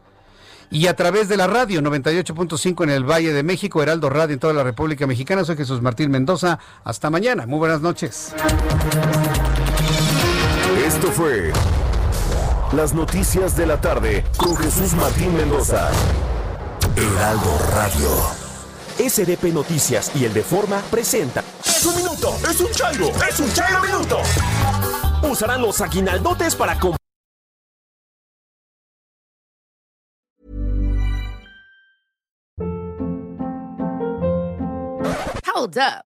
[0.71, 4.39] y a través de la radio 98.5 en el Valle de México, Heraldo Radio en
[4.39, 5.45] toda la República Mexicana.
[5.45, 6.57] Soy Jesús Martín Mendoza.
[6.83, 7.45] Hasta mañana.
[7.45, 8.33] Muy buenas noches.
[11.03, 11.51] Esto fue
[12.71, 15.91] Las Noticias de la Tarde con Jesús Martín Mendoza.
[16.95, 18.07] Heraldo Radio.
[18.97, 21.43] SDP Noticias y el de Forma presenta.
[21.65, 24.19] Es un minuto, es un chairo, es un chairo minuto.
[25.29, 26.97] Usarán los aguinaldotes para comprar
[35.53, 36.12] Hold up.